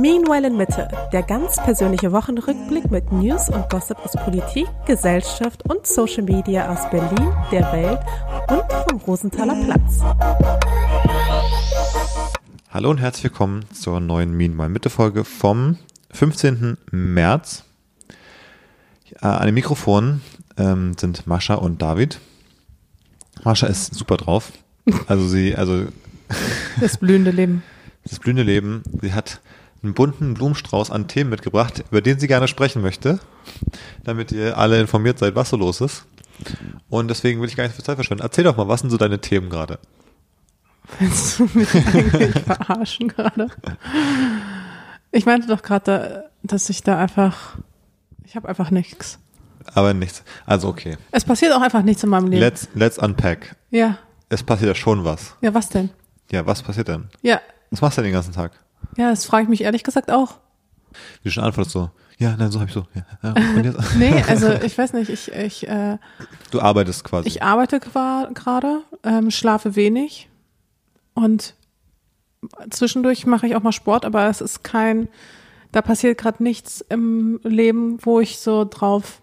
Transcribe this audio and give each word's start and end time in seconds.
Meanwhile 0.00 0.46
in 0.46 0.56
Mitte, 0.56 0.88
der 1.12 1.24
ganz 1.24 1.56
persönliche 1.56 2.12
Wochenrückblick 2.12 2.88
mit 2.88 3.10
News 3.10 3.48
und 3.48 3.68
Gossip 3.68 3.98
aus 3.98 4.12
Politik, 4.12 4.66
Gesellschaft 4.86 5.64
und 5.68 5.86
Social 5.88 6.22
Media 6.22 6.72
aus 6.72 6.88
Berlin, 6.90 7.32
der 7.50 7.72
Welt 7.72 7.98
und 8.48 8.62
vom 8.88 9.00
Rosenthaler 9.00 9.56
Platz. 9.64 9.98
Hallo 12.70 12.90
und 12.90 12.98
herzlich 12.98 13.24
willkommen 13.24 13.64
zur 13.72 13.98
neuen 13.98 14.36
Meanwhile 14.36 14.68
Mitte 14.68 14.88
Folge 14.88 15.24
vom 15.24 15.78
15. 16.12 16.76
März. 16.92 17.64
Äh, 19.20 19.26
an 19.26 19.46
dem 19.46 19.54
Mikrofon 19.56 20.20
ähm, 20.56 20.94
sind 20.96 21.26
Mascha 21.26 21.54
und 21.54 21.82
David. 21.82 22.20
Mascha 23.42 23.66
ist 23.66 23.94
super 23.94 24.16
drauf. 24.16 24.52
Also 25.08 25.26
sie, 25.26 25.56
also 25.56 25.86
Das 26.80 26.98
blühende 26.98 27.32
Leben. 27.32 27.64
das 28.04 28.20
blühende 28.20 28.44
Leben. 28.44 28.82
Sie 29.02 29.12
hat 29.12 29.40
einen 29.82 29.94
bunten 29.94 30.34
Blumenstrauß 30.34 30.90
an 30.90 31.06
Themen 31.08 31.30
mitgebracht, 31.30 31.84
über 31.90 32.00
den 32.00 32.18
sie 32.18 32.26
gerne 32.26 32.48
sprechen 32.48 32.82
möchte, 32.82 33.20
damit 34.04 34.32
ihr 34.32 34.58
alle 34.58 34.80
informiert 34.80 35.18
seid, 35.18 35.34
was 35.36 35.50
so 35.50 35.56
los 35.56 35.80
ist. 35.80 36.04
Und 36.88 37.08
deswegen 37.08 37.40
will 37.40 37.48
ich 37.48 37.56
gar 37.56 37.64
nicht 37.64 37.74
viel 37.76 37.84
Zeit 37.84 37.96
verschwenden. 37.96 38.22
Erzähl 38.22 38.44
doch 38.44 38.56
mal, 38.56 38.68
was 38.68 38.80
sind 38.80 38.90
so 38.90 38.96
deine 38.96 39.20
Themen 39.20 39.50
gerade? 39.50 39.78
Willst 40.98 41.38
du 41.38 41.48
mich 41.54 41.74
eigentlich 41.74 42.42
verarschen 42.44 43.08
gerade? 43.08 43.48
Ich 45.10 45.26
meinte 45.26 45.46
doch 45.48 45.62
gerade, 45.62 46.30
dass 46.42 46.68
ich 46.70 46.82
da 46.82 46.98
einfach, 46.98 47.56
ich 48.24 48.36
habe 48.36 48.48
einfach 48.48 48.70
nichts. 48.70 49.18
Aber 49.74 49.92
nichts. 49.94 50.22
Also 50.46 50.68
okay. 50.68 50.96
Es 51.10 51.24
passiert 51.24 51.52
auch 51.52 51.60
einfach 51.60 51.82
nichts 51.82 52.02
in 52.02 52.10
meinem 52.10 52.28
Leben. 52.28 52.40
Let's, 52.40 52.68
let's 52.74 52.98
unpack. 52.98 53.54
ja, 53.70 53.98
Es 54.28 54.42
passiert 54.42 54.68
ja 54.68 54.74
schon 54.74 55.04
was. 55.04 55.34
ja, 55.40 55.52
was 55.54 55.68
denn? 55.68 55.90
Ja, 56.30 56.46
was 56.46 56.62
passiert 56.62 56.88
denn? 56.88 57.08
Ja, 57.22 57.40
Was 57.70 57.80
machst 57.80 57.98
du 57.98 58.02
denn 58.02 58.10
den 58.10 58.14
ganzen 58.14 58.32
Tag? 58.32 58.52
Ja, 58.96 59.10
das 59.10 59.24
frage 59.24 59.44
ich 59.44 59.48
mich 59.48 59.62
ehrlich 59.62 59.84
gesagt 59.84 60.10
auch. 60.10 60.38
Wie 61.22 61.28
du 61.28 61.30
schon 61.30 61.44
antwortest 61.44 61.72
so, 61.72 61.90
ja, 62.18 62.34
nein, 62.36 62.50
so 62.50 62.60
hab 62.60 62.68
ich 62.68 62.74
so. 62.74 62.86
Ja? 63.22 63.34
Nee, 63.98 64.22
also 64.26 64.50
ich 64.52 64.76
weiß 64.76 64.92
nicht, 64.94 65.08
ich, 65.08 65.30
ich, 65.32 65.68
äh, 65.68 65.98
Du 66.50 66.60
arbeitest 66.60 67.04
quasi. 67.04 67.28
ich 67.28 67.42
arbeite 67.42 67.78
gerade, 67.80 68.82
ähm, 69.04 69.30
schlafe 69.30 69.76
wenig 69.76 70.28
und 71.14 71.54
zwischendurch 72.70 73.26
mache 73.26 73.46
ich 73.46 73.54
auch 73.56 73.62
mal 73.62 73.72
Sport, 73.72 74.04
aber 74.04 74.28
es 74.28 74.40
ist 74.40 74.64
kein, 74.64 75.08
da 75.72 75.82
passiert 75.82 76.18
gerade 76.18 76.42
nichts 76.42 76.80
im 76.88 77.40
Leben, 77.44 77.98
wo 78.04 78.20
ich 78.20 78.38
so 78.38 78.64
drauf 78.64 79.22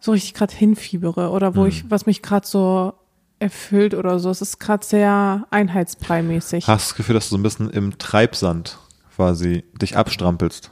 so 0.00 0.12
richtig 0.12 0.34
gerade 0.34 0.54
hinfiebere 0.54 1.30
oder 1.30 1.56
wo 1.56 1.66
ich, 1.66 1.90
was 1.90 2.06
mich 2.06 2.22
gerade 2.22 2.46
so 2.46 2.92
erfüllt 3.40 3.94
oder 3.94 4.18
so. 4.20 4.30
Es 4.30 4.40
ist 4.40 4.60
gerade 4.60 4.84
sehr 4.84 5.46
einheitsbrei-mäßig. 5.50 6.66
Hast 6.66 6.86
du 6.86 6.88
das 6.90 6.94
Gefühl, 6.94 7.14
dass 7.14 7.28
du 7.28 7.30
so 7.30 7.38
ein 7.38 7.42
bisschen 7.42 7.70
im 7.70 7.98
Treibsand 7.98 8.78
quasi 9.18 9.64
dich 9.82 9.96
abstrampelst? 9.96 10.70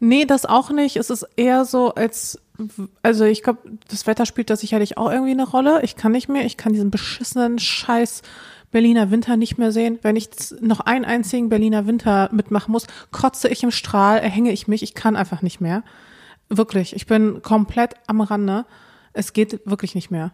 Nee, 0.00 0.24
das 0.24 0.44
auch 0.44 0.70
nicht. 0.70 0.96
Es 0.96 1.08
ist 1.08 1.24
eher 1.36 1.64
so, 1.64 1.94
als, 1.94 2.40
also 3.00 3.24
ich 3.24 3.44
glaube, 3.44 3.60
das 3.88 4.08
Wetter 4.08 4.26
spielt 4.26 4.50
da 4.50 4.56
sicherlich 4.56 4.98
auch 4.98 5.08
irgendwie 5.08 5.30
eine 5.30 5.48
Rolle. 5.48 5.80
Ich 5.84 5.94
kann 5.94 6.10
nicht 6.10 6.28
mehr, 6.28 6.44
ich 6.44 6.56
kann 6.56 6.72
diesen 6.72 6.90
beschissenen 6.90 7.60
Scheiß 7.60 8.22
Berliner 8.72 9.12
Winter 9.12 9.36
nicht 9.36 9.56
mehr 9.56 9.70
sehen. 9.70 10.00
Wenn 10.02 10.16
ich 10.16 10.30
noch 10.60 10.80
einen 10.80 11.04
einzigen 11.04 11.48
Berliner 11.48 11.86
Winter 11.86 12.28
mitmachen 12.32 12.72
muss, 12.72 12.88
kotze 13.12 13.48
ich 13.48 13.62
im 13.62 13.70
Strahl, 13.70 14.18
erhänge 14.18 14.50
ich 14.50 14.66
mich, 14.66 14.82
ich 14.82 14.94
kann 14.94 15.14
einfach 15.14 15.40
nicht 15.40 15.60
mehr. 15.60 15.84
Wirklich, 16.48 16.96
ich 16.96 17.06
bin 17.06 17.40
komplett 17.40 17.94
am 18.08 18.20
Rande. 18.20 18.66
Es 19.12 19.32
geht 19.32 19.60
wirklich 19.64 19.94
nicht 19.94 20.10
mehr. 20.10 20.32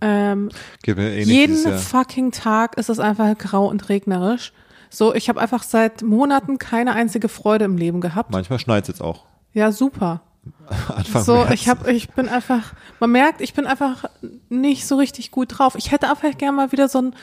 Ähm, 0.00 0.50
Geht 0.84 0.96
mir 0.96 1.10
ähnlich 1.10 1.28
jeden 1.28 1.78
fucking 1.78 2.30
Tag 2.30 2.76
ist 2.78 2.88
es 2.88 3.00
einfach 3.00 3.36
grau 3.36 3.66
und 3.66 3.88
regnerisch. 3.88 4.52
So, 4.90 5.14
ich 5.14 5.28
habe 5.28 5.40
einfach 5.40 5.62
seit 5.62 6.02
Monaten 6.02 6.58
keine 6.58 6.92
einzige 6.94 7.28
Freude 7.28 7.64
im 7.64 7.76
Leben 7.76 8.00
gehabt. 8.00 8.30
Manchmal 8.30 8.58
schneit 8.58 8.84
es 8.84 8.88
jetzt 8.88 9.00
auch. 9.02 9.24
Ja, 9.52 9.72
super. 9.72 10.22
Anfang 10.88 11.22
So, 11.24 11.34
März. 11.36 11.50
ich 11.52 11.68
habe, 11.68 11.92
ich 11.92 12.10
bin 12.10 12.28
einfach, 12.28 12.72
man 13.00 13.10
merkt, 13.10 13.40
ich 13.40 13.54
bin 13.54 13.66
einfach 13.66 14.04
nicht 14.48 14.86
so 14.86 14.96
richtig 14.96 15.30
gut 15.30 15.58
drauf. 15.58 15.74
Ich 15.76 15.90
hätte 15.92 16.08
einfach 16.10 16.36
gerne 16.38 16.56
mal 16.56 16.72
wieder 16.72 16.88
so 16.88 16.98
einen, 16.98 17.14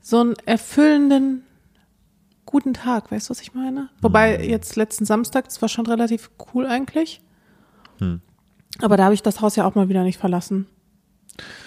so 0.00 0.20
einen 0.20 0.34
erfüllenden, 0.46 1.44
guten 2.46 2.74
Tag, 2.74 3.10
weißt 3.10 3.28
du, 3.28 3.30
was 3.30 3.40
ich 3.40 3.54
meine? 3.54 3.88
Wobei 4.00 4.44
jetzt 4.44 4.76
letzten 4.76 5.04
Samstag, 5.04 5.44
das 5.46 5.62
war 5.62 5.68
schon 5.68 5.86
relativ 5.86 6.30
cool 6.54 6.66
eigentlich. 6.66 7.20
Aber 8.80 8.96
da 8.96 9.04
habe 9.04 9.14
ich 9.14 9.22
das 9.22 9.40
Haus 9.40 9.54
ja 9.56 9.64
auch 9.64 9.74
mal 9.76 9.88
wieder 9.88 10.02
nicht 10.02 10.18
verlassen. 10.18 10.66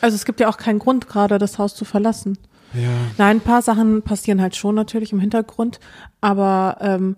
Also 0.02 0.16
es 0.16 0.26
gibt 0.26 0.40
ja 0.42 0.50
auch 0.50 0.58
keinen 0.58 0.80
Grund 0.80 1.08
gerade, 1.08 1.38
das 1.38 1.58
Haus 1.58 1.76
zu 1.76 1.86
verlassen. 1.86 2.38
Ja. 2.76 2.90
Nein, 3.18 3.38
ein 3.38 3.42
paar 3.42 3.62
Sachen 3.62 4.02
passieren 4.02 4.42
halt 4.42 4.56
schon 4.56 4.76
natürlich 4.76 5.12
im 5.12 5.20
Hintergrund, 5.20 5.80
aber 6.22 6.78
ähm, 6.82 7.16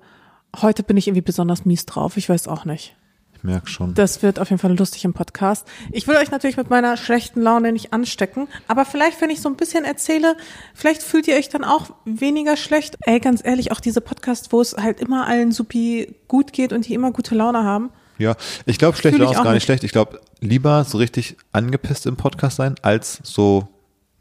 heute 0.62 0.84
bin 0.84 0.98
ich 0.98 1.08
irgendwie 1.08 1.22
besonders 1.22 1.66
mies 1.66 1.86
drauf. 1.86 2.18
Ich 2.18 2.30
weiß 2.30 2.48
auch 2.48 2.66
nicht. 2.66 2.96
Ich 3.36 3.44
merke 3.44 3.68
schon. 3.68 3.94
Das 3.94 4.24
wird 4.24 4.40
auf 4.40 4.50
jeden 4.50 4.60
Fall 4.60 4.76
lustig 4.76 5.06
im 5.06 5.14
Podcast. 5.14 5.68
Ich 5.92 6.08
will 6.08 6.16
euch 6.16 6.32
natürlich 6.32 6.58
mit 6.58 6.72
meiner 6.72 6.98
schlechten 6.98 7.40
Laune 7.42 7.72
nicht 7.72 7.94
anstecken, 7.94 8.48
aber 8.68 8.84
vielleicht, 8.84 9.22
wenn 9.22 9.30
ich 9.30 9.42
so 9.42 9.50
ein 9.50 9.56
bisschen 9.56 9.86
erzähle, 9.86 10.36
vielleicht 10.74 11.04
fühlt 11.04 11.28
ihr 11.28 11.36
euch 11.36 11.50
dann 11.50 11.64
auch 11.64 11.92
weniger 12.06 12.58
schlecht. 12.58 12.96
Ey, 13.02 13.20
ganz 13.20 13.46
ehrlich, 13.46 13.72
auch 13.72 13.80
diese 13.80 14.02
Podcasts, 14.02 14.52
wo 14.52 14.60
es 14.60 14.76
halt 14.76 15.00
immer 15.00 15.28
allen 15.28 15.52
supi 15.52 16.16
gut 16.28 16.52
geht 16.52 16.74
und 16.74 16.88
die 16.88 16.96
immer 16.96 17.12
gute 17.12 17.36
Laune 17.36 17.64
haben. 17.64 17.92
Ja, 18.18 18.36
ich 18.66 18.80
glaube, 18.80 18.98
schlecht 18.98 19.16
Fühl 19.16 19.24
ich 19.24 19.30
Laune 19.30 19.38
ist 19.38 19.44
gar 19.44 19.52
nicht 19.52 19.58
nicht. 19.58 19.66
schlecht. 19.66 19.84
Ich 19.84 19.92
glaube, 19.92 20.20
lieber 20.40 20.84
so 20.84 20.98
richtig 20.98 21.38
angepisst 21.52 22.08
im 22.08 22.16
Podcast 22.18 22.58
sein, 22.58 22.74
als 22.82 23.20
so, 23.24 23.68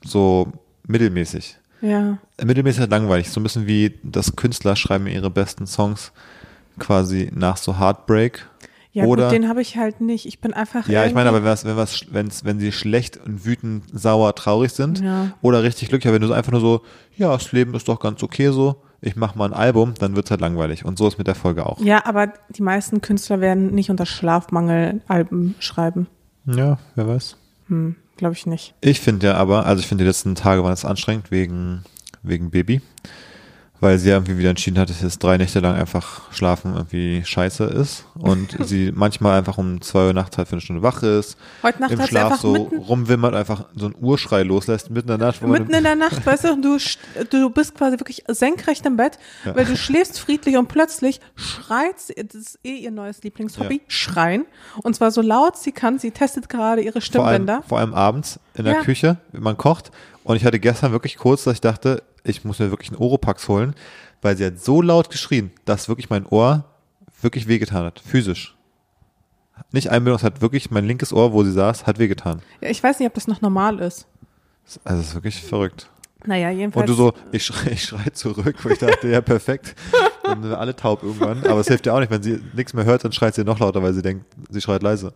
so 0.04 0.52
mittelmäßig. 0.86 1.58
Ja. 1.82 2.18
Mittelmäßig 2.42 2.84
ist 2.84 2.90
langweilig. 2.90 3.30
So 3.30 3.40
ein 3.40 3.42
bisschen 3.42 3.66
wie 3.66 3.98
das 4.02 4.34
Künstler 4.36 4.76
schreiben 4.76 5.06
ihre 5.06 5.30
besten 5.30 5.66
Songs 5.66 6.12
quasi 6.78 7.30
nach 7.34 7.56
so 7.56 7.78
Heartbreak. 7.78 8.46
Ja, 8.92 9.04
Oder, 9.04 9.24
gut, 9.24 9.32
den 9.32 9.48
habe 9.48 9.60
ich 9.60 9.76
halt 9.76 10.00
nicht. 10.00 10.24
Ich 10.24 10.40
bin 10.40 10.54
einfach. 10.54 10.88
ja, 10.88 11.04
ich 11.04 11.12
meine, 11.12 11.28
aber 11.28 11.44
was, 11.44 11.66
wenn 11.66 11.76
was, 11.76 12.06
wenn's, 12.12 12.46
wenn 12.46 12.58
sie 12.58 12.72
schlecht 12.72 13.18
und 13.18 13.44
wütend, 13.44 13.84
sauer, 13.92 14.34
traurig 14.34 14.72
sind 14.72 15.00
Ja. 15.02 15.32
oder 15.42 15.62
richtig 15.62 15.90
glücklich, 15.90 16.10
wenn 16.14 16.22
du 16.22 16.32
einfach 16.32 16.52
nur 16.52 16.62
so, 16.62 16.80
ja, 17.14 17.30
das 17.30 17.52
Leben 17.52 17.74
ist 17.74 17.88
doch 17.88 18.00
ganz 18.00 18.22
okay 18.22 18.48
so, 18.50 18.82
ich 19.02 19.14
mache 19.14 19.36
mal 19.36 19.44
ein 19.44 19.52
Album, 19.52 19.92
dann 19.98 20.16
wird's 20.16 20.30
halt 20.30 20.40
langweilig. 20.40 20.86
Und 20.86 20.96
so 20.96 21.06
ist 21.06 21.18
mit 21.18 21.26
der 21.26 21.34
Folge 21.34 21.66
auch. 21.66 21.78
Ja, 21.80 22.06
aber 22.06 22.32
die 22.48 22.62
meisten 22.62 23.02
Künstler 23.02 23.40
werden 23.42 23.74
nicht 23.74 23.90
unter 23.90 24.06
Schlafmangel 24.06 25.02
Alben 25.08 25.54
schreiben. 25.58 26.06
Ja, 26.46 26.78
wer 26.94 27.06
weiß. 27.06 27.36
Hm, 27.68 27.96
glaube 28.16 28.34
ich 28.34 28.46
nicht. 28.46 28.74
Ich 28.80 29.00
finde 29.00 29.28
ja 29.28 29.34
aber, 29.34 29.66
also 29.66 29.80
ich 29.80 29.86
finde 29.86 30.04
die 30.04 30.08
letzten 30.08 30.34
Tage 30.34 30.62
waren 30.64 30.72
es 30.72 30.84
anstrengend 30.84 31.30
wegen, 31.30 31.84
wegen 32.22 32.50
Baby, 32.50 32.80
weil 33.80 33.98
sie 33.98 34.08
ja 34.08 34.16
irgendwie 34.16 34.38
wieder 34.38 34.50
entschieden 34.50 34.78
hat, 34.78 34.88
dass 34.90 35.02
jetzt 35.02 35.22
drei 35.22 35.36
Nächte 35.36 35.60
lang 35.60 35.74
einfach 35.74 36.32
schlafen 36.32 36.74
irgendwie 36.74 37.22
scheiße 37.24 37.64
ist 37.64 38.06
und 38.14 38.56
sie 38.66 38.90
manchmal 38.94 39.38
einfach 39.38 39.58
um 39.58 39.80
zwei 39.82 40.06
Uhr 40.06 40.12
nachts 40.12 40.38
halt 40.38 40.48
für 40.48 40.52
eine 40.52 40.60
Stunde 40.62 40.82
wach 40.82 41.02
ist, 41.02 41.36
Heute 41.62 41.80
Nacht 41.82 41.90
im 41.92 41.98
hat 41.98 42.06
sie 42.06 42.10
Schlaf 42.10 42.40
so 42.40 42.52
mitten, 42.52 42.76
rumwimmert, 42.78 43.34
einfach 43.34 43.66
so 43.74 43.86
einen 43.86 43.94
Urschrei 44.00 44.42
loslässt 44.42 44.90
mitten 44.90 45.10
in 45.10 45.18
der 45.18 45.26
Nacht. 45.28 45.42
Wo 45.42 45.46
man- 45.46 45.60
mitten 45.62 45.74
in 45.74 45.84
der 45.84 45.94
Nacht, 45.96 46.24
weißt 46.24 46.44
du, 46.44 46.60
du, 46.60 46.78
du 47.30 47.50
bist 47.50 47.74
quasi 47.74 47.98
wirklich 47.98 48.24
senkrecht 48.28 48.86
im 48.86 48.96
Bett, 48.96 49.18
weil 49.44 49.64
du 49.64 49.76
schläfst 49.76 50.18
friedlich 50.20 50.56
und 50.56 50.68
plötzlich 50.68 51.20
schreit 51.34 52.00
sie, 52.00 52.14
das 52.14 52.34
ist 52.34 52.58
eh 52.64 52.76
ihr 52.76 52.90
neues 52.90 53.22
Lieblingshobby, 53.22 53.74
Ja. 53.76 53.80
schreien. 53.88 54.46
Und 54.82 54.96
zwar 54.96 55.10
so 55.10 55.20
laut 55.22 55.56
sie 55.56 55.72
kann, 55.72 55.98
sie 55.98 56.10
testet 56.12 56.48
gerade 56.48 56.80
ihre 56.82 57.00
vor 57.00 57.26
allem, 57.26 57.42
Stimmbänder. 57.42 57.62
vor 57.68 57.78
allem 57.78 57.94
abends 57.94 58.40
in 58.54 58.64
der 58.64 58.74
Ja. 58.74 58.80
Küche, 58.82 59.18
wenn 59.32 59.42
man 59.42 59.56
kocht. 59.56 59.90
Und 60.24 60.36
ich 60.36 60.44
hatte 60.44 60.58
gestern 60.58 60.92
wirklich 60.92 61.16
kurz, 61.18 61.44
dass 61.44 61.54
ich 61.54 61.60
dachte, 61.60 62.02
ich 62.28 62.44
muss 62.44 62.58
mir 62.58 62.70
wirklich 62.70 62.90
einen 62.90 62.98
Oropax 62.98 63.48
holen, 63.48 63.74
weil 64.22 64.36
sie 64.36 64.44
hat 64.44 64.58
so 64.60 64.82
laut 64.82 65.10
geschrien, 65.10 65.50
dass 65.64 65.88
wirklich 65.88 66.10
mein 66.10 66.26
Ohr 66.26 66.64
wirklich 67.20 67.48
wehgetan 67.48 67.84
hat, 67.84 68.00
physisch. 68.00 68.56
Nicht 69.72 69.90
Einbildung, 69.90 70.18
es 70.18 70.24
hat 70.24 70.42
wirklich 70.42 70.70
mein 70.70 70.86
linkes 70.86 71.12
Ohr, 71.12 71.32
wo 71.32 71.42
sie 71.42 71.52
saß, 71.52 71.86
hat 71.86 71.98
wehgetan. 71.98 72.42
Ja, 72.60 72.68
ich 72.68 72.82
weiß 72.82 72.98
nicht, 72.98 73.08
ob 73.08 73.14
das 73.14 73.26
noch 73.26 73.40
normal 73.40 73.78
ist. 73.78 74.06
Also 74.84 75.00
es 75.00 75.08
ist 75.08 75.14
wirklich 75.14 75.42
verrückt. 75.42 75.88
Naja, 76.24 76.50
jedenfalls. 76.50 76.82
Und 76.82 76.88
du 76.88 76.94
so, 76.94 77.14
ich 77.32 77.44
schrei, 77.44 77.70
ich 77.72 77.84
schrei 77.84 78.10
zurück, 78.12 78.56
wo 78.62 78.68
ich 78.68 78.78
dachte, 78.78 79.08
ja 79.08 79.20
perfekt. 79.20 79.74
Dann 80.24 80.42
sind 80.42 80.50
wir 80.50 80.58
alle 80.58 80.74
taub 80.74 81.02
irgendwann. 81.02 81.46
Aber 81.46 81.60
es 81.60 81.68
hilft 81.68 81.86
ja 81.86 81.94
auch 81.94 82.00
nicht, 82.00 82.10
wenn 82.10 82.22
sie 82.22 82.40
nichts 82.52 82.74
mehr 82.74 82.84
hört, 82.84 83.04
dann 83.04 83.12
schreit 83.12 83.36
sie 83.36 83.44
noch 83.44 83.60
lauter, 83.60 83.80
weil 83.80 83.94
sie 83.94 84.02
denkt, 84.02 84.26
sie 84.50 84.60
schreit 84.60 84.82
leise. 84.82 85.14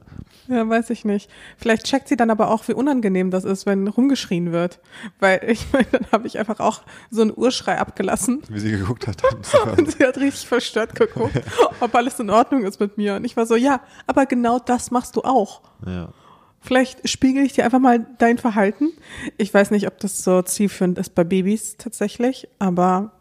Ja, 0.50 0.68
weiß 0.68 0.90
ich 0.90 1.04
nicht. 1.04 1.30
Vielleicht 1.56 1.84
checkt 1.84 2.08
sie 2.08 2.16
dann 2.16 2.28
aber 2.28 2.50
auch, 2.50 2.66
wie 2.66 2.72
unangenehm 2.72 3.30
das 3.30 3.44
ist, 3.44 3.66
wenn 3.66 3.86
rumgeschrien 3.86 4.50
wird. 4.50 4.80
Weil 5.20 5.40
ich 5.46 5.72
meine, 5.72 5.86
dann 5.92 6.06
habe 6.10 6.26
ich 6.26 6.38
einfach 6.38 6.58
auch 6.58 6.82
so 7.10 7.22
einen 7.22 7.32
Urschrei 7.34 7.78
abgelassen. 7.78 8.42
Wie 8.48 8.58
sie 8.58 8.72
geguckt 8.72 9.06
hat. 9.06 9.22
Und 9.78 9.92
sie 9.92 10.04
hat 10.04 10.16
richtig 10.18 10.48
verstört 10.48 10.96
geguckt, 10.96 11.40
ob 11.78 11.94
alles 11.94 12.18
in 12.18 12.30
Ordnung 12.30 12.64
ist 12.64 12.80
mit 12.80 12.98
mir. 12.98 13.14
Und 13.14 13.24
ich 13.24 13.36
war 13.36 13.46
so, 13.46 13.54
ja, 13.54 13.80
aber 14.08 14.26
genau 14.26 14.58
das 14.58 14.90
machst 14.90 15.16
du 15.16 15.22
auch. 15.22 15.62
ja. 15.86 16.12
Vielleicht 16.62 17.08
spiegel 17.08 17.42
ich 17.42 17.54
dir 17.54 17.64
einfach 17.64 17.78
mal 17.78 18.06
dein 18.18 18.36
Verhalten. 18.36 18.90
Ich 19.38 19.54
weiß 19.54 19.70
nicht, 19.70 19.86
ob 19.86 19.98
das 19.98 20.22
so 20.22 20.42
zielführend 20.42 20.98
ist 20.98 21.14
bei 21.14 21.24
Babys 21.24 21.78
tatsächlich, 21.78 22.48
aber 22.58 23.12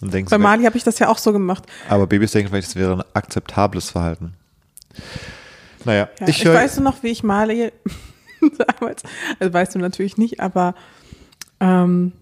bei 0.00 0.38
Mali 0.38 0.62
habe 0.62 0.76
ich 0.76 0.84
das 0.84 1.00
ja 1.00 1.08
auch 1.08 1.18
so 1.18 1.32
gemacht. 1.32 1.64
Aber 1.88 2.06
Babys 2.06 2.30
denken 2.30 2.50
vielleicht, 2.50 2.68
es 2.68 2.76
wäre 2.76 2.98
ein 2.98 3.04
akzeptables 3.12 3.90
Verhalten. 3.90 4.34
Naja, 5.84 6.08
Ja, 6.20 6.28
ich 6.28 6.38
ich, 6.38 6.44
höre. 6.44 6.54
weiß 6.54 6.80
noch, 6.80 7.02
wie 7.02 7.08
ich 7.08 7.22
Mali 7.22 7.72
damals, 8.80 9.02
also 9.38 9.52
weißt 9.52 9.74
du 9.74 9.78
natürlich 9.78 10.16
nicht, 10.18 10.40
aber 10.40 10.74
ähm, 11.60 12.12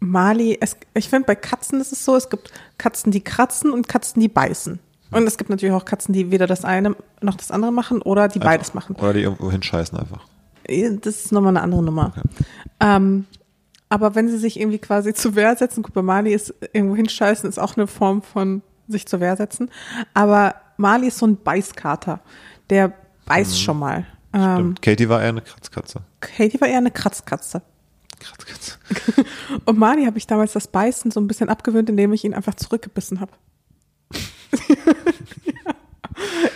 Mali, 0.00 0.56
es, 0.60 0.76
ich 0.94 1.08
finde 1.08 1.26
bei 1.26 1.34
Katzen 1.34 1.80
ist 1.80 1.92
es 1.92 2.04
so, 2.04 2.16
es 2.16 2.30
gibt 2.30 2.50
Katzen, 2.78 3.12
die 3.12 3.20
kratzen 3.20 3.70
und 3.72 3.86
Katzen, 3.88 4.20
die 4.20 4.28
beißen. 4.28 4.78
Und 5.12 5.26
es 5.26 5.36
gibt 5.36 5.50
natürlich 5.50 5.74
auch 5.74 5.84
Katzen, 5.84 6.14
die 6.14 6.30
weder 6.30 6.46
das 6.46 6.64
eine 6.64 6.94
noch 7.20 7.34
das 7.34 7.50
andere 7.50 7.72
machen 7.72 8.00
oder 8.00 8.28
die 8.28 8.38
beides 8.38 8.68
Einfach. 8.68 8.88
machen. 8.90 8.96
Oder 9.02 9.12
die 9.12 9.22
irgendwo 9.22 9.50
hinscheißen 9.50 9.98
einfach. 9.98 10.24
Das 11.02 11.16
ist 11.24 11.32
nochmal 11.32 11.50
eine 11.50 11.62
andere 11.62 11.82
Nummer. 11.82 12.12
Ähm, 12.78 13.26
aber 13.88 14.14
wenn 14.14 14.28
sie 14.28 14.38
sich 14.38 14.58
irgendwie 14.58 14.78
quasi 14.78 15.12
zur 15.14 15.34
Wehr 15.34 15.54
setzen, 15.56 15.82
gut, 15.82 15.92
bei 15.92 16.02
Mali 16.02 16.32
ist 16.32 16.54
irgendwo 16.72 16.94
hinscheißen, 16.96 17.48
ist 17.48 17.58
auch 17.58 17.76
eine 17.76 17.88
Form 17.88 18.22
von 18.22 18.62
sich 18.88 19.06
zur 19.06 19.20
Wehr 19.20 19.36
setzen. 19.36 19.70
Aber 20.14 20.54
Mali 20.80 21.08
ist 21.08 21.18
so 21.18 21.26
ein 21.26 21.36
Beißkater. 21.36 22.20
Der 22.68 22.92
beißt 23.26 23.60
schon 23.60 23.78
mal. 23.78 24.06
Ähm, 24.32 24.54
Stimmt. 24.54 24.82
Katie 24.82 25.08
war 25.08 25.20
eher 25.20 25.28
eine 25.28 25.42
Kratzkatze. 25.42 26.02
Katie 26.20 26.60
war 26.60 26.68
eher 26.68 26.78
eine 26.78 26.90
Kratzkatze. 26.90 27.62
Kratzkatze. 28.18 28.78
Und 29.64 29.78
Mali 29.78 30.04
habe 30.04 30.18
ich 30.18 30.26
damals 30.26 30.52
das 30.52 30.68
Beißen 30.68 31.10
so 31.10 31.20
ein 31.20 31.26
bisschen 31.26 31.48
abgewöhnt, 31.48 31.88
indem 31.88 32.12
ich 32.12 32.24
ihn 32.24 32.34
einfach 32.34 32.54
zurückgebissen 32.54 33.20
habe. 33.20 33.32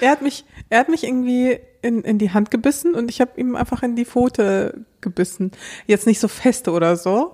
Er 0.01 0.11
hat 0.11 0.21
mich, 0.21 0.45
er 0.69 0.81
hat 0.81 0.89
mich 0.91 1.05
irgendwie 1.05 1.59
in, 1.81 2.03
in 2.03 2.19
die 2.19 2.31
Hand 2.31 2.51
gebissen 2.51 2.95
und 2.95 3.11
ich 3.11 3.23
habe 3.23 3.41
ihm 3.41 3.57
einfach 3.57 3.83
in 3.83 3.97
die 3.97 4.05
Pfote 4.05 4.85
gebissen. 5.01 5.53
Jetzt 5.87 6.07
nicht 6.07 6.21
so 6.21 6.29
feste 6.29 6.73
oder 6.73 6.97
so. 6.97 7.33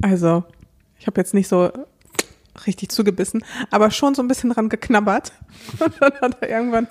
Also, 0.00 0.44
ich 0.98 1.08
habe 1.08 1.20
jetzt 1.20 1.34
nicht 1.34 1.48
so 1.48 1.72
richtig 2.66 2.90
zugebissen, 2.90 3.44
aber 3.70 3.90
schon 3.90 4.14
so 4.14 4.22
ein 4.22 4.28
bisschen 4.28 4.50
dran 4.50 4.68
geknabbert. 4.68 5.32
Und 5.78 5.94
dann 6.00 6.12
hat 6.20 6.42
er 6.42 6.50
irgendwann 6.50 6.88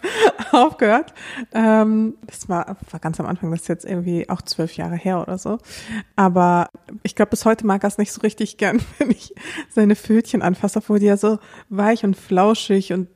aufgehört. 0.51 1.13
Ähm, 1.53 2.15
das 2.25 2.49
war, 2.49 2.77
war 2.89 2.99
ganz 2.99 3.19
am 3.19 3.25
Anfang, 3.25 3.51
das 3.51 3.61
ist 3.61 3.67
jetzt 3.67 3.85
irgendwie 3.85 4.29
auch 4.29 4.41
zwölf 4.41 4.75
Jahre 4.75 4.95
her 4.95 5.21
oder 5.21 5.37
so. 5.37 5.59
Aber 6.15 6.69
ich 7.03 7.15
glaube, 7.15 7.31
bis 7.31 7.45
heute 7.45 7.65
mag 7.65 7.83
er 7.83 7.87
es 7.87 7.97
nicht 7.97 8.11
so 8.11 8.21
richtig 8.21 8.57
gern, 8.57 8.81
wenn 8.97 9.11
ich 9.11 9.33
seine 9.69 9.95
Pfötchen 9.95 10.41
anfasse, 10.41 10.79
obwohl 10.79 10.99
die 10.99 11.05
ja 11.05 11.17
so 11.17 11.39
weich 11.69 12.03
und 12.03 12.15
flauschig 12.15 12.93
und 12.93 13.07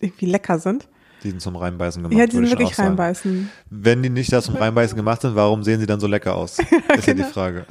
irgendwie 0.00 0.26
lecker 0.26 0.58
sind. 0.58 0.88
Die 1.24 1.30
sind 1.30 1.42
zum 1.42 1.56
Reinbeißen 1.56 2.02
gemacht. 2.02 2.16
Ja, 2.16 2.26
die 2.26 2.36
sind 2.36 2.48
wirklich 2.48 2.78
reinbeißen. 2.78 3.50
Wenn 3.70 4.02
die 4.04 4.10
nicht 4.10 4.32
da 4.32 4.40
zum 4.40 4.54
Reinbeißen 4.54 4.96
gemacht 4.96 5.22
sind, 5.22 5.34
warum 5.34 5.64
sehen 5.64 5.80
sie 5.80 5.86
dann 5.86 5.98
so 5.98 6.06
lecker 6.06 6.36
aus? 6.36 6.56
Das 6.56 6.66
ist 6.98 7.06
ja 7.06 7.14
die 7.14 7.22
genau. 7.22 7.32
Frage. 7.32 7.66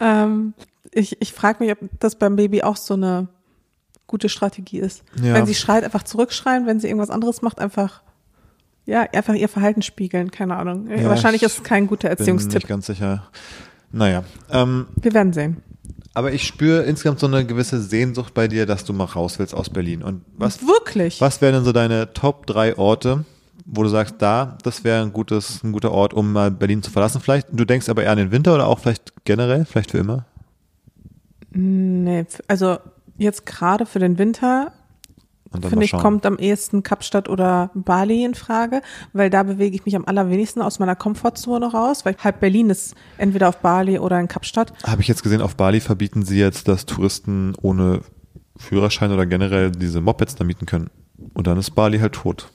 Ähm, 0.00 0.54
ich 0.92 1.20
ich 1.20 1.32
frage 1.32 1.62
mich, 1.64 1.72
ob 1.72 1.78
das 2.00 2.16
beim 2.16 2.36
Baby 2.36 2.62
auch 2.62 2.76
so 2.76 2.94
eine 2.94 3.28
gute 4.06 4.28
Strategie 4.28 4.78
ist. 4.78 5.02
Ja. 5.22 5.34
Wenn 5.34 5.46
sie 5.46 5.54
schreit, 5.54 5.84
einfach 5.84 6.02
zurückschreien, 6.02 6.66
wenn 6.66 6.80
sie 6.80 6.88
irgendwas 6.88 7.10
anderes 7.10 7.42
macht, 7.42 7.58
einfach 7.60 8.02
ja, 8.86 9.02
einfach 9.12 9.34
ihr 9.34 9.48
Verhalten 9.48 9.82
spiegeln, 9.82 10.30
keine 10.32 10.56
Ahnung. 10.56 10.88
Ja, 10.90 11.04
Wahrscheinlich 11.08 11.42
ich 11.42 11.46
ist 11.48 11.58
es 11.58 11.62
kein 11.64 11.86
guter 11.86 12.08
Bin 12.08 12.18
Erziehungstipp. 12.18 12.54
nicht 12.54 12.68
ganz 12.68 12.86
sicher. 12.86 13.28
Naja, 13.92 14.24
ähm, 14.50 14.86
Wir 14.96 15.12
werden 15.14 15.32
sehen. 15.32 15.58
aber 16.14 16.32
ich 16.32 16.44
spüre 16.46 16.82
insgesamt 16.82 17.20
so 17.20 17.26
eine 17.26 17.44
gewisse 17.44 17.80
Sehnsucht 17.80 18.34
bei 18.34 18.48
dir, 18.48 18.66
dass 18.66 18.84
du 18.84 18.92
mal 18.92 19.04
raus 19.04 19.38
willst 19.38 19.54
aus 19.54 19.70
Berlin. 19.70 20.02
Und 20.02 20.22
was, 20.36 20.66
Wirklich? 20.66 21.20
was 21.20 21.40
wären 21.40 21.54
denn 21.54 21.64
so 21.64 21.72
deine 21.72 22.12
Top 22.14 22.46
drei 22.46 22.76
Orte, 22.78 23.24
wo 23.64 23.82
du 23.84 23.88
sagst, 23.88 24.16
da, 24.18 24.58
das 24.64 24.82
wäre 24.82 25.02
ein 25.02 25.12
gutes, 25.12 25.62
ein 25.62 25.70
guter 25.72 25.92
Ort, 25.92 26.12
um 26.14 26.32
mal 26.32 26.50
Berlin 26.50 26.82
zu 26.82 26.90
verlassen 26.90 27.20
vielleicht? 27.20 27.46
Du 27.52 27.64
denkst 27.64 27.88
aber 27.88 28.02
eher 28.02 28.10
an 28.12 28.18
den 28.18 28.32
Winter 28.32 28.54
oder 28.54 28.66
auch 28.66 28.80
vielleicht 28.80 29.24
generell, 29.24 29.64
vielleicht 29.66 29.92
für 29.92 29.98
immer? 29.98 30.24
Nee, 31.52 32.26
also 32.48 32.78
jetzt 33.18 33.46
gerade 33.46 33.86
für 33.86 33.98
den 33.98 34.18
Winter 34.18 34.72
finde 35.68 35.84
ich, 35.84 35.92
kommt 35.92 36.24
am 36.26 36.38
ehesten 36.38 36.82
Kapstadt 36.84 37.28
oder 37.28 37.70
Bali 37.74 38.24
in 38.24 38.34
Frage, 38.34 38.82
weil 39.12 39.30
da 39.30 39.42
bewege 39.42 39.74
ich 39.74 39.84
mich 39.84 39.96
am 39.96 40.04
allerwenigsten 40.04 40.62
aus 40.62 40.78
meiner 40.78 40.94
Komfortzone 40.94 41.66
raus, 41.72 42.04
weil 42.04 42.14
halb 42.22 42.38
Berlin 42.40 42.70
ist 42.70 42.94
entweder 43.18 43.48
auf 43.48 43.58
Bali 43.58 43.98
oder 43.98 44.20
in 44.20 44.28
Kapstadt. 44.28 44.72
Habe 44.84 45.02
ich 45.02 45.08
jetzt 45.08 45.22
gesehen, 45.24 45.42
auf 45.42 45.56
Bali 45.56 45.80
verbieten 45.80 46.22
sie 46.22 46.38
jetzt, 46.38 46.68
dass 46.68 46.86
Touristen 46.86 47.54
ohne 47.60 48.02
Führerschein 48.56 49.10
oder 49.10 49.26
generell 49.26 49.72
diese 49.72 50.00
Mopeds 50.00 50.36
da 50.36 50.44
mieten 50.44 50.66
können. 50.66 50.88
Und 51.34 51.46
dann 51.46 51.58
ist 51.58 51.72
Bali 51.72 51.98
halt 51.98 52.12
tot. 52.12 52.52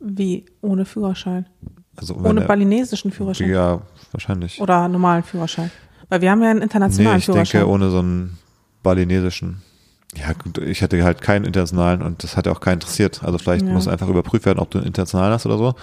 Wie? 0.00 0.46
Ohne 0.62 0.84
Führerschein. 0.84 1.46
Also 1.96 2.16
Ohne 2.16 2.40
der- 2.40 2.46
balinesischen 2.48 3.12
Führerschein. 3.12 3.50
Ja, 3.50 3.82
wahrscheinlich. 4.10 4.60
Oder 4.60 4.88
normalen 4.88 5.22
Führerschein. 5.22 5.70
Weil 6.12 6.20
wir 6.20 6.30
haben 6.30 6.42
ja 6.42 6.50
einen 6.50 6.58
nee, 6.58 6.64
internationalen 6.64 7.18
ich 7.20 7.24
Führerschein. 7.24 7.60
denke 7.62 7.72
ohne 7.72 7.88
so 7.88 8.00
einen 8.00 8.36
balinesischen. 8.82 9.62
Ja, 10.14 10.34
gut, 10.34 10.58
ich 10.58 10.82
hatte 10.82 11.02
halt 11.02 11.22
keinen 11.22 11.46
internationalen 11.46 12.02
und 12.02 12.22
das 12.22 12.36
hat 12.36 12.44
ja 12.44 12.52
auch 12.52 12.60
keinen 12.60 12.74
interessiert. 12.74 13.24
Also 13.24 13.38
vielleicht 13.38 13.64
Ja. 13.64 13.72
muss 13.72 13.88
einfach 13.88 14.08
überprüft 14.08 14.44
werden, 14.44 14.58
ob 14.58 14.70
du 14.70 14.76
einen 14.76 14.88
internationalen 14.88 15.32
hast 15.32 15.46
oder 15.46 15.56
so. 15.56 15.74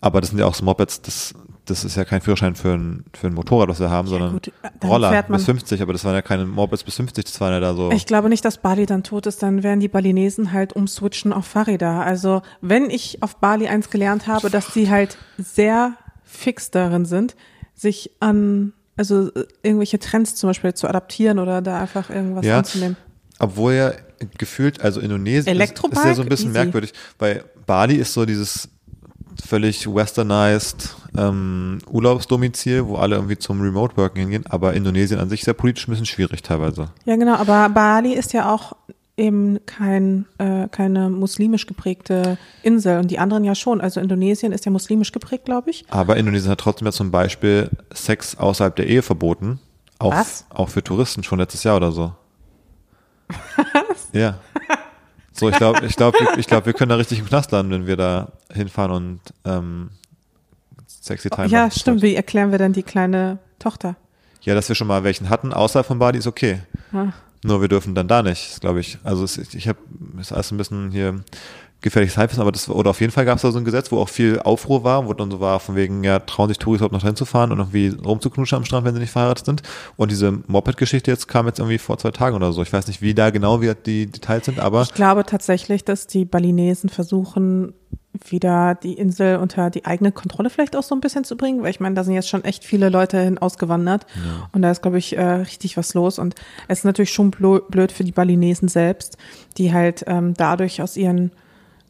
Aber 0.00 0.22
das 0.22 0.30
sind 0.30 0.38
ja 0.38 0.46
auch 0.46 0.54
so 0.54 0.64
Mopeds, 0.64 1.02
das, 1.02 1.34
das 1.66 1.84
ist 1.84 1.94
ja 1.94 2.06
kein 2.06 2.22
Führerschein 2.22 2.54
für 2.54 2.72
ein, 2.72 3.04
für 3.12 3.26
ein 3.26 3.34
Motorrad, 3.34 3.68
was 3.68 3.78
wir 3.78 3.90
haben, 3.90 4.08
sondern 4.08 4.32
gut, 4.32 4.50
Roller 4.82 5.22
bis 5.24 5.44
50, 5.44 5.82
aber 5.82 5.92
das 5.92 6.06
waren 6.06 6.14
ja 6.14 6.22
keine 6.22 6.46
Mopeds 6.46 6.82
bis 6.82 6.94
50, 6.94 7.26
das 7.26 7.38
waren 7.42 7.52
ja 7.52 7.60
da 7.60 7.74
so. 7.74 7.90
Ich 7.90 8.06
glaube 8.06 8.30
nicht, 8.30 8.46
dass 8.46 8.56
Bali 8.56 8.86
dann 8.86 9.02
tot 9.02 9.26
ist, 9.26 9.42
dann 9.42 9.62
werden 9.62 9.80
die 9.80 9.88
Balinesen 9.88 10.52
halt 10.54 10.72
umswitchen 10.72 11.34
auf 11.34 11.44
Fahrräder. 11.44 12.00
Also 12.02 12.40
wenn 12.62 12.88
ich 12.88 13.22
auf 13.22 13.36
Bali 13.36 13.68
eins 13.68 13.90
gelernt 13.90 14.26
habe, 14.26 14.48
dass 14.48 14.72
die 14.72 14.88
halt 14.88 15.18
sehr 15.36 15.92
fix 16.24 16.70
darin 16.70 17.04
sind, 17.04 17.36
sich 17.74 18.12
an, 18.20 18.72
also 18.96 19.28
äh, 19.34 19.44
irgendwelche 19.62 19.98
Trends 19.98 20.34
zum 20.34 20.48
Beispiel 20.50 20.74
zu 20.74 20.88
adaptieren 20.88 21.38
oder 21.38 21.62
da 21.62 21.80
einfach 21.80 22.10
irgendwas 22.10 22.44
Ja. 22.44 22.58
anzunehmen. 22.58 22.96
Obwohl 23.38 23.74
ja 23.74 23.92
gefühlt, 24.38 24.80
also 24.80 25.00
Indonesien 25.00 25.60
ist, 25.60 25.72
ist 25.72 26.04
ja 26.04 26.14
so 26.14 26.22
ein 26.22 26.28
bisschen 26.28 26.50
Easy. 26.50 26.58
merkwürdig, 26.58 26.94
weil 27.18 27.44
Bali 27.66 27.96
ist 27.96 28.14
so 28.14 28.24
dieses 28.24 28.68
völlig 29.46 29.86
westernized 29.86 30.96
ähm, 31.18 31.78
Urlaubsdomizil, 31.90 32.86
wo 32.86 32.96
alle 32.96 33.16
irgendwie 33.16 33.36
zum 33.38 33.60
Remote 33.60 33.96
Working 33.98 34.22
hingehen, 34.22 34.44
aber 34.48 34.72
Indonesien 34.74 35.20
an 35.20 35.28
sich 35.28 35.40
ist 35.40 35.46
ja 35.46 35.52
politisch 35.52 35.86
ein 35.86 35.90
bisschen 35.90 36.06
schwierig 36.06 36.42
teilweise. 36.42 36.88
Ja, 37.04 37.16
genau, 37.16 37.34
aber 37.34 37.68
Bali 37.68 38.14
ist 38.14 38.32
ja 38.32 38.50
auch 38.52 38.72
eben 39.16 39.64
kein, 39.64 40.26
äh, 40.38 40.68
keine 40.68 41.08
muslimisch 41.08 41.66
geprägte 41.66 42.36
Insel 42.62 42.98
und 42.98 43.10
die 43.10 43.18
anderen 43.18 43.44
ja 43.44 43.54
schon. 43.54 43.80
Also 43.80 44.00
Indonesien 44.00 44.52
ist 44.52 44.64
ja 44.64 44.70
muslimisch 44.70 45.12
geprägt, 45.12 45.46
glaube 45.46 45.70
ich. 45.70 45.84
Aber 45.88 46.16
Indonesien 46.16 46.50
hat 46.50 46.60
trotzdem 46.60 46.86
ja 46.86 46.92
zum 46.92 47.10
Beispiel 47.10 47.70
Sex 47.92 48.36
außerhalb 48.36 48.76
der 48.76 48.86
Ehe 48.86 49.02
verboten. 49.02 49.60
Auch, 49.98 50.12
Was? 50.12 50.44
auch 50.50 50.68
für 50.68 50.84
Touristen 50.84 51.22
schon 51.22 51.38
letztes 51.38 51.64
Jahr 51.64 51.76
oder 51.76 51.92
so. 51.92 52.12
Was? 53.56 54.08
Ja. 54.12 54.38
So, 55.32 55.48
ich 55.48 55.56
glaube, 55.56 55.84
ich 55.86 55.96
glaube, 55.96 56.16
ich 56.38 56.46
glaube, 56.46 56.66
wir 56.66 56.72
können 56.72 56.88
da 56.88 56.96
richtig 56.96 57.18
im 57.18 57.26
Knast 57.26 57.52
landen, 57.52 57.72
wenn 57.72 57.86
wir 57.86 57.96
da 57.96 58.32
hinfahren 58.52 58.90
und 58.90 59.20
ähm, 59.44 59.90
sexy 60.86 61.28
time 61.28 61.48
ja, 61.48 61.64
machen. 61.64 61.78
stimmt. 61.78 62.02
Wie 62.02 62.14
erklären 62.14 62.52
wir 62.52 62.58
dann 62.58 62.72
die 62.72 62.82
kleine 62.82 63.38
Tochter? 63.58 63.96
Ja, 64.42 64.54
dass 64.54 64.68
wir 64.68 64.76
schon 64.76 64.86
mal 64.86 65.04
welchen 65.04 65.28
hatten, 65.28 65.52
außerhalb 65.52 65.86
von 65.86 65.98
Bali, 65.98 66.18
ist 66.18 66.26
okay. 66.26 66.60
Ah. 66.92 67.12
Nur 67.44 67.60
wir 67.60 67.68
dürfen 67.68 67.94
dann 67.94 68.08
da 68.08 68.22
nicht, 68.22 68.60
glaube 68.60 68.80
ich. 68.80 68.98
Also 69.04 69.24
es, 69.24 69.36
ich 69.38 69.68
habe 69.68 69.78
ist 70.20 70.32
alles 70.32 70.50
ein 70.50 70.58
bisschen 70.58 70.90
hier 70.90 71.20
gefährliches 71.82 72.16
Halbwissen, 72.16 72.40
aber 72.40 72.52
das 72.52 72.68
oder 72.68 72.90
auf 72.90 73.00
jeden 73.00 73.12
Fall 73.12 73.24
gab 73.24 73.36
es 73.36 73.42
da 73.42 73.52
so 73.52 73.58
ein 73.58 73.64
Gesetz, 73.64 73.92
wo 73.92 73.98
auch 73.98 74.08
viel 74.08 74.40
Aufruhr 74.40 74.82
war, 74.82 75.06
wo 75.06 75.12
dann 75.12 75.30
so 75.30 75.40
war 75.40 75.60
von 75.60 75.76
wegen, 75.76 76.02
ja, 76.02 76.18
trauen 76.18 76.48
sich 76.48 76.58
Touris 76.58 76.78
überhaupt 76.78 76.92
noch 76.92 77.02
dahin 77.02 77.16
zu 77.16 77.24
fahren 77.24 77.52
und 77.52 77.58
irgendwie 77.58 77.88
rumzuknutschen 77.88 78.56
am 78.56 78.64
Strand, 78.64 78.84
wenn 78.84 78.94
sie 78.94 79.00
nicht 79.00 79.12
verheiratet 79.12 79.46
sind. 79.46 79.62
Und 79.96 80.10
diese 80.10 80.32
Moped-Geschichte 80.46 81.10
jetzt 81.10 81.28
kam 81.28 81.46
jetzt 81.46 81.58
irgendwie 81.58 81.78
vor 81.78 81.98
zwei 81.98 82.10
Tagen 82.10 82.34
oder 82.34 82.52
so. 82.52 82.62
Ich 82.62 82.72
weiß 82.72 82.86
nicht, 82.88 83.02
wie 83.02 83.14
da 83.14 83.30
genau 83.30 83.60
wie 83.60 83.72
die 83.74 84.06
Details 84.06 84.46
sind, 84.46 84.58
aber 84.58 84.82
Ich 84.82 84.94
glaube 84.94 85.24
tatsächlich, 85.24 85.84
dass 85.84 86.06
die 86.06 86.24
Balinesen 86.24 86.88
versuchen, 86.88 87.74
wieder 88.28 88.74
die 88.74 88.94
Insel 88.94 89.36
unter 89.36 89.70
die 89.70 89.84
eigene 89.84 90.12
Kontrolle 90.12 90.50
vielleicht 90.50 90.76
auch 90.76 90.82
so 90.82 90.94
ein 90.94 91.00
bisschen 91.00 91.24
zu 91.24 91.36
bringen, 91.36 91.62
weil 91.62 91.70
ich 91.70 91.80
meine, 91.80 91.94
da 91.94 92.04
sind 92.04 92.14
jetzt 92.14 92.28
schon 92.28 92.44
echt 92.44 92.64
viele 92.64 92.88
Leute 92.88 93.20
hin 93.20 93.38
ausgewandert 93.38 94.06
und 94.52 94.62
da 94.62 94.70
ist, 94.70 94.82
glaube 94.82 94.98
ich, 94.98 95.16
äh, 95.16 95.22
richtig 95.22 95.76
was 95.76 95.94
los 95.94 96.18
und 96.18 96.34
es 96.68 96.80
ist 96.80 96.84
natürlich 96.84 97.12
schon 97.12 97.30
blöd 97.30 97.92
für 97.92 98.04
die 98.04 98.12
Balinesen 98.12 98.68
selbst, 98.68 99.16
die 99.58 99.72
halt 99.72 100.04
ähm, 100.06 100.34
dadurch 100.34 100.82
aus 100.82 100.96
ihren, 100.96 101.32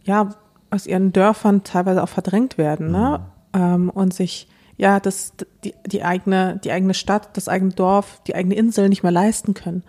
ja, 0.04 0.30
aus 0.70 0.86
ihren 0.86 1.12
Dörfern 1.12 1.64
teilweise 1.64 2.02
auch 2.02 2.08
verdrängt 2.08 2.58
werden, 2.58 2.90
ne? 2.90 3.20
Ähm, 3.52 3.90
und 3.90 4.12
sich 4.12 4.48
ja, 4.78 5.00
das, 5.00 5.32
die, 5.64 5.74
die 5.86 6.04
eigene, 6.04 6.60
die 6.62 6.70
eigene 6.70 6.92
Stadt, 6.92 7.34
das 7.36 7.48
eigene 7.48 7.72
Dorf, 7.72 8.20
die 8.26 8.34
eigene 8.34 8.54
Insel 8.54 8.90
nicht 8.90 9.02
mehr 9.02 9.12
leisten 9.12 9.54
können. 9.54 9.82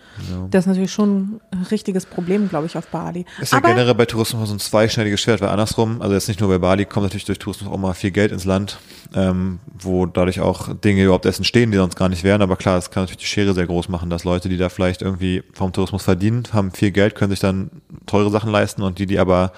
Das 0.49 0.63
ist 0.63 0.67
natürlich 0.67 0.93
schon 0.93 1.41
ein 1.51 1.63
richtiges 1.63 2.05
Problem, 2.05 2.47
glaube 2.47 2.67
ich, 2.67 2.77
auf 2.77 2.87
Bali. 2.87 3.25
ist 3.41 3.51
ja 3.51 3.57
Aber 3.57 3.67
generell 3.67 3.95
bei 3.95 4.05
Tourismus 4.05 4.47
so 4.47 4.55
ein 4.55 4.59
zweischneidiges 4.59 5.19
Schwert, 5.19 5.41
weil 5.41 5.49
andersrum, 5.49 6.01
also 6.01 6.13
jetzt 6.13 6.29
nicht 6.29 6.39
nur 6.39 6.47
bei 6.47 6.57
Bali, 6.57 6.85
kommt 6.85 7.03
natürlich 7.03 7.25
durch 7.25 7.37
Tourismus 7.37 7.69
auch 7.69 7.77
mal 7.77 7.93
viel 7.93 8.11
Geld 8.11 8.31
ins 8.31 8.45
Land, 8.45 8.79
ähm, 9.13 9.59
wo 9.77 10.05
dadurch 10.05 10.39
auch 10.39 10.73
Dinge 10.73 11.03
überhaupt 11.03 11.25
erst 11.25 11.39
entstehen, 11.39 11.71
die 11.71 11.77
sonst 11.77 11.97
gar 11.97 12.07
nicht 12.07 12.23
wären. 12.23 12.41
Aber 12.41 12.55
klar, 12.55 12.77
es 12.77 12.89
kann 12.89 13.03
natürlich 13.03 13.17
die 13.17 13.25
Schere 13.25 13.53
sehr 13.53 13.67
groß 13.67 13.89
machen, 13.89 14.09
dass 14.09 14.23
Leute, 14.23 14.47
die 14.47 14.57
da 14.57 14.69
vielleicht 14.69 15.01
irgendwie 15.01 15.43
vom 15.51 15.73
Tourismus 15.73 16.03
verdienen, 16.03 16.43
haben 16.53 16.71
viel 16.71 16.91
Geld, 16.91 17.15
können 17.15 17.31
sich 17.31 17.41
dann 17.41 17.71
teure 18.05 18.29
Sachen 18.29 18.51
leisten 18.51 18.83
und 18.83 18.99
die, 18.99 19.05
die 19.05 19.19
aber 19.19 19.51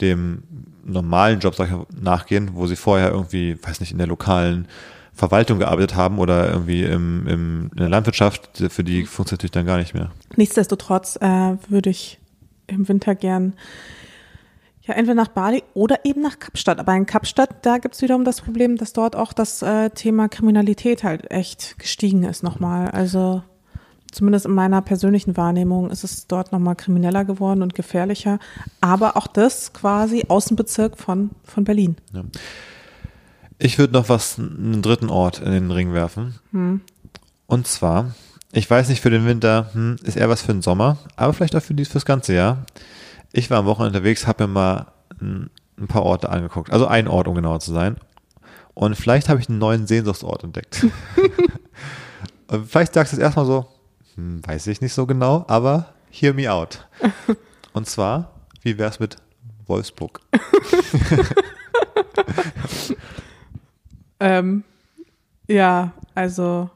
dem 0.00 0.44
normalen 0.86 1.40
Job 1.40 1.54
ich, 1.58 2.00
nachgehen, 2.00 2.50
wo 2.54 2.66
sie 2.66 2.76
vorher 2.76 3.10
irgendwie, 3.10 3.58
weiß 3.62 3.80
nicht, 3.80 3.92
in 3.92 3.98
der 3.98 4.06
lokalen 4.06 4.68
Verwaltung 5.12 5.58
gearbeitet 5.58 5.94
haben 5.96 6.18
oder 6.18 6.50
irgendwie 6.50 6.82
im, 6.82 7.26
im, 7.26 7.70
in 7.72 7.78
der 7.78 7.88
Landwirtschaft, 7.88 8.62
für 8.68 8.84
die 8.84 9.04
funktioniert 9.06 9.40
natürlich 9.42 9.52
dann 9.52 9.66
gar 9.66 9.78
nicht 9.78 9.94
mehr. 9.94 10.10
nichtsdestotrotz 10.36 11.16
äh, 11.16 11.56
würde 11.68 11.90
ich 11.90 12.18
im 12.66 12.88
Winter 12.88 13.14
gern 13.14 13.54
ja 14.82 14.94
entweder 14.94 15.14
nach 15.14 15.28
Bali 15.28 15.64
oder 15.74 16.04
eben 16.04 16.22
nach 16.22 16.38
Kapstadt. 16.38 16.78
Aber 16.78 16.94
in 16.94 17.06
Kapstadt, 17.06 17.64
da 17.66 17.78
gibt's 17.78 18.02
wiederum 18.02 18.24
das 18.24 18.40
Problem, 18.40 18.76
dass 18.76 18.92
dort 18.92 19.16
auch 19.16 19.32
das 19.32 19.62
äh, 19.62 19.90
Thema 19.90 20.28
Kriminalität 20.28 21.02
halt 21.02 21.30
echt 21.30 21.78
gestiegen 21.78 22.22
ist 22.24 22.42
nochmal. 22.42 22.90
Also 22.90 23.42
zumindest 24.16 24.46
in 24.46 24.52
meiner 24.52 24.80
persönlichen 24.80 25.36
Wahrnehmung, 25.36 25.90
ist 25.90 26.02
es 26.02 26.26
dort 26.26 26.50
nochmal 26.50 26.74
krimineller 26.74 27.24
geworden 27.24 27.62
und 27.62 27.74
gefährlicher. 27.74 28.38
Aber 28.80 29.16
auch 29.16 29.26
das 29.26 29.72
quasi 29.72 30.24
Außenbezirk 30.26 30.96
von, 30.96 31.30
von 31.44 31.64
Berlin. 31.64 31.96
Ja. 32.12 32.22
Ich 33.58 33.78
würde 33.78 33.92
noch 33.92 34.08
was, 34.08 34.38
einen 34.38 34.82
dritten 34.82 35.10
Ort 35.10 35.40
in 35.40 35.52
den 35.52 35.70
Ring 35.70 35.92
werfen. 35.92 36.34
Hm. 36.52 36.80
Und 37.46 37.66
zwar, 37.66 38.14
ich 38.52 38.68
weiß 38.68 38.88
nicht, 38.88 39.02
für 39.02 39.10
den 39.10 39.26
Winter 39.26 39.70
hm, 39.72 39.96
ist 40.02 40.16
eher 40.16 40.30
was 40.30 40.42
für 40.42 40.52
den 40.52 40.62
Sommer, 40.62 40.98
aber 41.16 41.32
vielleicht 41.32 41.54
auch 41.54 41.62
für 41.62 41.74
dies 41.74 41.88
fürs 41.88 42.06
ganze 42.06 42.34
Jahr. 42.34 42.64
Ich 43.32 43.50
war 43.50 43.58
am 43.58 43.66
Wochenende 43.66 43.98
unterwegs, 43.98 44.26
habe 44.26 44.46
mir 44.46 44.52
mal 44.52 44.86
ein, 45.20 45.50
ein 45.78 45.88
paar 45.88 46.02
Orte 46.04 46.30
angeguckt. 46.30 46.72
Also 46.72 46.86
ein 46.86 47.06
Ort, 47.06 47.28
um 47.28 47.34
genauer 47.34 47.60
zu 47.60 47.72
sein. 47.72 47.96
Und 48.72 48.94
vielleicht 48.94 49.28
habe 49.28 49.40
ich 49.40 49.48
einen 49.48 49.58
neuen 49.58 49.86
Sehnsuchtsort 49.86 50.42
entdeckt. 50.44 50.86
Vielleicht 52.68 52.94
sagst 52.94 53.12
du 53.12 53.16
es 53.16 53.22
erstmal 53.22 53.46
so, 53.46 53.66
hm, 54.16 54.46
weiß 54.46 54.66
ich 54.66 54.80
nicht 54.80 54.94
so 54.94 55.06
genau, 55.06 55.44
aber 55.48 55.94
hear 56.10 56.34
me 56.34 56.50
out. 56.52 56.86
Und 57.72 57.88
zwar, 57.88 58.32
wie 58.62 58.78
wäre 58.78 58.90
es 58.90 59.00
mit 59.00 59.16
Wolfsburg? 59.66 60.20
Ähm, 64.20 64.64
ja, 65.46 65.92
also 66.14 66.70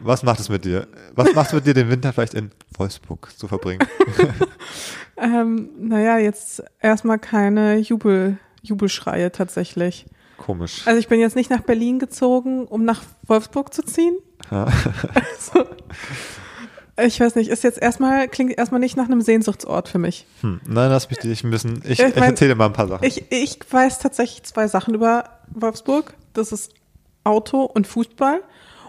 Was 0.00 0.22
macht 0.22 0.40
es 0.40 0.48
mit 0.48 0.64
dir? 0.64 0.86
Was 1.14 1.34
macht 1.34 1.48
es 1.48 1.52
mit 1.54 1.66
dir, 1.66 1.74
den 1.74 1.90
Winter 1.90 2.12
vielleicht 2.12 2.34
in 2.34 2.50
Wolfsburg 2.76 3.30
zu 3.36 3.48
verbringen? 3.48 3.86
ähm, 5.16 5.70
naja, 5.78 6.18
jetzt 6.18 6.62
erstmal 6.80 7.18
keine 7.18 7.78
Jubel, 7.78 8.38
Jubelschreie 8.62 9.32
tatsächlich. 9.32 10.06
Komisch. 10.36 10.86
Also 10.86 10.98
ich 10.98 11.08
bin 11.08 11.20
jetzt 11.20 11.36
nicht 11.36 11.50
nach 11.50 11.62
Berlin 11.62 11.98
gezogen, 11.98 12.66
um 12.66 12.84
nach 12.84 13.02
Wolfsburg 13.26 13.72
zu 13.72 13.82
ziehen. 13.82 14.16
Also, 14.50 15.66
ich 17.00 17.20
weiß 17.20 17.36
nicht, 17.36 17.48
ist 17.48 17.64
jetzt 17.64 17.80
erstmal, 17.80 18.28
klingt 18.28 18.56
erstmal 18.56 18.80
nicht 18.80 18.96
nach 18.96 19.06
einem 19.06 19.22
Sehnsuchtsort 19.22 19.88
für 19.88 19.98
mich. 19.98 20.26
Hm. 20.42 20.60
Nein, 20.66 20.90
lass 20.90 21.08
mich 21.08 21.18
dich 21.18 21.42
ein 21.44 21.50
bisschen. 21.50 21.82
Ich, 21.84 22.00
Ich 22.00 22.00
ich, 22.00 22.14
mein, 22.16 22.30
erzähle 22.30 22.50
dir 22.50 22.56
mal 22.56 22.66
ein 22.66 22.72
paar 22.72 22.88
Sachen. 22.88 23.04
Ich, 23.04 23.30
ich 23.30 23.58
weiß 23.70 23.98
tatsächlich 23.98 24.42
zwei 24.42 24.68
Sachen 24.68 24.94
über 24.94 25.24
Wolfsburg. 25.48 26.14
Das 26.34 26.52
ist 26.52 26.72
Auto 27.24 27.62
und 27.62 27.86
Fußball. 27.86 28.42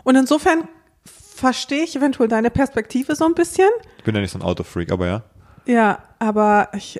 Und 0.03 0.15
insofern 0.15 0.67
verstehe 1.05 1.83
ich 1.83 1.95
eventuell 1.95 2.29
deine 2.29 2.49
Perspektive 2.51 3.15
so 3.15 3.25
ein 3.25 3.33
bisschen. 3.33 3.69
Ich 3.97 4.03
bin 4.03 4.15
ja 4.15 4.21
nicht 4.21 4.31
so 4.31 4.39
ein 4.39 4.43
Autofreak, 4.43 4.91
aber 4.91 5.07
ja. 5.07 5.23
Ja, 5.65 5.99
aber 6.19 6.69
ich, 6.75 6.99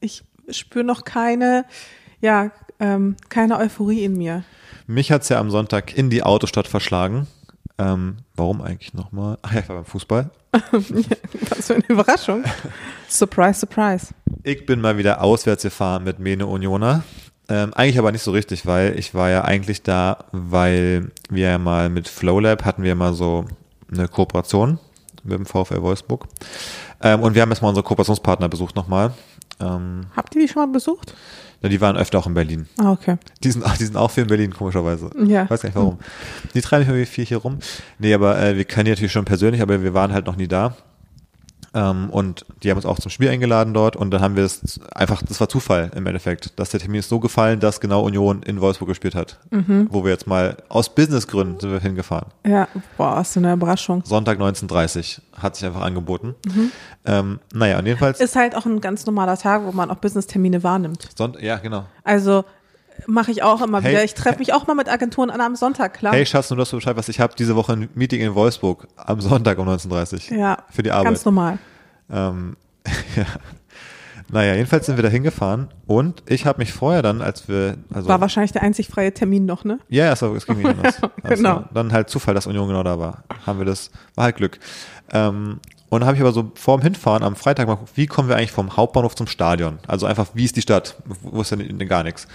ich 0.00 0.24
spüre 0.48 0.84
noch 0.84 1.04
keine, 1.04 1.66
ja, 2.20 2.50
ähm, 2.78 3.16
keine 3.28 3.58
Euphorie 3.58 4.04
in 4.04 4.16
mir. 4.16 4.44
Mich 4.86 5.12
hat's 5.12 5.28
ja 5.28 5.38
am 5.38 5.50
Sonntag 5.50 5.96
in 5.96 6.10
die 6.10 6.22
Autostadt 6.22 6.66
verschlagen. 6.66 7.26
Ähm, 7.80 8.18
warum 8.36 8.60
eigentlich 8.60 8.92
nochmal? 8.92 9.38
Ach 9.40 9.52
ja, 9.52 9.60
ich 9.60 9.68
war 9.68 9.76
beim 9.76 9.84
Fußball. 9.86 10.30
Was 10.72 11.66
für 11.66 11.74
eine 11.74 11.84
Überraschung. 11.88 12.44
surprise, 13.08 13.60
surprise. 13.60 14.08
Ich 14.42 14.66
bin 14.66 14.80
mal 14.80 14.98
wieder 14.98 15.22
auswärts 15.22 15.62
gefahren 15.62 16.04
mit 16.04 16.18
Mene 16.18 16.46
Unioner. 16.46 17.04
Ähm, 17.48 17.72
eigentlich 17.72 17.98
aber 17.98 18.12
nicht 18.12 18.22
so 18.22 18.32
richtig, 18.32 18.66
weil 18.66 18.98
ich 18.98 19.14
war 19.14 19.30
ja 19.30 19.44
eigentlich 19.44 19.82
da, 19.82 20.24
weil 20.30 21.10
wir 21.30 21.48
ja 21.48 21.58
mal 21.58 21.88
mit 21.88 22.06
Flowlab 22.08 22.64
hatten 22.64 22.82
wir 22.82 22.94
mal 22.94 23.14
so 23.14 23.46
eine 23.90 24.08
Kooperation 24.08 24.78
mit 25.24 25.38
dem 25.38 25.46
VfL 25.46 25.80
Wolfsburg. 25.80 26.26
Ähm, 27.02 27.22
und 27.22 27.34
wir 27.34 27.42
haben 27.42 27.50
jetzt 27.50 27.62
mal 27.62 27.68
unsere 27.68 27.84
Kooperationspartner 27.84 28.48
besucht 28.48 28.76
nochmal. 28.76 29.14
Ähm, 29.60 30.06
Habt 30.16 30.34
ihr 30.34 30.42
die 30.42 30.48
schon 30.48 30.62
mal 30.62 30.72
besucht? 30.72 31.14
ja, 31.62 31.68
die 31.68 31.80
waren 31.80 31.96
öfter 31.96 32.18
auch 32.18 32.26
in 32.26 32.34
Berlin. 32.34 32.66
Ah, 32.78 32.92
okay. 32.92 33.16
Die 33.44 33.50
sind, 33.50 33.64
die 33.78 33.84
sind 33.84 33.96
auch 33.96 34.10
viel 34.10 34.22
in 34.22 34.28
Berlin, 34.28 34.52
komischerweise. 34.54 35.10
Ja. 35.26 35.48
Weiß 35.50 35.60
gar 35.62 35.68
nicht 35.68 35.76
warum. 35.76 35.98
Die 36.54 36.60
treiben 36.60 36.80
nicht 36.82 36.88
irgendwie 36.88 37.06
viel 37.06 37.24
hier 37.26 37.38
rum. 37.38 37.58
Nee, 37.98 38.14
aber 38.14 38.40
äh, 38.40 38.56
wir 38.56 38.64
kennen 38.64 38.86
die 38.86 38.90
natürlich 38.92 39.12
schon 39.12 39.24
persönlich, 39.26 39.60
aber 39.60 39.82
wir 39.82 39.92
waren 39.94 40.12
halt 40.12 40.26
noch 40.26 40.36
nie 40.36 40.48
da. 40.48 40.74
Ähm, 41.72 42.10
und 42.10 42.44
die 42.62 42.70
haben 42.70 42.76
uns 42.76 42.86
auch 42.86 42.98
zum 42.98 43.10
Spiel 43.10 43.28
eingeladen 43.28 43.74
dort 43.74 43.94
und 43.96 44.10
dann 44.10 44.20
haben 44.20 44.36
wir 44.36 44.44
es 44.44 44.80
einfach, 44.94 45.22
das 45.22 45.40
war 45.40 45.48
Zufall 45.48 45.90
im 45.94 46.06
Endeffekt, 46.06 46.58
dass 46.58 46.70
der 46.70 46.80
Termin 46.80 46.98
ist 46.98 47.08
so 47.08 47.20
gefallen, 47.20 47.60
dass 47.60 47.80
genau 47.80 48.02
Union 48.02 48.42
in 48.42 48.60
Wolfsburg 48.60 48.88
gespielt 48.88 49.14
hat. 49.14 49.38
Wo 49.90 50.04
wir 50.04 50.10
jetzt 50.10 50.26
mal 50.26 50.56
aus 50.68 50.94
Businessgründen 50.94 51.60
sind 51.60 51.70
wir 51.70 51.80
hingefahren. 51.80 52.28
Ja, 52.46 52.66
boah, 52.96 53.20
ist 53.20 53.32
so 53.32 53.40
eine 53.40 53.52
Überraschung. 53.52 54.02
Sonntag 54.04 54.40
19.30 54.40 55.20
hat 55.38 55.56
sich 55.56 55.66
einfach 55.66 55.82
angeboten. 55.82 56.34
Ähm, 57.04 57.38
naja, 57.54 57.78
und 57.78 57.86
jedenfalls, 57.86 58.20
Ist 58.20 58.36
halt 58.36 58.56
auch 58.56 58.66
ein 58.66 58.80
ganz 58.80 59.06
normaler 59.06 59.36
Tag, 59.36 59.62
wo 59.64 59.72
man 59.72 59.90
auch 59.90 59.96
Business-Termine 59.96 60.62
wahrnimmt. 60.62 61.08
Son 61.16 61.36
ja, 61.40 61.56
genau. 61.58 61.84
Also 62.04 62.44
mache 63.06 63.30
ich 63.30 63.42
auch 63.42 63.62
immer 63.62 63.80
Hey. 63.82 63.92
wieder. 63.92 64.04
Ich 64.04 64.14
treffe 64.14 64.38
mich 64.38 64.52
auch 64.52 64.66
mal 64.66 64.74
mit 64.74 64.88
Agenturen 64.88 65.30
an 65.30 65.40
am 65.40 65.56
Sonntag, 65.56 65.94
klar. 65.94 66.12
Hey 66.12 66.26
Schatz, 66.26 66.50
nur 66.50 66.56
dass 66.58 66.70
du 66.70 66.76
Bescheid 66.76 66.96
weißt, 66.96 67.08
ich 67.08 67.20
habe 67.20 67.34
diese 67.38 67.56
Woche 67.56 67.72
ein 67.72 67.88
Meeting 67.94 68.20
in 68.20 68.34
Wolfsburg 68.34 68.86
am 68.96 69.20
Sonntag 69.20 69.58
um 69.58 69.68
19.30 69.68 70.34
ja, 70.36 70.58
für 70.70 70.82
die 70.82 70.90
Arbeit. 70.90 71.06
ganz 71.06 71.24
normal. 71.24 71.58
Ähm, 72.10 72.56
ja. 73.16 73.24
Naja, 74.32 74.54
jedenfalls 74.54 74.86
sind 74.86 74.96
wir 74.96 75.02
da 75.02 75.08
hingefahren 75.08 75.68
und 75.86 76.22
ich 76.26 76.46
habe 76.46 76.58
mich 76.60 76.72
vorher 76.72 77.02
dann, 77.02 77.20
als 77.20 77.48
wir, 77.48 77.76
also 77.92 78.08
War 78.08 78.20
wahrscheinlich 78.20 78.52
der 78.52 78.62
einzig 78.62 78.86
freie 78.86 79.12
Termin 79.12 79.44
noch, 79.44 79.64
ne? 79.64 79.80
ja, 79.88 80.04
ja, 80.04 80.12
es, 80.12 80.46
ging 80.46 80.58
nicht 80.58 80.66
anders. 80.68 81.00
Also, 81.22 81.42
Genau. 81.42 81.64
Dann 81.74 81.92
halt 81.92 82.08
Zufall, 82.10 82.34
dass 82.34 82.46
Union 82.46 82.68
genau 82.68 82.84
da 82.84 82.96
war. 82.98 83.24
Haben 83.44 83.58
wir 83.58 83.66
das, 83.66 83.90
war 84.14 84.24
halt 84.26 84.36
Glück. 84.36 84.60
Ähm, 85.12 85.58
und 85.90 86.00
dann 86.00 86.06
habe 86.06 86.16
ich 86.16 86.22
aber 86.22 86.32
so 86.32 86.52
vor 86.54 86.78
dem 86.78 86.82
Hinfahren 86.82 87.24
am 87.24 87.36
Freitag 87.36 87.66
mal 87.66 87.78
wie 87.94 88.06
kommen 88.06 88.28
wir 88.28 88.36
eigentlich 88.36 88.52
vom 88.52 88.76
Hauptbahnhof 88.76 89.16
zum 89.16 89.26
Stadion? 89.26 89.80
Also 89.86 90.06
einfach, 90.06 90.28
wie 90.34 90.44
ist 90.44 90.56
die 90.56 90.62
Stadt? 90.62 90.96
Wo 91.22 91.42
ist 91.42 91.50
denn 91.50 91.58
denn 91.58 91.88
gar 91.88 92.04
nichts? 92.04 92.28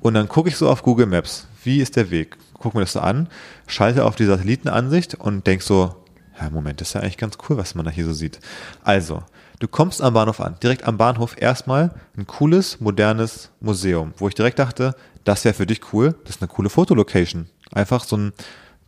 Und 0.00 0.14
dann 0.14 0.28
gucke 0.28 0.50
ich 0.50 0.56
so 0.56 0.68
auf 0.68 0.82
Google 0.82 1.06
Maps, 1.06 1.48
wie 1.64 1.80
ist 1.80 1.96
der 1.96 2.10
Weg? 2.10 2.36
Guck 2.54 2.74
mir 2.74 2.80
das 2.80 2.92
so 2.92 3.00
an, 3.00 3.28
schalte 3.66 4.04
auf 4.04 4.14
die 4.14 4.26
Satellitenansicht 4.26 5.14
und 5.14 5.46
denk 5.46 5.62
so, 5.62 5.94
ja, 6.38 6.50
Moment, 6.50 6.80
das 6.80 6.88
ist 6.88 6.94
ja 6.94 7.00
eigentlich 7.00 7.16
ganz 7.16 7.38
cool, 7.48 7.56
was 7.56 7.74
man 7.74 7.84
da 7.84 7.90
hier 7.90 8.04
so 8.04 8.12
sieht. 8.12 8.40
Also, 8.84 9.22
du 9.58 9.68
kommst 9.68 10.02
am 10.02 10.14
Bahnhof 10.14 10.40
an. 10.40 10.56
Direkt 10.62 10.84
am 10.84 10.98
Bahnhof 10.98 11.34
erstmal 11.40 11.94
ein 12.16 12.26
cooles, 12.26 12.78
modernes 12.80 13.50
Museum, 13.60 14.12
wo 14.18 14.28
ich 14.28 14.34
direkt 14.34 14.58
dachte, 14.58 14.94
das 15.24 15.44
wäre 15.44 15.54
für 15.54 15.66
dich 15.66 15.92
cool. 15.92 16.14
Das 16.24 16.36
ist 16.36 16.42
eine 16.42 16.48
coole 16.48 16.68
Fotolocation. 16.68 17.48
Einfach 17.72 18.04
so 18.04 18.16
ein 18.16 18.32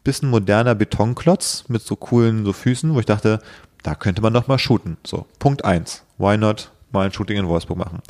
bisschen 0.04 0.30
moderner 0.30 0.74
Betonklotz 0.74 1.64
mit 1.68 1.82
so 1.82 1.96
coolen 1.96 2.44
so 2.44 2.52
Füßen, 2.52 2.94
wo 2.94 3.00
ich 3.00 3.06
dachte, 3.06 3.40
da 3.82 3.94
könnte 3.94 4.22
man 4.22 4.34
doch 4.34 4.46
mal 4.46 4.58
shooten. 4.58 4.96
So, 5.06 5.26
Punkt 5.38 5.64
eins. 5.64 6.02
Why 6.18 6.36
not 6.36 6.70
mal 6.92 7.06
ein 7.06 7.12
Shooting 7.12 7.36
in 7.36 7.48
Wolfsburg 7.48 7.78
machen? 7.78 8.00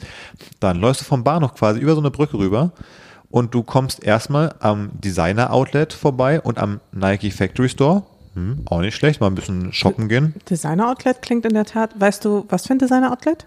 Dann 0.58 0.80
läufst 0.80 1.02
du 1.02 1.04
vom 1.04 1.24
Bahnhof 1.24 1.54
quasi 1.54 1.80
über 1.80 1.94
so 1.94 2.00
eine 2.00 2.10
Brücke 2.10 2.38
rüber 2.38 2.72
und 3.30 3.54
du 3.54 3.62
kommst 3.62 4.02
erstmal 4.02 4.54
am 4.60 4.90
Designer 4.94 5.52
Outlet 5.52 5.92
vorbei 5.92 6.40
und 6.40 6.58
am 6.58 6.80
Nike 6.92 7.30
Factory 7.30 7.68
Store. 7.68 8.04
Hm, 8.34 8.62
auch 8.66 8.80
nicht 8.80 8.94
schlecht, 8.94 9.20
mal 9.20 9.26
ein 9.26 9.34
bisschen 9.34 9.72
shoppen 9.72 10.08
gehen. 10.08 10.34
Designer-Outlet 10.48 11.20
klingt 11.20 11.44
in 11.44 11.54
der 11.54 11.64
Tat. 11.64 11.98
Weißt 11.98 12.24
du, 12.24 12.46
was 12.48 12.66
für 12.66 12.74
ein 12.74 12.78
Designer-Outlet? 12.78 13.46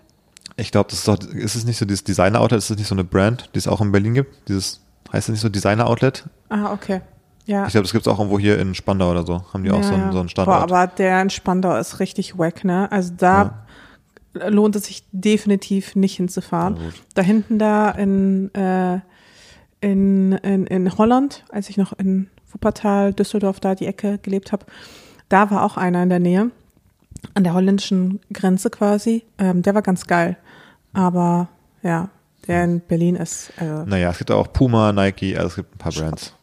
Ich 0.57 0.71
glaube, 0.71 0.89
das 0.89 0.99
ist 0.99 1.07
doch, 1.07 1.17
ist 1.19 1.55
es 1.55 1.65
nicht 1.65 1.77
so 1.77 1.85
dieses 1.85 2.03
Designer 2.03 2.41
Outlet, 2.41 2.57
ist 2.59 2.69
es 2.69 2.77
nicht 2.77 2.87
so 2.87 2.95
eine 2.95 3.03
Brand, 3.03 3.49
die 3.53 3.59
es 3.59 3.67
auch 3.67 3.81
in 3.81 3.91
Berlin 3.91 4.13
gibt? 4.13 4.49
Dieses, 4.49 4.81
heißt 5.11 5.29
es 5.29 5.33
nicht 5.33 5.41
so 5.41 5.49
Designer 5.49 5.87
Outlet? 5.87 6.25
Ah, 6.49 6.71
okay. 6.73 7.01
Ja. 7.45 7.65
Ich 7.65 7.71
glaube, 7.71 7.83
das 7.83 7.91
gibt 7.91 8.07
es 8.07 8.13
auch 8.13 8.19
irgendwo 8.19 8.39
hier 8.39 8.59
in 8.59 8.73
Spandau 8.73 9.11
oder 9.11 9.25
so. 9.25 9.43
Haben 9.53 9.63
die 9.63 9.71
auch 9.71 9.77
ja, 9.77 9.83
so 9.83 9.93
einen, 9.93 10.03
ja. 10.03 10.11
so 10.11 10.19
einen 10.19 10.29
Standort. 10.29 10.67
Boah, 10.67 10.75
aber 10.75 10.87
der 10.87 11.21
in 11.21 11.29
Spandau 11.29 11.75
ist 11.75 11.99
richtig 11.99 12.37
wack, 12.37 12.63
ne? 12.63 12.91
Also 12.91 13.13
da 13.17 13.65
lohnt 14.33 14.75
es 14.75 14.85
sich 14.85 15.03
definitiv 15.11 15.95
nicht 15.95 16.15
hinzufahren. 16.15 16.77
Da 17.13 17.21
hinten 17.21 17.59
da 17.59 17.91
in, 17.91 18.53
äh, 18.55 18.99
in, 19.81 20.31
in, 20.33 20.65
in 20.67 20.97
Holland, 20.97 21.43
als 21.49 21.69
ich 21.69 21.77
noch 21.77 21.93
in 21.93 22.29
Wuppertal, 22.51 23.13
Düsseldorf, 23.13 23.59
da 23.59 23.75
die 23.75 23.87
Ecke 23.87 24.19
gelebt 24.19 24.51
habe, 24.51 24.65
da 25.29 25.51
war 25.51 25.63
auch 25.63 25.77
einer 25.77 26.03
in 26.03 26.09
der 26.09 26.19
Nähe, 26.19 26.51
an 27.33 27.43
der 27.43 27.53
holländischen 27.53 28.19
Grenze 28.31 28.69
quasi. 28.69 29.23
Ähm, 29.37 29.61
der 29.61 29.75
war 29.75 29.81
ganz 29.81 30.07
geil. 30.07 30.37
Aber 30.93 31.49
ja, 31.81 32.09
der 32.47 32.63
in 32.63 32.79
Berlin 32.81 33.15
ist, 33.15 33.51
also, 33.57 33.83
Naja, 33.85 34.11
es 34.11 34.17
gibt 34.17 34.31
auch 34.31 34.51
Puma, 34.51 34.91
Nike, 34.91 35.35
also 35.35 35.47
es 35.47 35.55
gibt 35.55 35.75
ein 35.75 35.77
paar 35.77 35.91
Brands. 35.91 36.33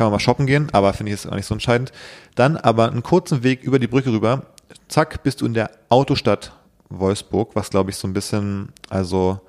Kann 0.00 0.06
man 0.06 0.12
mal 0.12 0.18
shoppen 0.18 0.46
gehen, 0.46 0.70
aber 0.72 0.94
finde 0.94 1.12
ich 1.12 1.18
jetzt 1.18 1.30
auch 1.30 1.36
nicht 1.36 1.44
so 1.44 1.52
entscheidend. 1.52 1.92
Dann 2.34 2.56
aber 2.56 2.90
einen 2.90 3.02
kurzen 3.02 3.42
Weg 3.42 3.62
über 3.62 3.78
die 3.78 3.86
Brücke 3.86 4.10
rüber. 4.10 4.46
Zack, 4.88 5.22
bist 5.22 5.42
du 5.42 5.44
in 5.44 5.52
der 5.52 5.70
Autostadt 5.90 6.52
Wolfsburg, 6.88 7.54
was 7.54 7.68
glaube 7.68 7.90
ich 7.90 7.96
so 7.96 8.08
ein 8.08 8.14
bisschen, 8.14 8.70
also 8.88 9.40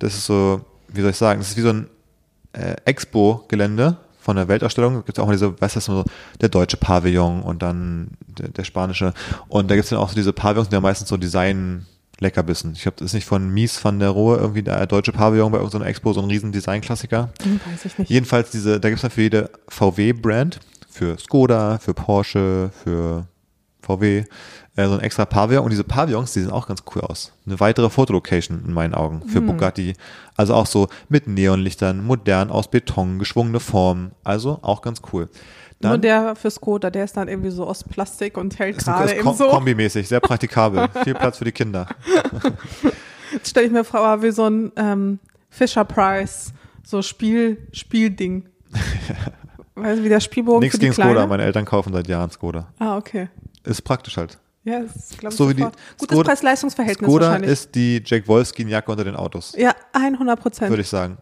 das 0.00 0.12
ist 0.12 0.26
so, 0.26 0.60
wie 0.88 1.00
soll 1.00 1.08
ich 1.08 1.16
sagen, 1.16 1.40
das 1.40 1.48
ist 1.48 1.56
wie 1.56 1.62
so 1.62 1.70
ein 1.70 1.86
äh, 2.52 2.76
Expo-Gelände 2.84 3.96
von 4.20 4.36
der 4.36 4.46
Weltausstellung. 4.46 4.96
Da 4.96 5.00
gibt 5.00 5.16
es 5.16 5.22
auch 5.22 5.26
mal 5.26 5.32
diese, 5.32 5.58
weißt 5.58 5.76
du, 5.76 5.80
so 5.80 6.04
der 6.38 6.50
deutsche 6.50 6.76
Pavillon 6.76 7.40
und 7.40 7.62
dann 7.62 8.10
der, 8.26 8.48
der 8.48 8.64
spanische. 8.64 9.14
Und 9.48 9.70
da 9.70 9.74
gibt 9.74 9.84
es 9.84 9.88
dann 9.88 10.00
auch 10.00 10.10
so 10.10 10.14
diese 10.14 10.34
Pavillons, 10.34 10.68
die 10.68 10.76
haben 10.76 10.82
meistens 10.82 11.08
so 11.08 11.16
Design 11.16 11.86
Leckerbissen. 12.20 12.72
Ich 12.74 12.82
glaube, 12.82 12.96
das 12.98 13.06
ist 13.06 13.14
nicht 13.14 13.26
von 13.26 13.48
Mies 13.52 13.84
van 13.84 13.98
der 13.98 14.10
Rohe 14.10 14.36
irgendwie 14.36 14.62
der 14.62 14.86
deutsche 14.86 15.12
Pavillon 15.12 15.50
bei 15.52 15.58
irgendeiner 15.58 15.86
Expo, 15.86 16.12
so 16.12 16.20
ein 16.22 16.28
riesen 16.28 16.52
Design-Klassiker. 16.52 17.30
hm, 17.42 17.60
weiß 17.70 17.84
ich 17.86 17.98
nicht. 17.98 18.10
Jedenfalls 18.10 18.50
diese, 18.50 18.78
da 18.80 18.88
gibt 18.88 18.98
es 18.98 19.02
dann 19.02 19.10
für 19.10 19.22
jede 19.22 19.50
VW-Brand, 19.68 20.60
für 20.88 21.18
Skoda, 21.18 21.78
für 21.78 21.92
Porsche, 21.94 22.70
für 22.84 23.26
VW, 23.82 24.24
äh, 24.76 24.86
so 24.86 24.94
ein 24.94 25.00
extra 25.00 25.24
Pavillon 25.24 25.64
und 25.64 25.70
diese 25.70 25.84
Pavillons, 25.84 26.32
die 26.32 26.40
sehen 26.40 26.50
auch 26.50 26.66
ganz 26.68 26.82
cool 26.94 27.02
aus. 27.02 27.32
Eine 27.46 27.60
weitere 27.60 27.90
Fotolocation 27.90 28.64
in 28.66 28.72
meinen 28.72 28.94
Augen 28.94 29.22
für 29.28 29.38
Hm. 29.38 29.46
Bugatti. 29.46 29.94
Also 30.36 30.54
auch 30.54 30.66
so 30.66 30.88
mit 31.08 31.26
Neonlichtern, 31.26 32.04
modern 32.04 32.50
aus 32.50 32.70
Beton, 32.70 33.18
geschwungene 33.18 33.60
Formen. 33.60 34.12
Also 34.24 34.58
auch 34.62 34.80
ganz 34.82 35.02
cool. 35.12 35.28
Nur 35.84 35.92
Dann 35.92 36.02
der 36.02 36.36
für 36.36 36.50
Skoda, 36.50 36.90
der 36.90 37.04
ist 37.04 37.16
dann 37.16 37.28
irgendwie 37.28 37.50
so 37.50 37.66
aus 37.66 37.84
Plastik 37.84 38.36
und 38.36 38.58
hält 38.58 38.78
gerade 38.78 39.12
eben 39.14 39.22
kom 39.22 39.36
so. 39.36 39.48
kombimäßig, 39.48 40.08
sehr 40.08 40.20
praktikabel. 40.20 40.88
Viel 41.04 41.14
Platz 41.14 41.38
für 41.38 41.44
die 41.44 41.52
Kinder. 41.52 41.86
Jetzt 43.32 43.50
stelle 43.50 43.66
ich 43.66 43.72
mir 43.72 43.84
vor, 43.84 44.22
wie 44.22 44.30
so 44.30 44.46
ein 44.48 44.72
ähm, 44.76 45.18
Fisher 45.50 45.84
Price, 45.84 46.52
so 46.84 47.02
Spiel, 47.02 47.66
Spielding. 47.72 48.48
weißt 49.74 49.98
du, 50.00 50.04
wie 50.04 50.08
der 50.08 50.20
Spielbogen 50.20 50.60
Nichts 50.60 50.76
für 50.76 50.80
die 50.80 50.86
gegen 50.86 50.94
Kleine? 50.94 51.10
Skoda, 51.12 51.26
meine 51.26 51.44
Eltern 51.44 51.64
kaufen 51.64 51.92
seit 51.92 52.06
Jahren 52.08 52.30
Skoda. 52.30 52.68
Ah, 52.78 52.96
okay. 52.96 53.28
Ist 53.64 53.82
praktisch 53.82 54.16
halt. 54.16 54.38
Ja, 54.64 54.80
das 54.80 54.96
ist, 54.96 55.18
glaube 55.18 55.32
ich, 55.34 55.38
So 55.38 55.48
sofort. 55.50 55.76
Gutes 55.98 56.16
Skoda- 56.16 56.24
Preis-Leistungs-Verhältnis 56.28 57.08
Skoda 57.10 57.26
wahrscheinlich. 57.26 57.50
ist 57.50 57.74
die 57.74 58.02
Jack 58.04 58.26
Wolfskin-Jacke 58.28 58.90
unter 58.90 59.04
den 59.04 59.16
Autos. 59.16 59.54
ja, 59.58 59.74
100 59.92 60.40
Prozent. 60.40 60.70
würde 60.70 60.82
ich 60.82 60.88
sagen. 60.88 61.18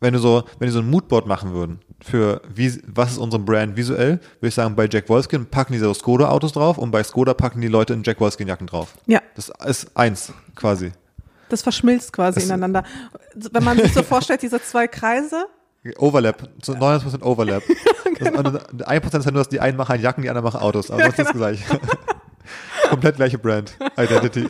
Wenn 0.00 0.14
du 0.14 0.18
so, 0.18 0.44
wenn 0.58 0.66
die 0.66 0.72
so 0.72 0.78
ein 0.80 0.88
Moodboard 0.88 1.26
machen 1.26 1.52
würden 1.52 1.80
für 2.02 2.40
wie, 2.52 2.80
was 2.86 3.12
ist 3.12 3.18
unsere 3.18 3.42
Brand 3.42 3.76
visuell, 3.76 4.12
würde 4.40 4.48
ich 4.48 4.54
sagen, 4.54 4.74
bei 4.74 4.88
Jack 4.90 5.08
Wolfskin 5.10 5.44
packen 5.46 5.74
die 5.74 5.78
so 5.78 5.92
Skoda-Autos 5.92 6.52
drauf 6.52 6.78
und 6.78 6.90
bei 6.90 7.02
Skoda 7.04 7.34
packen 7.34 7.60
die 7.60 7.68
Leute 7.68 7.92
in 7.92 8.02
Jack 8.02 8.18
Wolfskin-Jacken 8.20 8.66
drauf. 8.66 8.94
Ja, 9.06 9.20
Das 9.36 9.50
ist 9.66 9.94
eins 9.96 10.32
quasi. 10.56 10.92
das 11.50 11.60
verschmilzt 11.62 12.12
quasi 12.14 12.36
Das- 12.40 12.46
ineinander. 12.46 12.84
Wenn 13.34 13.62
man 13.64 13.76
sich 13.78 13.92
so 13.92 14.02
vorstellt, 14.02 14.40
diese 14.42 14.62
zwei 14.62 14.86
Kreise, 14.88 15.46
Overlap, 15.98 16.48
zu 16.62 16.72
99% 16.72 17.22
Overlap. 17.22 17.62
Das, 18.18 18.28
und 18.32 18.86
1% 18.86 19.18
ist 19.18 19.24
ja 19.24 19.30
nur, 19.30 19.40
dass 19.40 19.48
die 19.48 19.60
einen 19.60 19.78
machen 19.78 19.98
Jacken, 19.98 20.22
die 20.22 20.28
anderen 20.28 20.44
machen 20.44 20.60
Autos, 20.60 20.90
aber 20.90 21.04
sonst 21.04 21.18
ist 21.20 21.28
es 21.28 21.32
gleich. 21.32 21.64
Komplett 22.90 23.16
gleiche 23.16 23.38
Brand, 23.38 23.78
Identity. 23.96 24.46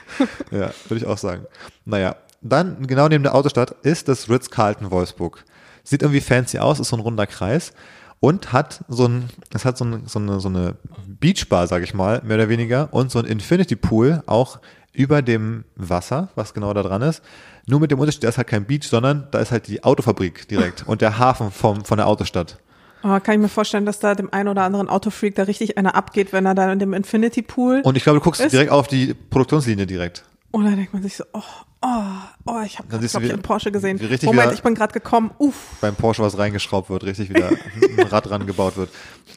ja, 0.50 0.70
würde 0.88 0.96
ich 0.96 1.06
auch 1.06 1.18
sagen. 1.18 1.44
Naja, 1.84 2.16
dann 2.44 2.86
genau 2.86 3.08
neben 3.08 3.24
der 3.24 3.34
Autostadt 3.34 3.72
ist 3.82 4.08
das 4.08 4.28
Ritz-Carlton 4.28 4.90
Wolfsburg. 4.90 5.44
Sieht 5.82 6.02
irgendwie 6.02 6.20
fancy 6.20 6.58
aus, 6.58 6.78
ist 6.80 6.88
so 6.88 6.96
ein 6.96 7.00
runder 7.00 7.26
Kreis 7.26 7.72
und 8.20 8.52
hat 8.52 8.84
so 8.88 9.06
ein, 9.06 9.28
es 9.52 9.64
hat 9.64 9.76
so, 9.76 9.84
ein, 9.84 10.02
so 10.06 10.18
eine, 10.18 10.40
so 10.40 10.48
eine 10.48 10.76
Beachbar, 11.06 11.66
sag 11.66 11.82
ich 11.82 11.94
mal, 11.94 12.22
mehr 12.24 12.36
oder 12.36 12.48
weniger 12.48 12.88
und 12.92 13.10
so 13.10 13.18
ein 13.18 13.24
Infinity 13.26 13.76
Pool 13.76 14.22
auch 14.26 14.60
über 14.92 15.22
dem 15.22 15.64
Wasser, 15.76 16.28
was 16.34 16.54
genau 16.54 16.72
da 16.72 16.82
dran 16.82 17.02
ist. 17.02 17.22
Nur 17.66 17.80
mit 17.80 17.90
dem 17.90 17.98
Unterschied, 17.98 18.24
da 18.24 18.28
ist 18.28 18.36
halt 18.38 18.46
kein 18.46 18.64
Beach, 18.64 18.84
sondern 18.88 19.26
da 19.30 19.40
ist 19.40 19.50
halt 19.50 19.66
die 19.66 19.82
Autofabrik 19.82 20.46
direkt 20.48 20.82
und 20.86 21.00
der 21.00 21.18
Hafen 21.18 21.50
vom, 21.50 21.84
von 21.84 21.96
der 21.98 22.06
Autostadt. 22.06 22.58
oh, 23.02 23.18
kann 23.20 23.34
ich 23.34 23.38
mir 23.40 23.48
vorstellen, 23.48 23.86
dass 23.86 23.98
da 23.98 24.14
dem 24.14 24.32
einen 24.32 24.48
oder 24.48 24.62
anderen 24.62 24.88
Autofreak 24.88 25.34
da 25.34 25.42
richtig 25.44 25.76
einer 25.76 25.94
abgeht, 25.94 26.32
wenn 26.32 26.46
er 26.46 26.54
da 26.54 26.72
in 26.72 26.78
dem 26.78 26.92
Infinity 26.94 27.42
Pool. 27.42 27.80
Und 27.84 27.96
ich 27.96 28.04
glaube, 28.04 28.20
du 28.20 28.24
guckst 28.24 28.40
Ist- 28.40 28.52
direkt 28.52 28.70
auf 28.70 28.86
die 28.86 29.12
Produktionslinie 29.14 29.86
direkt. 29.86 30.24
Und 30.50 30.64
dann 30.66 30.76
denkt 30.76 30.92
man 30.94 31.02
sich 31.02 31.16
so, 31.16 31.24
oh, 31.32 31.42
oh, 31.84 32.02
oh, 32.46 32.60
ich 32.64 32.78
habe 32.78 32.88
du, 32.88 32.98
glaube 32.98 33.26
ich 33.26 33.32
einen 33.32 33.42
Porsche 33.42 33.70
gesehen. 33.70 34.00
Moment, 34.22 34.52
ich 34.52 34.62
bin 34.62 34.74
gerade 34.74 34.92
gekommen. 34.92 35.30
Uff. 35.38 35.76
beim 35.80 35.94
Porsche 35.94 36.22
was 36.22 36.38
reingeschraubt 36.38 36.90
wird, 36.90 37.04
richtig 37.04 37.28
wieder 37.28 37.50
ein 37.50 38.06
Rad 38.06 38.30
rangebaut 38.30 38.76
wird. 38.76 38.90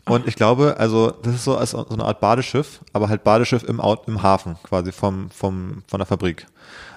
Und 0.05 0.27
ich 0.27 0.35
glaube, 0.35 0.75
also 0.79 1.11
das 1.11 1.35
ist 1.35 1.43
so 1.43 1.57
als 1.57 1.71
so 1.71 1.87
eine 1.89 2.05
Art 2.05 2.21
Badeschiff, 2.21 2.79
aber 2.93 3.09
halt 3.09 3.23
Badeschiff 3.23 3.63
im, 3.63 3.81
im 4.07 4.23
Hafen 4.23 4.55
quasi 4.63 4.91
vom, 4.91 5.29
vom, 5.29 5.83
von 5.87 5.99
der 5.99 6.05
Fabrik. 6.05 6.47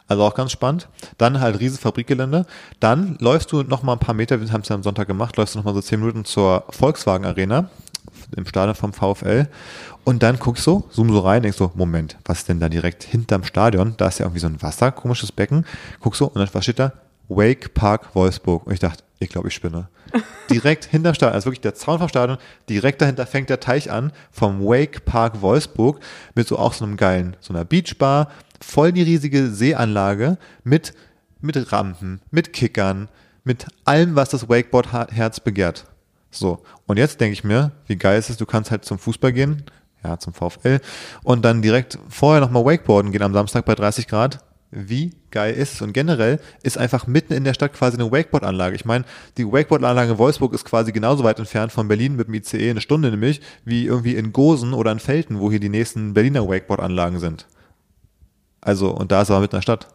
Also 0.06 0.24
auch 0.24 0.34
ganz 0.34 0.50
spannend. 0.50 0.88
Dann 1.18 1.40
halt 1.40 1.60
riesen 1.60 1.78
Fabrikgelände. 1.78 2.46
Dann 2.80 3.16
läufst 3.20 3.52
du 3.52 3.62
noch 3.62 3.82
mal 3.82 3.92
ein 3.92 4.00
paar 4.00 4.14
Meter, 4.14 4.40
wir 4.40 4.52
haben 4.52 4.62
es 4.62 4.68
ja 4.68 4.74
am 4.74 4.82
Sonntag 4.82 5.06
gemacht, 5.06 5.36
läufst 5.36 5.54
du 5.54 5.58
noch 5.60 5.64
mal 5.64 5.74
so 5.74 5.80
zehn 5.80 6.00
Minuten 6.00 6.24
zur 6.24 6.64
Volkswagen 6.70 7.24
Arena 7.24 7.70
im 8.36 8.46
Stadion 8.46 8.74
vom 8.74 8.92
VfL. 8.92 9.48
Und 10.04 10.22
dann 10.22 10.38
guckst 10.38 10.66
du, 10.66 10.84
zoom 10.90 11.12
so 11.12 11.20
rein, 11.20 11.42
denkst 11.42 11.58
so, 11.58 11.70
Moment, 11.74 12.16
was 12.24 12.38
ist 12.38 12.48
denn 12.48 12.60
da 12.60 12.68
direkt 12.68 13.04
hinterm 13.04 13.44
Stadion? 13.44 13.94
Da 13.96 14.08
ist 14.08 14.18
ja 14.18 14.26
irgendwie 14.26 14.40
so 14.40 14.46
ein 14.46 14.62
Wasser, 14.62 14.92
komisches 14.92 15.30
Becken. 15.30 15.66
Guckst 16.00 16.18
so, 16.18 16.26
und 16.26 16.36
dann, 16.36 16.48
was 16.52 16.64
steht 16.64 16.78
da? 16.78 16.92
Wake 17.28 17.74
Park 17.74 18.14
Wolfsburg. 18.14 18.66
Und 18.66 18.72
ich 18.72 18.80
dachte, 18.80 19.04
ich 19.20 19.28
glaube, 19.28 19.48
ich 19.48 19.54
spinne. 19.54 19.88
Direkt 20.50 20.86
hinterm 20.86 21.14
Stadion, 21.14 21.34
also 21.34 21.46
wirklich 21.46 21.60
der 21.60 21.74
Zaun 21.74 21.98
vom 21.98 22.08
Stadion, 22.08 22.38
direkt 22.68 23.00
dahinter 23.00 23.26
fängt 23.26 23.48
der 23.50 23.60
Teich 23.60 23.90
an, 23.90 24.12
vom 24.32 24.64
Wake 24.64 25.04
Park 25.04 25.40
Wolfsburg, 25.40 26.00
mit 26.34 26.48
so 26.48 26.58
auch 26.58 26.72
so 26.72 26.84
einem 26.84 26.96
geilen, 26.96 27.36
so 27.38 27.52
einer 27.52 27.64
Beachbar, 27.64 28.28
voll 28.60 28.92
die 28.92 29.02
riesige 29.02 29.50
Seeanlage 29.50 30.38
mit, 30.64 30.94
mit 31.40 31.70
Rampen, 31.70 32.20
mit 32.30 32.52
Kickern, 32.52 33.08
mit 33.44 33.66
allem, 33.84 34.16
was 34.16 34.30
das 34.30 34.48
Wakeboard-Herz 34.48 35.40
begehrt. 35.40 35.84
So, 36.32 36.62
und 36.86 36.96
jetzt 36.96 37.20
denke 37.20 37.34
ich 37.34 37.44
mir, 37.44 37.72
wie 37.86 37.96
geil 37.96 38.18
ist 38.18 38.30
es, 38.30 38.36
du 38.36 38.46
kannst 38.46 38.70
halt 38.70 38.84
zum 38.84 38.98
Fußball 38.98 39.32
gehen, 39.32 39.64
ja, 40.04 40.18
zum 40.18 40.32
VfL, 40.32 40.80
und 41.22 41.44
dann 41.44 41.62
direkt 41.62 41.98
vorher 42.08 42.40
nochmal 42.40 42.64
Wakeboarden 42.64 43.12
gehen 43.12 43.22
am 43.22 43.34
Samstag 43.34 43.64
bei 43.64 43.74
30 43.74 44.08
Grad. 44.08 44.40
Wie 44.72 45.16
geil 45.32 45.54
ist 45.54 45.74
es? 45.74 45.82
Und 45.82 45.92
generell 45.92 46.38
ist 46.62 46.78
einfach 46.78 47.08
mitten 47.08 47.32
in 47.32 47.42
der 47.42 47.54
Stadt 47.54 47.72
quasi 47.72 47.96
eine 47.98 48.12
Wakeboard-Anlage. 48.12 48.76
Ich 48.76 48.84
meine, 48.84 49.04
die 49.36 49.44
Wakeboard-Anlage 49.44 50.12
in 50.12 50.18
Wolfsburg 50.18 50.52
ist 50.54 50.64
quasi 50.64 50.92
genauso 50.92 51.24
weit 51.24 51.40
entfernt 51.40 51.72
von 51.72 51.88
Berlin 51.88 52.14
mit 52.14 52.28
dem 52.28 52.34
ICE 52.34 52.70
eine 52.70 52.80
Stunde 52.80 53.10
nämlich, 53.10 53.40
wie 53.64 53.86
irgendwie 53.86 54.14
in 54.14 54.32
Gosen 54.32 54.72
oder 54.72 54.92
in 54.92 55.00
Felten, 55.00 55.40
wo 55.40 55.50
hier 55.50 55.58
die 55.58 55.68
nächsten 55.68 56.14
Berliner 56.14 56.48
Wakeboard-Anlagen 56.48 57.18
sind. 57.18 57.46
Also, 58.60 58.90
und 58.90 59.10
da 59.10 59.22
ist 59.22 59.30
aber 59.30 59.40
mitten 59.40 59.56
in 59.56 59.58
der 59.58 59.62
Stadt. 59.62 59.88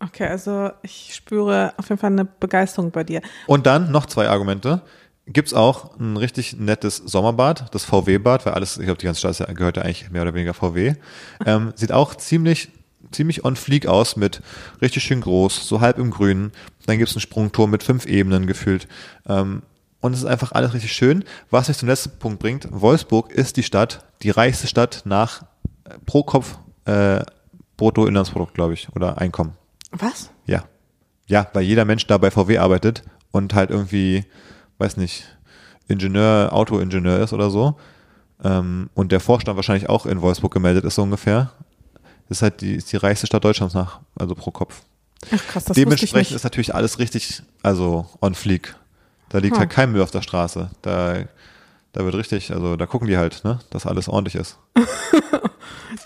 Okay, 0.00 0.26
also 0.26 0.70
ich 0.82 1.14
spüre 1.14 1.74
auf 1.76 1.88
jeden 1.88 2.00
Fall 2.00 2.10
eine 2.10 2.24
Begeisterung 2.24 2.90
bei 2.90 3.04
dir. 3.04 3.22
Und 3.46 3.66
dann 3.66 3.92
noch 3.92 4.06
zwei 4.06 4.28
Argumente. 4.28 4.82
Gibt's 5.26 5.54
auch 5.54 5.98
ein 5.98 6.16
richtig 6.16 6.56
nettes 6.58 6.96
Sommerbad, 6.96 7.72
das 7.74 7.84
VW-Bad, 7.84 8.44
weil 8.44 8.54
alles, 8.54 8.76
ich 8.78 8.84
glaube, 8.84 8.98
die 8.98 9.06
ganze 9.06 9.20
Stadt 9.20 9.54
gehört 9.56 9.76
ja 9.76 9.84
eigentlich 9.84 10.10
mehr 10.10 10.22
oder 10.22 10.34
weniger 10.34 10.54
VW. 10.54 10.94
Ähm, 11.46 11.72
sieht 11.76 11.92
auch 11.92 12.16
ziemlich, 12.16 12.70
ziemlich 13.12 13.44
on 13.44 13.54
fleek 13.54 13.86
aus 13.86 14.16
mit 14.16 14.42
richtig 14.80 15.04
schön 15.04 15.20
groß, 15.20 15.68
so 15.68 15.80
halb 15.80 15.98
im 15.98 16.10
Grünen. 16.10 16.50
Dann 16.86 16.98
gibt's 16.98 17.14
einen 17.14 17.20
Sprungturm 17.20 17.70
mit 17.70 17.84
fünf 17.84 18.06
Ebenen 18.06 18.46
gefühlt. 18.46 18.88
Ähm, 19.28 19.62
und 20.00 20.12
es 20.12 20.18
ist 20.18 20.26
einfach 20.26 20.50
alles 20.52 20.74
richtig 20.74 20.92
schön. 20.92 21.24
Was 21.50 21.68
mich 21.68 21.78
zum 21.78 21.88
letzten 21.88 22.18
Punkt 22.18 22.40
bringt, 22.40 22.66
Wolfsburg 22.72 23.30
ist 23.30 23.56
die 23.56 23.62
Stadt, 23.62 24.04
die 24.22 24.30
reichste 24.30 24.66
Stadt 24.66 25.02
nach 25.04 25.42
äh, 25.84 25.94
pro 26.04 26.24
Kopf 26.24 26.58
äh, 26.84 27.20
Bruttoinlandsprodukt, 27.76 28.54
glaube 28.54 28.74
ich, 28.74 28.88
oder 28.94 29.18
Einkommen. 29.18 29.54
Was? 29.92 30.30
Ja. 30.46 30.64
Ja, 31.26 31.48
weil 31.52 31.62
jeder 31.62 31.84
Mensch 31.84 32.06
da 32.06 32.18
bei 32.18 32.30
VW 32.30 32.58
arbeitet 32.58 33.04
und 33.30 33.54
halt 33.54 33.70
irgendwie, 33.70 34.24
weiß 34.78 34.96
nicht, 34.96 35.24
Ingenieur, 35.88 36.50
Autoingenieur 36.52 37.20
ist 37.20 37.32
oder 37.32 37.50
so. 37.50 37.76
Ähm, 38.44 38.90
und 38.94 39.12
der 39.12 39.20
Vorstand 39.20 39.56
wahrscheinlich 39.56 39.88
auch 39.88 40.06
in 40.06 40.20
Wolfsburg 40.20 40.52
gemeldet 40.52 40.84
ist 40.84 40.94
so 40.96 41.02
ungefähr. 41.02 41.52
Das 42.28 42.38
ist 42.38 42.42
halt 42.42 42.60
die, 42.60 42.74
ist 42.74 42.90
die 42.92 42.96
reichste 42.96 43.26
Stadt 43.26 43.44
Deutschlands 43.44 43.74
nach, 43.74 44.00
also 44.18 44.34
pro 44.34 44.50
Kopf. 44.50 44.82
Ach 45.32 45.46
krass, 45.46 45.64
das 45.64 45.74
Dementsprechend 45.76 46.34
ist 46.34 46.44
natürlich 46.44 46.74
alles 46.74 46.98
richtig, 46.98 47.42
also 47.62 48.06
on 48.20 48.34
fleek. 48.34 48.74
Da 49.28 49.38
liegt 49.38 49.54
Hm. 49.54 49.60
halt 49.60 49.70
kein 49.70 49.92
Müll 49.92 50.02
auf 50.02 50.10
der 50.10 50.22
Straße. 50.22 50.70
Da, 50.82 51.18
da 51.92 52.04
wird 52.04 52.14
richtig, 52.14 52.52
also 52.52 52.76
da 52.76 52.86
gucken 52.86 53.06
die 53.06 53.16
halt, 53.16 53.44
ne, 53.44 53.60
dass 53.70 53.86
alles 53.86 54.08
ordentlich 54.08 54.34
ist. 54.34 54.58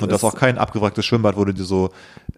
Und 0.00 0.10
das 0.10 0.18
ist 0.20 0.24
auch 0.24 0.34
kein 0.34 0.58
abgewracktes 0.58 1.06
Schwimmbad, 1.06 1.36
wo 1.36 1.44
du 1.44 1.54
dir 1.54 1.64
so 1.64 1.90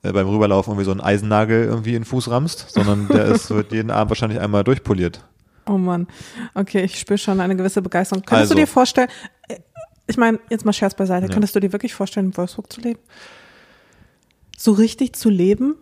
äh, 0.03 0.13
beim 0.13 0.29
Rüberlaufen 0.29 0.73
irgendwie 0.73 0.85
so 0.85 0.91
einen 0.91 1.01
Eisennagel 1.01 1.65
irgendwie 1.65 1.91
in 1.95 2.03
den 2.03 2.05
Fuß 2.05 2.31
rammst, 2.31 2.67
sondern 2.71 3.09
der 3.09 3.25
ist, 3.35 3.51
wird 3.51 3.73
jeden 3.73 3.91
Abend 3.91 4.11
wahrscheinlich 4.11 4.39
einmal 4.41 4.65
durchpoliert. 4.65 5.25
Oh 5.69 5.79
Mann. 5.79 6.07
Okay, 6.55 6.83
ich 6.85 6.99
spüre 6.99 7.19
schon 7.19 7.41
eine 7.41 7.55
gewisse 7.57 7.83
Begeisterung. 7.83 8.23
Könntest 8.23 8.51
Also. 8.51 8.55
du 8.55 8.61
dir 8.61 8.67
vorstellen, 8.67 9.09
äh, 9.49 9.57
ich 10.07 10.17
meine, 10.17 10.39
jetzt 10.51 10.65
mal 10.65 10.73
Scherz 10.73 10.95
beiseite, 10.95 11.27
Ja. 11.27 11.33
könntest 11.33 11.55
du 11.55 11.61
dir 11.61 11.73
wirklich 11.73 11.95
vorstellen, 11.95 12.27
in 12.27 12.37
Wolfsburg 12.37 12.73
zu 12.73 12.81
leben? 12.81 13.01
So 14.57 14.73
richtig 14.73 15.15
zu 15.15 15.29
leben? 15.31 15.77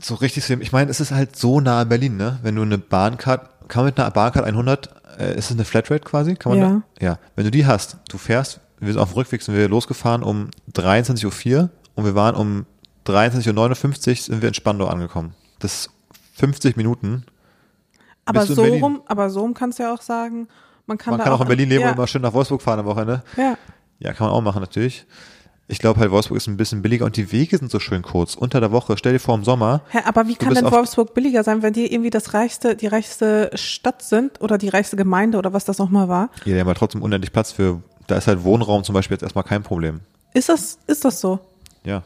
So 0.00 0.14
richtig, 0.14 0.48
ich 0.50 0.72
meine, 0.72 0.90
es 0.90 1.00
ist 1.00 1.12
halt 1.12 1.36
so 1.36 1.60
nah 1.60 1.80
an 1.82 1.88
Berlin, 1.88 2.16
ne? 2.16 2.38
Wenn 2.42 2.56
du 2.56 2.62
eine 2.62 2.78
Bahncard, 2.78 3.68
kann 3.68 3.82
man 3.82 3.86
mit 3.86 4.00
einer 4.00 4.10
Bahncard 4.10 4.44
100, 4.46 4.90
äh, 5.18 5.36
ist 5.36 5.46
es 5.46 5.52
eine 5.52 5.64
Flatrate 5.64 6.00
quasi? 6.04 6.34
Kann 6.34 6.52
man 6.52 6.58
Ja. 6.60 6.82
Da, 6.98 7.04
ja. 7.04 7.18
Wenn 7.36 7.44
du 7.44 7.50
die 7.50 7.66
hast, 7.66 7.98
du 8.08 8.18
fährst, 8.18 8.60
wir 8.80 8.92
sind 8.92 9.00
auf 9.00 9.10
dem 9.10 9.16
Rückweg, 9.16 9.42
sind 9.42 9.54
wir 9.54 9.68
losgefahren 9.68 10.22
um 10.22 10.50
23.04 10.72 11.54
Uhr 11.56 11.70
und 11.94 12.04
wir 12.04 12.14
waren 12.14 12.34
um 12.34 12.66
23.59 13.06 14.08
Uhr 14.10 14.16
sind 14.16 14.42
wir 14.42 14.48
in 14.48 14.54
Spandau 14.54 14.86
angekommen. 14.86 15.34
Das 15.58 15.74
ist 15.86 15.90
50 16.34 16.76
Minuten. 16.76 17.24
Aber 18.24 18.46
so 18.46 18.62
rum, 18.64 19.02
aber 19.06 19.30
so 19.30 19.40
rum 19.40 19.54
kannst 19.54 19.78
du 19.78 19.82
ja 19.82 19.94
auch 19.94 20.02
sagen, 20.02 20.48
man 20.86 20.98
kann 20.98 21.12
Man 21.12 21.18
da 21.18 21.24
kann 21.24 21.32
auch 21.34 21.40
in 21.40 21.48
Berlin 21.48 21.68
leben 21.68 21.82
ja, 21.82 21.88
und 21.90 21.96
immer 21.96 22.06
schön 22.06 22.22
nach 22.22 22.32
Wolfsburg 22.32 22.62
fahren 22.62 22.78
am 22.78 22.86
Wochenende. 22.86 23.22
Ja, 23.36 23.56
Ja, 23.98 24.12
kann 24.12 24.26
man 24.26 24.36
auch 24.36 24.40
machen 24.40 24.60
natürlich. 24.60 25.06
Ich 25.66 25.78
glaube 25.78 25.98
halt, 25.98 26.10
Wolfsburg 26.10 26.36
ist 26.36 26.46
ein 26.46 26.58
bisschen 26.58 26.82
billiger 26.82 27.06
und 27.06 27.16
die 27.16 27.32
Wege 27.32 27.56
sind 27.56 27.70
so 27.70 27.80
schön 27.80 28.02
kurz. 28.02 28.34
Unter 28.34 28.60
der 28.60 28.70
Woche, 28.70 28.98
stell 28.98 29.14
dir 29.14 29.18
vor, 29.18 29.34
im 29.34 29.44
Sommer, 29.44 29.80
Hä, 29.88 30.00
aber 30.04 30.28
wie 30.28 30.34
kann 30.34 30.52
denn 30.52 30.70
Wolfsburg 30.70 31.14
billiger 31.14 31.42
sein, 31.42 31.62
wenn 31.62 31.72
die 31.72 31.90
irgendwie 31.90 32.10
das 32.10 32.34
reichste, 32.34 32.76
die 32.76 32.86
reichste 32.86 33.50
Stadt 33.54 34.02
sind 34.02 34.42
oder 34.42 34.58
die 34.58 34.68
reichste 34.68 34.96
Gemeinde 34.96 35.38
oder 35.38 35.54
was 35.54 35.64
das 35.64 35.78
nochmal 35.78 36.08
war? 36.08 36.28
ja, 36.44 36.52
die 36.52 36.60
haben 36.60 36.66
halt 36.66 36.76
trotzdem 36.76 37.00
unendlich 37.00 37.32
Platz 37.32 37.50
für, 37.50 37.82
da 38.06 38.16
ist 38.16 38.26
halt 38.26 38.44
Wohnraum 38.44 38.84
zum 38.84 38.94
Beispiel 38.94 39.14
jetzt 39.14 39.22
erstmal 39.22 39.44
kein 39.44 39.62
Problem. 39.62 40.00
Ist 40.34 40.50
das, 40.50 40.78
ist 40.86 41.04
das 41.04 41.20
so? 41.20 41.38
Ja. 41.82 42.02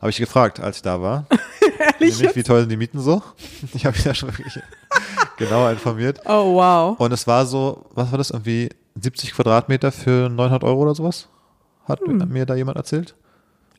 Habe 0.00 0.10
ich 0.10 0.18
gefragt, 0.18 0.60
als 0.60 0.76
ich 0.76 0.82
da 0.82 1.02
war. 1.02 1.26
Ehrlich? 1.82 2.18
Nämlich, 2.18 2.36
wie 2.36 2.42
teuer 2.42 2.60
sind 2.60 2.70
die 2.70 2.76
Mieten 2.76 3.00
so? 3.00 3.22
Ich 3.74 3.84
habe 3.86 3.96
mich 3.96 4.04
da 4.04 4.14
schon 4.14 4.28
wirklich 4.30 4.58
genauer 5.36 5.70
informiert. 5.70 6.20
Oh, 6.24 6.54
wow. 6.54 6.98
Und 6.98 7.12
es 7.12 7.26
war 7.26 7.46
so, 7.46 7.86
was 7.94 8.10
war 8.10 8.18
das, 8.18 8.30
irgendwie 8.30 8.70
70 9.00 9.32
Quadratmeter 9.32 9.92
für 9.92 10.28
900 10.28 10.64
Euro 10.64 10.82
oder 10.82 10.94
sowas? 10.94 11.28
hat 11.84 12.00
mir 12.06 12.46
da 12.46 12.54
jemand 12.54 12.76
erzählt. 12.76 13.14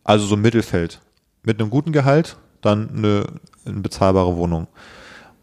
Also 0.04 0.26
so 0.26 0.36
Mittelfeld. 0.36 1.00
Mit 1.44 1.60
einem 1.60 1.70
guten 1.70 1.92
Gehalt, 1.92 2.38
dann 2.62 2.90
eine, 2.90 3.26
eine 3.66 3.80
bezahlbare 3.82 4.36
Wohnung. 4.36 4.68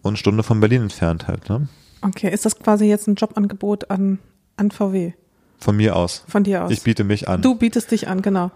Und 0.02 0.10
eine 0.10 0.16
Stunde 0.16 0.42
von 0.42 0.60
Berlin 0.60 0.82
entfernt 0.82 1.28
halt, 1.28 1.48
ne? 1.48 1.68
Okay, 2.02 2.30
ist 2.30 2.46
das 2.46 2.58
quasi 2.58 2.86
jetzt 2.86 3.06
ein 3.06 3.14
Jobangebot 3.14 3.90
an, 3.90 4.18
an 4.56 4.70
VW? 4.70 5.12
Von 5.58 5.76
mir 5.76 5.96
aus. 5.96 6.24
Von 6.28 6.44
dir 6.44 6.64
aus? 6.64 6.70
Ich 6.70 6.82
biete 6.82 7.04
mich 7.04 7.28
an. 7.28 7.42
du 7.42 7.54
bietest 7.54 7.90
dich 7.90 8.08
an, 8.08 8.22
genau. 8.22 8.50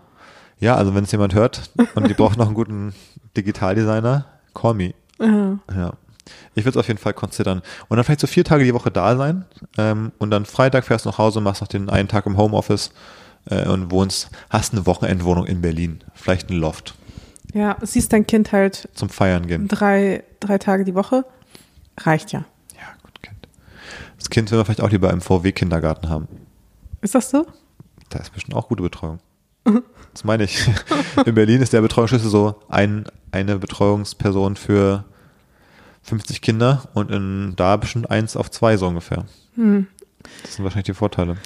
Ja, 0.58 0.76
also 0.76 0.94
wenn 0.94 1.04
es 1.04 1.12
jemand 1.12 1.34
hört 1.34 1.70
und 1.94 2.08
die 2.08 2.14
braucht 2.14 2.38
noch 2.38 2.46
einen 2.46 2.54
guten 2.54 2.94
Digitaldesigner, 3.37 4.27
call 4.55 4.75
me. 4.75 4.94
Ja. 5.20 5.59
Ja. 5.75 5.92
Ich 6.55 6.64
würde 6.64 6.79
es 6.79 6.83
auf 6.83 6.88
jeden 6.88 6.99
Fall 7.01 7.12
considern. 7.14 7.62
Und 7.88 7.97
dann 7.97 8.05
vielleicht 8.05 8.20
so 8.20 8.27
vier 8.27 8.44
Tage 8.44 8.64
die 8.64 8.73
Woche 8.75 8.90
da 8.90 9.16
sein 9.16 9.44
ähm, 9.77 10.12
und 10.18 10.31
dann 10.31 10.47
Freitag 10.47 10.85
fährst 10.87 11.05
du 11.05 11.11
nach 11.11 11.18
Hause, 11.18 11.40
machst 11.40 11.61
noch 11.61 11.68
den 11.68 11.90
einen 11.90 12.09
Tag 12.09 12.25
im 12.27 12.37
Homeoffice 12.38 12.92
äh, 13.51 13.68
und 13.68 13.90
wohnst, 13.90 14.31
hast 14.49 14.73
eine 14.73 14.87
Wochenendwohnung 14.87 15.47
in 15.47 15.61
Berlin. 15.61 16.01
Vielleicht 16.14 16.49
ein 16.51 16.57
Loft 16.57 16.94
Ja, 17.53 17.77
siehst 17.83 18.12
dein 18.12 18.27
Kind 18.27 18.53
halt 18.53 18.88
zum 18.94 19.11
Feiern 19.11 19.47
gehen. 19.47 19.68
drei, 19.68 20.25
drei 20.40 20.57
Tage 20.59 20.85
die 20.85 20.94
Woche. 20.94 21.25
Reicht 22.01 22.33
ja. 22.33 22.44
Ja, 22.75 22.87
gut, 23.03 23.23
Kind. 23.23 23.47
Das 24.18 24.31
Kind 24.31 24.51
will 24.51 24.57
man 24.59 24.64
vielleicht 24.64 24.81
auch 24.81 24.90
lieber 24.90 25.11
im 25.11 25.20
VW-Kindergarten 25.20 26.09
haben. 26.09 26.27
Ist 27.03 27.14
das 27.14 27.29
so? 27.31 27.47
Da 28.09 28.18
ist 28.20 28.33
bestimmt 28.33 28.55
auch 28.57 28.68
gute 28.68 28.83
Betreuung. 28.83 29.18
Das 30.12 30.24
meine 30.24 30.44
ich. 30.44 30.68
In 31.27 31.35
Berlin 31.35 31.61
ist 31.61 31.72
der 31.72 31.81
Betreuungsschlüssel 31.81 32.31
so 32.31 32.55
ein, 32.68 33.07
eine 33.33 33.59
Betreuungsperson 33.59 34.57
für 34.57 35.05
50 36.03 36.40
Kinder 36.40 36.83
und 36.94 37.11
in 37.11 37.55
da 37.57 37.77
bestimmt 37.77 38.11
eins 38.11 38.37
auf 38.37 38.50
zwei 38.50 38.77
so 38.77 38.87
ungefähr. 38.87 39.24
Das 40.42 40.55
sind 40.55 40.64
wahrscheinlich 40.64 40.87
die 40.87 40.94
Vorteile. 40.94 41.33
Hm. 41.33 41.38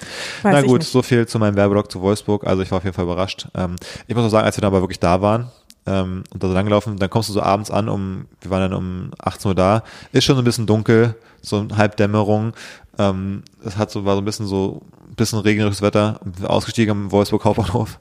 Weiß 0.42 0.52
Na 0.54 0.62
gut, 0.62 0.82
so 0.82 1.02
viel 1.02 1.26
zu 1.26 1.38
meinem 1.38 1.56
Werbeblock 1.56 1.90
zu 1.90 2.00
Wolfsburg. 2.00 2.46
Also 2.46 2.62
ich 2.62 2.70
war 2.70 2.78
auf 2.78 2.84
jeden 2.84 2.94
Fall 2.94 3.04
überrascht. 3.04 3.48
Ähm, 3.54 3.76
ich 4.06 4.14
muss 4.14 4.24
auch 4.24 4.30
sagen, 4.30 4.46
als 4.46 4.56
wir 4.56 4.62
dann 4.62 4.72
aber 4.72 4.82
wirklich 4.82 5.00
da 5.00 5.20
waren 5.20 5.50
ähm, 5.86 6.24
und 6.30 6.42
da 6.42 6.48
so 6.48 6.54
langlaufen, 6.54 6.96
dann 6.98 7.10
kommst 7.10 7.28
du 7.28 7.32
so 7.32 7.42
abends 7.42 7.70
an, 7.70 7.88
um, 7.88 8.26
wir 8.40 8.50
waren 8.50 8.70
dann 8.70 8.74
um 8.74 9.10
18 9.18 9.48
Uhr 9.50 9.54
da, 9.54 9.82
ist 10.12 10.24
schon 10.24 10.36
so 10.36 10.42
ein 10.42 10.44
bisschen 10.44 10.66
dunkel, 10.66 11.14
so 11.40 11.66
Halbdämmerung. 11.76 12.52
Ähm, 12.98 13.42
es 13.64 13.76
hat 13.76 13.90
so, 13.90 14.04
war 14.04 14.14
so 14.14 14.20
ein 14.20 14.24
bisschen 14.24 14.46
so, 14.46 14.82
bisschen 15.18 15.40
regnerisches 15.40 15.82
Wetter. 15.82 16.20
Ausgestiegen 16.42 16.90
am 16.90 17.12
Wolfsburg 17.12 17.44
Hauptbahnhof, 17.44 17.98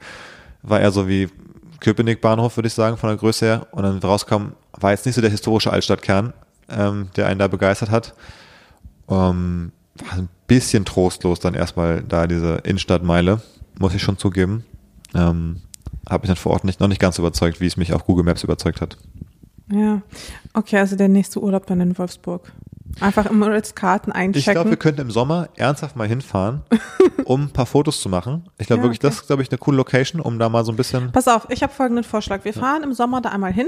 war 0.64 0.80
eher 0.80 0.92
so 0.92 1.08
wie 1.08 1.30
Köpenick 1.80 2.22
Bahnhof, 2.22 2.58
würde 2.58 2.68
ich 2.68 2.74
sagen, 2.74 2.98
von 2.98 3.10
der 3.10 3.18
Größe 3.18 3.46
her. 3.46 3.68
Und 3.72 3.84
dann 3.84 4.00
rauskam, 4.00 4.54
war 4.74 4.92
jetzt 4.92 5.06
nicht 5.06 5.16
so 5.16 5.22
der 5.22 5.30
historische 5.30 5.72
Altstadtkern, 5.72 6.34
ähm, 6.70 7.10
der 7.16 7.28
einen 7.28 7.40
da 7.40 7.48
begeistert 7.48 7.92
hat. 7.92 8.14
Ähm, 9.10 9.72
war 9.96 10.18
ein 10.18 10.30
bisschen 10.48 10.86
trostlos 10.86 11.40
dann 11.40 11.54
erstmal 11.54 12.04
da 12.04 12.28
diese 12.28 12.56
Innenstadtmeile, 12.64 13.42
muss 13.80 13.94
ich 13.94 14.02
schon 14.02 14.18
zugeben. 14.18 14.64
Ähm, 15.14 15.62
habe 16.10 16.24
mich 16.24 16.30
dann 16.30 16.38
vor 16.38 16.54
Ort 16.54 16.64
nicht, 16.64 16.80
noch 16.80 16.88
nicht 16.88 17.02
ganz 17.02 17.20
überzeugt, 17.20 17.60
wie 17.60 17.68
es 17.68 17.78
mich 17.78 17.94
auf 17.94 18.06
Google 18.06 18.24
Maps 18.24 18.44
überzeugt 18.44 18.82
hat. 18.82 18.98
Ja. 19.72 20.02
Okay, 20.54 20.78
also 20.78 20.96
der 20.96 21.10
nächste 21.10 21.42
Urlaub 21.42 21.66
dann 21.68 21.82
in 21.82 21.98
Wolfsburg. 21.98 22.52
Einfach 23.00 23.26
immer 23.28 23.48
als 23.48 23.76
Karten 23.76 24.12
einchecken. 24.12 24.40
Ich 24.40 24.46
glaube, 24.52 24.70
wir 24.72 24.78
könnten 24.78 25.02
im 25.02 25.12
Sommer 25.12 25.50
ernsthaft 25.56 25.96
mal 25.96 26.08
hinfahren, 26.08 26.62
um 27.26 27.44
ein 27.44 27.50
paar 27.52 27.66
Fotos 27.66 28.02
zu 28.02 28.10
machen. 28.10 28.50
Ich 28.58 28.68
glaube 28.68 28.80
Ja, 28.80 28.84
wirklich, 28.84 29.00
okay. 29.00 29.08
das 29.08 29.16
ist, 29.22 29.28
glaube 29.28 29.42
ich, 29.44 29.50
eine 29.52 29.58
coole 29.58 29.78
Location, 29.78 30.22
um 30.22 30.40
da 30.40 30.50
mal 30.50 30.66
so 30.66 30.72
ein 30.72 30.76
bisschen, 30.78 31.12
Pass 31.12 31.28
auf, 31.28 31.48
ich 31.50 31.64
habe 31.64 31.74
folgenden 31.74 32.04
Vorschlag. 32.04 32.44
Wir 32.46 32.54
fahren 32.54 32.84
im 32.84 32.94
Sommer 32.94 33.22
da 33.22 33.30
einmal 33.30 33.54
hin, 33.54 33.68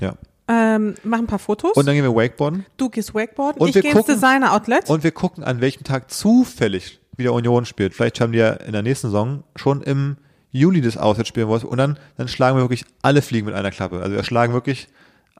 ja. 0.00 0.14
ähm, 0.48 0.94
machen 1.04 1.24
ein 1.24 1.26
paar 1.26 1.38
Fotos. 1.38 1.72
Und 1.72 1.86
dann 1.86 1.94
gehen 1.94 2.04
wir 2.04 2.14
Wakeboarden 2.14 2.66
du 2.76 2.88
gehst 2.88 3.14
Wakeboarden, 3.14 3.60
Und 3.60 3.68
ich 3.68 3.74
wir 3.76 3.82
gehe 3.82 3.92
ins 3.92 4.06
Designer 4.06 4.52
Outlet. 4.52 4.88
und 4.90 5.04
wir 5.04 5.12
gucken, 5.12 5.44
an 5.44 5.60
welchem 5.60 5.84
Tag 5.84 6.10
zufällig 6.10 7.00
wieder 7.16 7.32
Union 7.32 7.64
spielt. 7.64 7.94
Vielleicht 7.94 8.20
haben 8.20 8.32
die 8.32 8.38
ja 8.38 8.50
in 8.52 8.72
der 8.72 8.82
nächsten 8.82 9.08
Saison 9.08 9.42
schon 9.56 9.82
im 9.82 10.16
Juli 10.50 10.80
das 10.80 10.96
Auswärts 10.96 11.28
spielen 11.28 11.48
wollen. 11.48 11.62
Und 11.64 11.78
dann, 11.78 11.98
dann 12.16 12.28
schlagen 12.28 12.56
wir 12.56 12.62
wirklich 12.62 12.84
alle 13.02 13.22
Fliegen 13.22 13.46
mit 13.46 13.54
einer 13.54 13.70
Klappe. 13.70 14.00
Also 14.00 14.16
wir 14.16 14.24
schlagen 14.24 14.52
wirklich 14.52 14.88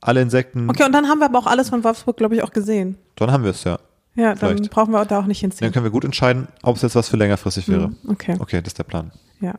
alle 0.00 0.20
Insekten. 0.22 0.68
Okay, 0.70 0.84
und 0.84 0.92
dann 0.92 1.08
haben 1.08 1.18
wir 1.18 1.26
aber 1.26 1.38
auch 1.38 1.46
alles 1.46 1.68
von 1.70 1.82
Wolfsburg, 1.84 2.16
glaube 2.16 2.34
ich, 2.36 2.42
auch 2.42 2.50
gesehen. 2.52 2.96
Dann 3.16 3.30
haben 3.32 3.44
wir 3.44 3.50
es 3.50 3.64
ja. 3.64 3.78
Ja, 4.14 4.34
dann 4.34 4.56
Vielleicht. 4.56 4.70
brauchen 4.70 4.92
wir 4.92 5.04
da 5.04 5.20
auch 5.20 5.26
nicht 5.26 5.42
Dann 5.42 5.50
hinziehen. 5.50 5.72
können 5.72 5.84
wir 5.84 5.90
gut 5.92 6.04
entscheiden, 6.04 6.48
ob 6.62 6.76
es 6.76 6.82
jetzt 6.82 6.96
was 6.96 7.08
für 7.08 7.16
längerfristig 7.16 7.68
wäre. 7.68 7.88
Mhm, 7.88 7.96
Okay, 8.08 8.36
Okay, 8.40 8.60
das 8.60 8.68
ist 8.72 8.78
der 8.78 8.84
Plan. 8.84 9.12
ja, 9.40 9.54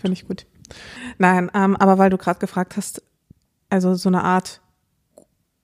finde 0.00 0.12
ich 0.14 0.26
gut. 0.26 0.46
Nein, 1.18 1.50
ähm, 1.54 1.76
aber 1.76 1.98
weil 1.98 2.10
du 2.10 2.18
gerade 2.18 2.40
gefragt 2.40 2.76
hast, 2.76 3.02
also 3.68 3.94
so 3.94 4.08
eine 4.08 4.24
Art 4.24 4.60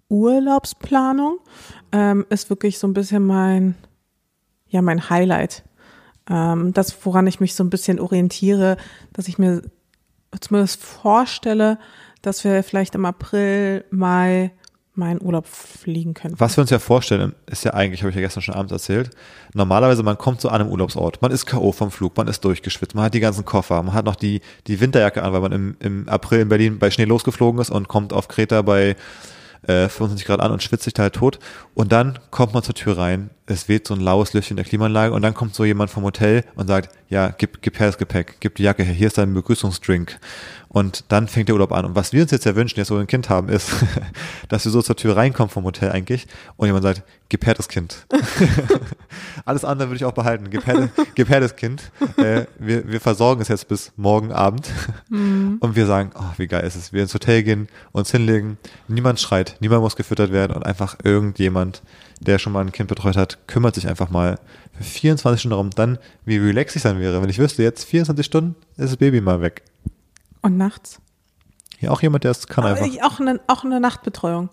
Urlaubsplanung 0.08 1.38
ähm, 1.92 2.24
ist 2.30 2.48
wirklich 2.50 2.78
so 2.78 2.86
ein 2.86 2.92
bisschen 2.94 3.26
mein, 3.26 3.74
ja, 4.68 4.82
mein 4.82 5.10
Highlight. 5.10 5.64
Ähm, 6.28 6.72
das, 6.72 6.96
woran 7.04 7.26
ich 7.26 7.40
mich 7.40 7.54
so 7.54 7.64
ein 7.64 7.70
bisschen 7.70 7.98
orientiere, 8.00 8.76
dass 9.12 9.28
ich 9.28 9.38
mir 9.38 9.62
zumindest 10.40 10.82
vorstelle, 10.82 11.78
dass 12.26 12.42
wir 12.42 12.62
vielleicht 12.62 12.94
im 12.94 13.04
April, 13.04 13.84
Mai 13.90 14.50
meinen 14.94 15.20
Urlaub 15.20 15.46
fliegen 15.46 16.14
können. 16.14 16.34
Was 16.38 16.56
wir 16.56 16.62
uns 16.62 16.70
ja 16.70 16.78
vorstellen, 16.78 17.34
ist 17.46 17.64
ja 17.64 17.74
eigentlich, 17.74 18.00
habe 18.00 18.10
ich 18.10 18.16
ja 18.16 18.22
gestern 18.22 18.42
schon 18.42 18.54
abends 18.54 18.72
erzählt, 18.72 19.10
normalerweise 19.52 20.02
man 20.02 20.16
kommt 20.16 20.44
an 20.44 20.60
einem 20.60 20.70
Urlaubsort, 20.70 21.20
man 21.20 21.30
ist 21.30 21.44
K.O. 21.46 21.72
vom 21.72 21.90
Flug, 21.90 22.16
man 22.16 22.28
ist 22.28 22.44
durchgeschwitzt, 22.44 22.94
man 22.94 23.04
hat 23.04 23.14
die 23.14 23.20
ganzen 23.20 23.44
Koffer, 23.44 23.82
man 23.82 23.94
hat 23.94 24.06
noch 24.06 24.16
die, 24.16 24.40
die 24.66 24.80
Winterjacke 24.80 25.22
an, 25.22 25.32
weil 25.32 25.40
man 25.40 25.52
im, 25.52 25.76
im 25.80 26.08
April 26.08 26.40
in 26.40 26.48
Berlin 26.48 26.78
bei 26.78 26.90
Schnee 26.90 27.04
losgeflogen 27.04 27.60
ist 27.60 27.70
und 27.70 27.88
kommt 27.88 28.12
auf 28.12 28.28
Kreta 28.28 28.62
bei 28.62 28.96
äh, 29.62 29.88
25 29.88 30.24
Grad 30.26 30.40
an 30.40 30.50
und 30.50 30.62
schwitzt 30.62 30.84
sich 30.84 30.94
da 30.94 31.04
halt 31.04 31.14
tot. 31.14 31.38
Und 31.74 31.92
dann 31.92 32.18
kommt 32.30 32.54
man 32.54 32.62
zur 32.62 32.74
Tür 32.74 32.96
rein, 32.96 33.30
es 33.46 33.68
weht 33.68 33.86
so 33.86 33.94
ein 33.94 34.00
laues 34.00 34.32
Lüftchen 34.32 34.54
in 34.54 34.56
der 34.56 34.64
Klimaanlage 34.64 35.14
und 35.14 35.22
dann 35.22 35.34
kommt 35.34 35.54
so 35.54 35.64
jemand 35.64 35.90
vom 35.90 36.02
Hotel 36.02 36.44
und 36.56 36.66
sagt, 36.66 36.90
ja, 37.08 37.28
gib, 37.28 37.62
gib 37.62 37.78
her 37.78 37.86
das 37.86 37.98
Gepäck, 37.98 38.36
gib 38.40 38.56
die 38.56 38.64
Jacke 38.64 38.82
her, 38.82 38.92
hier 38.92 39.06
ist 39.06 39.18
dein 39.18 39.32
Begrüßungsdrink. 39.32 40.18
Und 40.68 41.04
dann 41.08 41.28
fängt 41.28 41.48
der 41.48 41.54
Urlaub 41.54 41.72
an. 41.72 41.84
Und 41.84 41.94
was 41.94 42.12
wir 42.12 42.22
uns 42.22 42.32
jetzt 42.32 42.44
ja 42.44 42.56
wünschen, 42.56 42.78
jetzt 42.78 42.90
wo 42.90 42.96
wir 42.96 43.00
ein 43.00 43.06
Kind 43.06 43.30
haben, 43.30 43.48
ist, 43.48 43.70
dass 44.48 44.64
wir 44.64 44.72
so 44.72 44.82
zur 44.82 44.96
Tür 44.96 45.16
reinkommen 45.16 45.48
vom 45.48 45.64
Hotel 45.64 45.92
eigentlich 45.92 46.26
und 46.56 46.66
jemand 46.66 46.82
sagt, 46.82 47.02
gib 47.28 47.46
her 47.46 47.54
das 47.54 47.68
Kind. 47.68 48.06
Alles 49.44 49.64
andere 49.64 49.88
würde 49.88 49.96
ich 49.96 50.04
auch 50.04 50.12
behalten. 50.12 50.50
Gib 50.50 50.66
her, 50.66 50.88
gib 51.14 51.28
her 51.28 51.40
das 51.40 51.54
Kind. 51.54 51.92
Äh, 52.16 52.46
wir, 52.58 52.88
wir 52.90 53.00
versorgen 53.00 53.40
es 53.40 53.48
jetzt 53.48 53.68
bis 53.68 53.92
morgen 53.96 54.32
Abend. 54.32 54.68
Und 55.08 55.76
wir 55.76 55.86
sagen, 55.86 56.10
oh, 56.14 56.32
wie 56.36 56.48
geil 56.48 56.64
ist 56.64 56.74
es. 56.74 56.92
Wir 56.92 57.02
ins 57.02 57.14
Hotel 57.14 57.42
gehen, 57.44 57.68
uns 57.92 58.10
hinlegen. 58.10 58.58
Niemand 58.88 59.20
schreit, 59.20 59.56
niemand 59.60 59.82
muss 59.82 59.96
gefüttert 59.96 60.32
werden 60.32 60.54
und 60.54 60.66
einfach 60.66 60.96
irgendjemand, 61.02 61.82
der 62.20 62.38
schon 62.38 62.52
mal 62.52 62.60
ein 62.64 62.72
Kind 62.72 62.88
betreut 62.88 63.16
hat, 63.16 63.46
kümmert 63.46 63.74
sich 63.74 63.88
einfach 63.88 64.10
mal 64.10 64.38
für 64.76 64.84
24 64.84 65.40
Stunden 65.40 65.50
darum. 65.50 65.70
Dann, 65.70 65.98
wie 66.24 66.38
relaxed 66.38 66.76
ich 66.76 66.82
dann 66.82 66.98
wäre, 66.98 67.20
wenn 67.22 67.28
ich 67.30 67.38
wüsste, 67.38 67.62
jetzt 67.62 67.84
24 67.84 68.24
Stunden 68.24 68.56
ist 68.76 68.90
das 68.90 68.96
Baby 68.96 69.20
mal 69.20 69.40
weg. 69.40 69.62
Und 70.42 70.56
nachts? 70.56 71.00
Ja, 71.80 71.90
auch 71.90 72.00
jemand, 72.02 72.24
der 72.24 72.30
es 72.30 72.46
kann 72.46 72.64
einfach. 72.64 72.86
Äh, 72.86 73.02
Auch 73.02 73.20
eine, 73.20 73.40
auch 73.48 73.64
eine 73.64 73.80
Nachtbetreuung. 73.80 74.48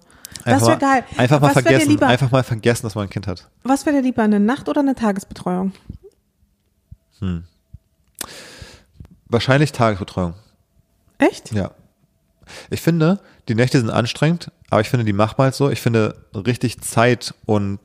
Das 0.46 0.46
Einfach 0.56 0.68
wäre 0.68 0.78
mal- 0.80 0.80
geil. 1.02 1.04
Einfach 1.18 1.40
mal 1.40 1.48
Was 1.56 1.64
vergessen, 1.64 1.90
lieber? 1.92 2.08
einfach 2.08 2.32
mal 2.32 2.44
vergessen, 2.44 2.84
dass 2.86 2.96
man 2.96 3.06
ein 3.06 3.10
Kind 3.10 3.28
hat. 3.28 3.48
Was 3.64 3.86
wäre 3.86 3.96
dir 3.98 4.02
lieber, 4.02 4.24
eine 4.24 4.40
Nacht- 4.40 4.68
oder 4.68 4.82
eine 4.82 4.96
Tagesbetreuung? 4.96 5.72
Wahrscheinlich 9.28 9.72
Tagesbetreuung. 9.72 10.34
Echt? 11.18 11.52
Ja. 11.54 11.72
Ich 12.70 12.82
finde, 12.82 13.20
die 13.48 13.56
Nächte 13.56 13.80
sind 13.80 13.90
anstrengend, 13.90 14.52
aber 14.70 14.82
ich 14.82 14.90
finde, 14.90 15.06
die 15.06 15.14
macht 15.14 15.38
mal 15.38 15.54
so. 15.54 15.70
Ich 15.70 15.82
finde, 15.82 16.16
richtig 16.36 16.82
Zeit 16.82 17.34
und, 17.46 17.80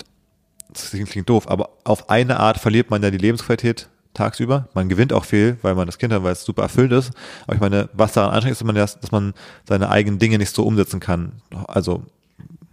das 0.73 0.91
klingt 0.91 1.11
klingt 1.11 1.29
doof, 1.29 1.49
aber 1.49 1.71
auf 1.85 2.11
eine 2.11 2.39
Art 2.39 2.59
verliert 2.59 2.91
man 2.91 3.03
ja 3.03 3.11
die 3.11 3.19
Lebensqualität 3.19 3.89
tagsüber. 4.15 4.69
Man 4.75 4.89
gewinnt 4.89 5.13
auch 5.13 5.25
viel, 5.25 5.59
weil 5.63 5.75
man 5.75 5.87
das 5.87 5.99
Kind 5.99 6.13
hat, 6.13 6.23
weil 6.23 6.33
es 6.33 6.45
super 6.45 6.63
erfüllt 6.63 6.93
ist. 6.93 7.13
Aber 7.47 7.55
ich 7.55 7.61
meine, 7.61 7.89
was 7.93 8.13
daran 8.13 8.31
anstrengend 8.33 8.55
ist, 8.55 8.61
dass 8.61 8.67
man, 8.67 8.75
das, 8.75 9.01
dass 9.01 9.13
man 9.13 9.35
seine 9.67 9.91
eigenen 9.91 10.19
Dinge 10.19 10.39
nicht 10.39 10.55
so 10.55 10.65
umsetzen 10.65 11.01
kann. 11.01 11.33
Also 11.67 12.03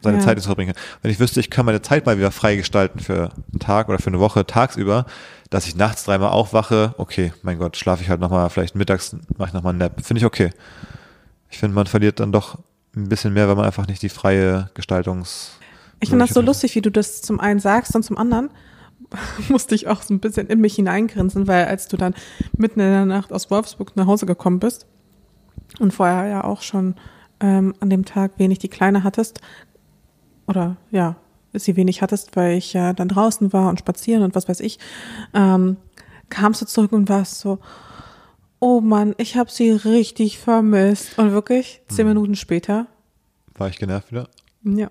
seine 0.02 0.18
Ja. 0.18 0.24
Zeit 0.24 0.36
nicht 0.36 0.44
so 0.44 0.50
verbringen 0.50 0.74
kann. 0.74 0.84
Wenn 1.02 1.12
ich 1.12 1.20
wüsste, 1.20 1.40
ich 1.40 1.50
kann 1.50 1.66
meine 1.66 1.82
Zeit 1.82 2.06
mal 2.06 2.18
wieder 2.18 2.32
frei 2.32 2.56
gestalten 2.56 3.00
für 3.00 3.32
einen 3.52 3.60
Tag 3.60 3.90
oder 3.90 4.00
für 4.00 4.08
eine 4.08 4.20
Woche 4.20 4.46
tagsüber, 4.46 5.06
dass 5.50 5.68
ich 5.68 5.76
nachts 5.76 6.04
dreimal 6.06 6.30
aufwache, 6.30 6.96
okay, 6.98 7.34
mein 7.44 7.58
Gott, 7.60 7.78
schlafe 7.78 8.04
ich 8.04 8.10
halt 8.10 8.20
nochmal, 8.20 8.50
vielleicht 8.50 8.76
mittags 8.76 9.16
mache 9.38 9.50
ich 9.50 9.54
nochmal 9.54 9.72
einen 9.72 9.80
Nap. 9.80 10.04
Finde 10.04 10.20
ich 10.20 10.26
okay. 10.26 10.52
Ich 11.56 11.60
finde, 11.60 11.74
man 11.74 11.88
verliert 11.88 12.20
dann 12.20 12.34
doch 12.34 12.58
ein 12.98 13.08
bisschen 13.08 13.34
mehr, 13.34 13.48
wenn 13.48 13.56
man 13.56 13.66
einfach 13.66 13.88
nicht 13.88 14.02
die 14.02 14.10
freie 14.10 14.70
Gestaltungs... 14.74 15.52
Ich 16.02 16.10
finde 16.10 16.26
das 16.26 16.34
so 16.34 16.42
lustig, 16.42 16.76
wie 16.76 16.82
du 16.82 16.92
das 16.92 17.22
zum 17.22 17.40
einen 17.40 17.62
sagst 17.62 17.96
und 17.96 18.04
zum 18.04 18.18
anderen 18.18 18.50
musste 19.48 19.74
ich 19.74 19.88
auch 19.88 20.02
so 20.02 20.14
ein 20.14 20.20
bisschen 20.20 20.48
in 20.48 20.60
mich 20.60 20.76
hineingrinsen, 20.76 21.48
weil 21.48 21.64
als 21.64 21.88
du 21.88 21.96
dann 21.96 22.14
mitten 22.58 22.82
in 22.82 22.92
der 22.92 23.06
Nacht 23.06 23.32
aus 23.32 23.50
Wolfsburg 23.50 23.96
nach 23.96 24.06
Hause 24.06 24.26
gekommen 24.26 24.60
bist 24.60 24.86
und 25.80 25.94
vorher 25.94 26.28
ja 26.28 26.44
auch 26.44 26.62
schon 26.62 26.96
ähm, 27.40 27.74
an 27.80 27.90
dem 27.90 28.04
Tag 28.04 28.34
wenig 28.38 28.60
die 28.60 28.68
Kleine 28.68 29.06
hattest, 29.06 29.40
oder 30.48 30.76
ja, 30.92 31.16
sie 31.54 31.78
wenig 31.78 32.02
hattest, 32.02 32.36
weil 32.36 32.58
ich 32.58 32.74
ja 32.74 32.92
dann 32.92 33.08
draußen 33.08 33.54
war 33.54 33.70
und 33.70 33.80
spazieren 33.80 34.24
und 34.24 34.36
was 34.36 34.50
weiß 34.50 34.60
ich, 34.60 34.78
ähm, 35.34 35.78
kamst 36.30 36.62
du 36.62 36.66
zurück 36.66 36.92
und 36.92 37.08
warst 37.08 37.40
so, 37.40 37.60
oh 38.66 38.82
Mann, 38.82 39.14
ich 39.20 39.38
habe 39.38 39.52
sie 39.52 39.70
richtig 39.70 40.40
vermisst. 40.40 41.20
Und 41.20 41.32
wirklich, 41.32 41.82
zehn 41.88 42.08
Minuten 42.08 42.36
später, 42.36 42.88
War 43.54 43.70
ich 43.70 43.78
genervt 43.78 44.12
wieder? 44.12 44.28
ja, 44.64 44.90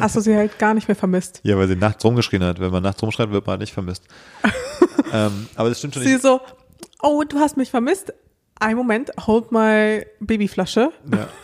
hast 0.00 0.16
du 0.16 0.20
sie 0.20 0.34
halt 0.34 0.58
gar 0.58 0.72
nicht 0.72 0.88
mehr 0.88 0.94
vermisst. 0.94 1.40
Ja, 1.42 1.58
weil 1.58 1.68
sie 1.68 1.76
nachts 1.76 2.02
rumgeschrien 2.02 2.42
hat. 2.42 2.58
Wenn 2.58 2.70
man 2.72 2.82
nachts 2.82 3.02
rumschreit, 3.02 3.30
wird 3.30 3.46
man 3.46 3.52
halt 3.52 3.60
nicht 3.60 3.74
vermisst. 3.74 4.04
ähm, 5.12 5.46
aber 5.56 5.68
das 5.68 5.78
stimmt 5.78 5.92
schon 5.92 6.04
Sie 6.04 6.12
nicht. 6.14 6.22
so, 6.22 6.40
oh, 7.02 7.22
du 7.28 7.38
hast 7.38 7.58
mich 7.58 7.70
vermisst. 7.70 8.14
Ein 8.60 8.76
Moment, 8.76 9.10
hold 9.26 9.52
my 9.52 10.04
Babyflasche. 10.20 10.90
Ja. 11.12 11.28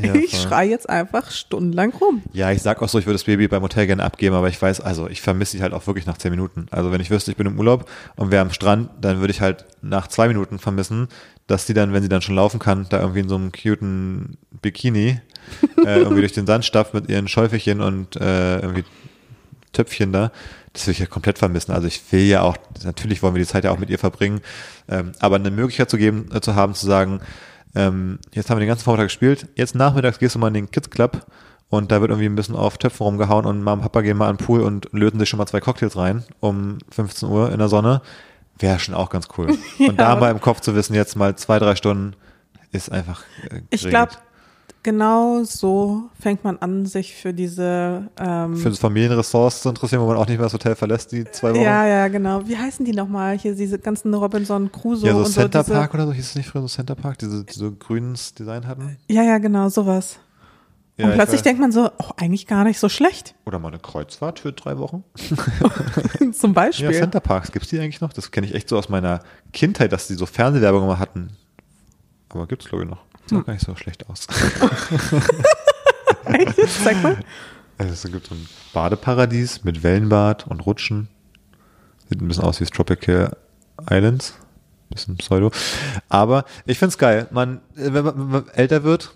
Ja, 0.00 0.14
ich 0.14 0.30
voll. 0.30 0.40
schrei 0.40 0.68
jetzt 0.68 0.88
einfach 0.88 1.32
stundenlang 1.32 1.92
rum. 1.92 2.22
Ja, 2.32 2.52
ich 2.52 2.62
sag 2.62 2.80
auch 2.80 2.88
so, 2.88 2.96
ich 2.98 3.06
würde 3.06 3.14
das 3.14 3.24
Baby 3.24 3.48
beim 3.48 3.62
Hotel 3.62 3.88
gerne 3.88 4.04
abgeben, 4.04 4.36
aber 4.36 4.48
ich 4.48 4.62
weiß, 4.62 4.80
also 4.80 5.08
ich 5.08 5.20
vermisse 5.20 5.56
sie 5.56 5.62
halt 5.62 5.72
auch 5.72 5.84
wirklich 5.88 6.06
nach 6.06 6.16
zehn 6.16 6.30
Minuten. 6.30 6.66
Also 6.70 6.92
wenn 6.92 7.00
ich 7.00 7.10
wüsste, 7.10 7.32
ich 7.32 7.36
bin 7.36 7.48
im 7.48 7.58
Urlaub 7.58 7.90
und 8.14 8.30
wäre 8.30 8.42
am 8.42 8.52
Strand, 8.52 8.88
dann 9.00 9.18
würde 9.18 9.32
ich 9.32 9.40
halt 9.40 9.64
nach 9.82 10.06
zwei 10.06 10.28
Minuten 10.28 10.60
vermissen, 10.60 11.08
dass 11.48 11.66
die 11.66 11.74
dann, 11.74 11.92
wenn 11.92 12.02
sie 12.02 12.08
dann 12.08 12.22
schon 12.22 12.36
laufen 12.36 12.60
kann, 12.60 12.86
da 12.88 13.00
irgendwie 13.00 13.20
in 13.20 13.28
so 13.28 13.34
einem 13.34 13.50
cuten 13.50 14.38
Bikini 14.62 15.20
äh, 15.84 15.98
irgendwie 15.98 16.20
durch 16.20 16.32
den 16.32 16.46
Sand 16.46 16.64
stapft 16.64 16.94
mit 16.94 17.08
ihren 17.08 17.26
Schäufelchen 17.26 17.80
und 17.80 18.14
äh, 18.14 18.60
irgendwie 18.60 18.84
Töpfchen 19.72 20.12
da. 20.12 20.30
Das 20.72 20.86
würde 20.86 20.92
ich 20.92 20.98
ja 21.00 21.06
komplett 21.06 21.38
vermissen. 21.38 21.72
Also 21.72 21.88
ich 21.88 22.00
will 22.12 22.26
ja 22.26 22.42
auch, 22.42 22.56
natürlich 22.84 23.22
wollen 23.22 23.34
wir 23.34 23.42
die 23.42 23.48
Zeit 23.48 23.64
ja 23.64 23.72
auch 23.72 23.78
mit 23.78 23.90
ihr 23.90 23.98
verbringen, 23.98 24.40
ähm, 24.88 25.12
aber 25.18 25.36
eine 25.36 25.50
Möglichkeit 25.50 25.90
zu 25.90 25.98
geben, 25.98 26.28
äh, 26.32 26.40
zu 26.40 26.54
haben, 26.54 26.74
zu 26.74 26.86
sagen, 26.86 27.20
ähm, 27.74 28.18
jetzt 28.32 28.50
haben 28.50 28.58
wir 28.58 28.64
den 28.64 28.68
ganzen 28.68 28.84
Vormittag 28.84 29.06
gespielt, 29.06 29.48
jetzt 29.56 29.74
nachmittags 29.74 30.18
gehst 30.18 30.34
du 30.34 30.38
mal 30.38 30.48
in 30.48 30.54
den 30.54 30.70
Kids 30.70 30.90
Club 30.90 31.26
und 31.70 31.92
da 31.92 32.00
wird 32.00 32.10
irgendwie 32.10 32.28
ein 32.28 32.34
bisschen 32.34 32.56
auf 32.56 32.78
Töpfen 32.78 33.04
rumgehauen 33.04 33.46
und 33.46 33.58
Mama 33.62 33.74
und 33.74 33.80
Papa 33.82 34.00
gehen 34.02 34.16
mal 34.16 34.28
an 34.28 34.36
den 34.36 34.44
Pool 34.44 34.60
und 34.60 34.88
löten 34.92 35.18
sich 35.20 35.28
schon 35.28 35.38
mal 35.38 35.46
zwei 35.46 35.60
Cocktails 35.60 35.96
rein 35.96 36.24
um 36.40 36.78
15 36.90 37.28
Uhr 37.28 37.52
in 37.52 37.58
der 37.58 37.68
Sonne. 37.68 38.02
Wäre 38.58 38.78
schon 38.78 38.94
auch 38.94 39.08
ganz 39.08 39.28
cool. 39.38 39.56
Und 39.78 39.98
da 39.98 40.16
mal 40.16 40.30
im 40.30 40.40
Kopf 40.40 40.60
zu 40.60 40.74
wissen, 40.74 40.94
jetzt 40.94 41.16
mal 41.16 41.34
zwei, 41.36 41.58
drei 41.58 41.76
Stunden 41.76 42.14
ist 42.72 42.92
einfach 42.92 43.22
äh, 43.50 43.62
Ich 43.70 43.88
glaube, 43.88 44.12
genau 44.82 45.44
so 45.44 46.04
fängt 46.18 46.44
man 46.44 46.58
an, 46.58 46.86
sich 46.86 47.14
für 47.14 47.32
diese 47.32 48.08
ähm, 48.18 48.56
Für 48.56 48.70
das 48.70 48.78
Familienressorts 48.78 49.62
zu 49.62 49.68
interessieren, 49.68 50.02
wo 50.02 50.06
man 50.06 50.16
auch 50.16 50.26
nicht 50.26 50.38
mehr 50.38 50.46
das 50.46 50.52
Hotel 50.54 50.74
verlässt, 50.74 51.12
die 51.12 51.24
zwei 51.24 51.50
Wochen. 51.50 51.60
Ja, 51.60 51.86
ja, 51.86 52.08
genau. 52.08 52.46
Wie 52.46 52.56
heißen 52.56 52.84
die 52.84 52.92
nochmal? 52.92 53.38
Hier 53.38 53.54
diese 53.54 53.78
ganzen 53.78 54.12
Robinson 54.14 54.70
Crusoe 54.72 55.06
ja, 55.08 55.12
so 55.12 55.20
und 55.20 55.26
Center 55.26 55.64
so. 55.64 55.72
Park 55.72 55.94
oder 55.94 56.06
so, 56.06 56.12
hieß 56.12 56.26
es 56.30 56.34
nicht 56.34 56.48
früher 56.48 56.62
so 56.62 56.68
Center 56.68 56.94
Park, 56.94 57.18
diese, 57.18 57.44
die 57.44 57.52
so 57.52 57.72
grünes 57.72 58.34
Design 58.34 58.66
hatten? 58.66 58.96
Ja, 59.08 59.22
ja, 59.22 59.38
genau, 59.38 59.68
sowas. 59.68 60.18
Ja, 60.96 61.06
und 61.06 61.12
ich 61.12 61.16
plötzlich 61.16 61.40
denkt 61.42 61.60
man 61.60 61.72
so, 61.72 61.90
oh, 61.98 62.10
eigentlich 62.18 62.46
gar 62.46 62.64
nicht 62.64 62.78
so 62.78 62.90
schlecht. 62.90 63.34
Oder 63.46 63.58
mal 63.58 63.68
eine 63.68 63.78
Kreuzfahrt 63.78 64.40
für 64.40 64.52
drei 64.52 64.76
Wochen. 64.76 65.02
Zum 66.32 66.50
Ja, 66.50 66.54
Beispiel. 66.54 66.92
Center 66.92 67.20
Parks, 67.20 67.52
gibt's 67.52 67.68
die 67.68 67.80
eigentlich 67.80 68.02
noch? 68.02 68.12
Das 68.12 68.30
kenne 68.30 68.46
ich 68.46 68.54
echt 68.54 68.68
so 68.68 68.76
aus 68.76 68.90
meiner 68.90 69.20
Kindheit, 69.52 69.92
dass 69.92 70.08
die 70.08 70.14
so 70.14 70.26
Fernsehwerbung 70.26 70.82
immer 70.84 70.98
hatten. 70.98 71.30
Aber 72.28 72.46
gibt's 72.46 72.68
glaube 72.68 72.84
ich 72.84 72.90
noch. 72.90 73.00
Sieht 73.30 73.36
Hm. 73.38 73.42
auch 73.42 73.46
gar 73.46 73.52
nicht 73.54 73.64
so 73.66 73.76
schlecht 73.76 74.08
aus. 74.08 74.26
Echt? 76.24 76.58
Jetzt 76.58 76.84
Zeig 76.84 77.02
mal. 77.02 77.18
Also 77.78 77.92
es 77.92 78.02
gibt 78.02 78.26
so 78.26 78.34
ein 78.34 78.46
Badeparadies 78.72 79.64
mit 79.64 79.82
Wellenbad 79.82 80.46
und 80.46 80.60
Rutschen. 80.60 81.08
Sieht 82.08 82.20
ein 82.20 82.28
bisschen 82.28 82.44
aus 82.44 82.60
wie 82.60 82.64
das 82.64 82.70
Tropical 82.72 83.36
Islands. 83.88 84.34
Bisschen 84.90 85.16
pseudo. 85.16 85.50
Aber 86.08 86.44
ich 86.66 86.78
find's 86.78 86.98
geil. 86.98 87.28
Man, 87.30 87.58
äh, 87.76 87.92
wenn 87.92 88.04
man, 88.04 88.18
wenn 88.18 88.26
man 88.28 88.48
älter 88.48 88.82
wird, 88.82 89.14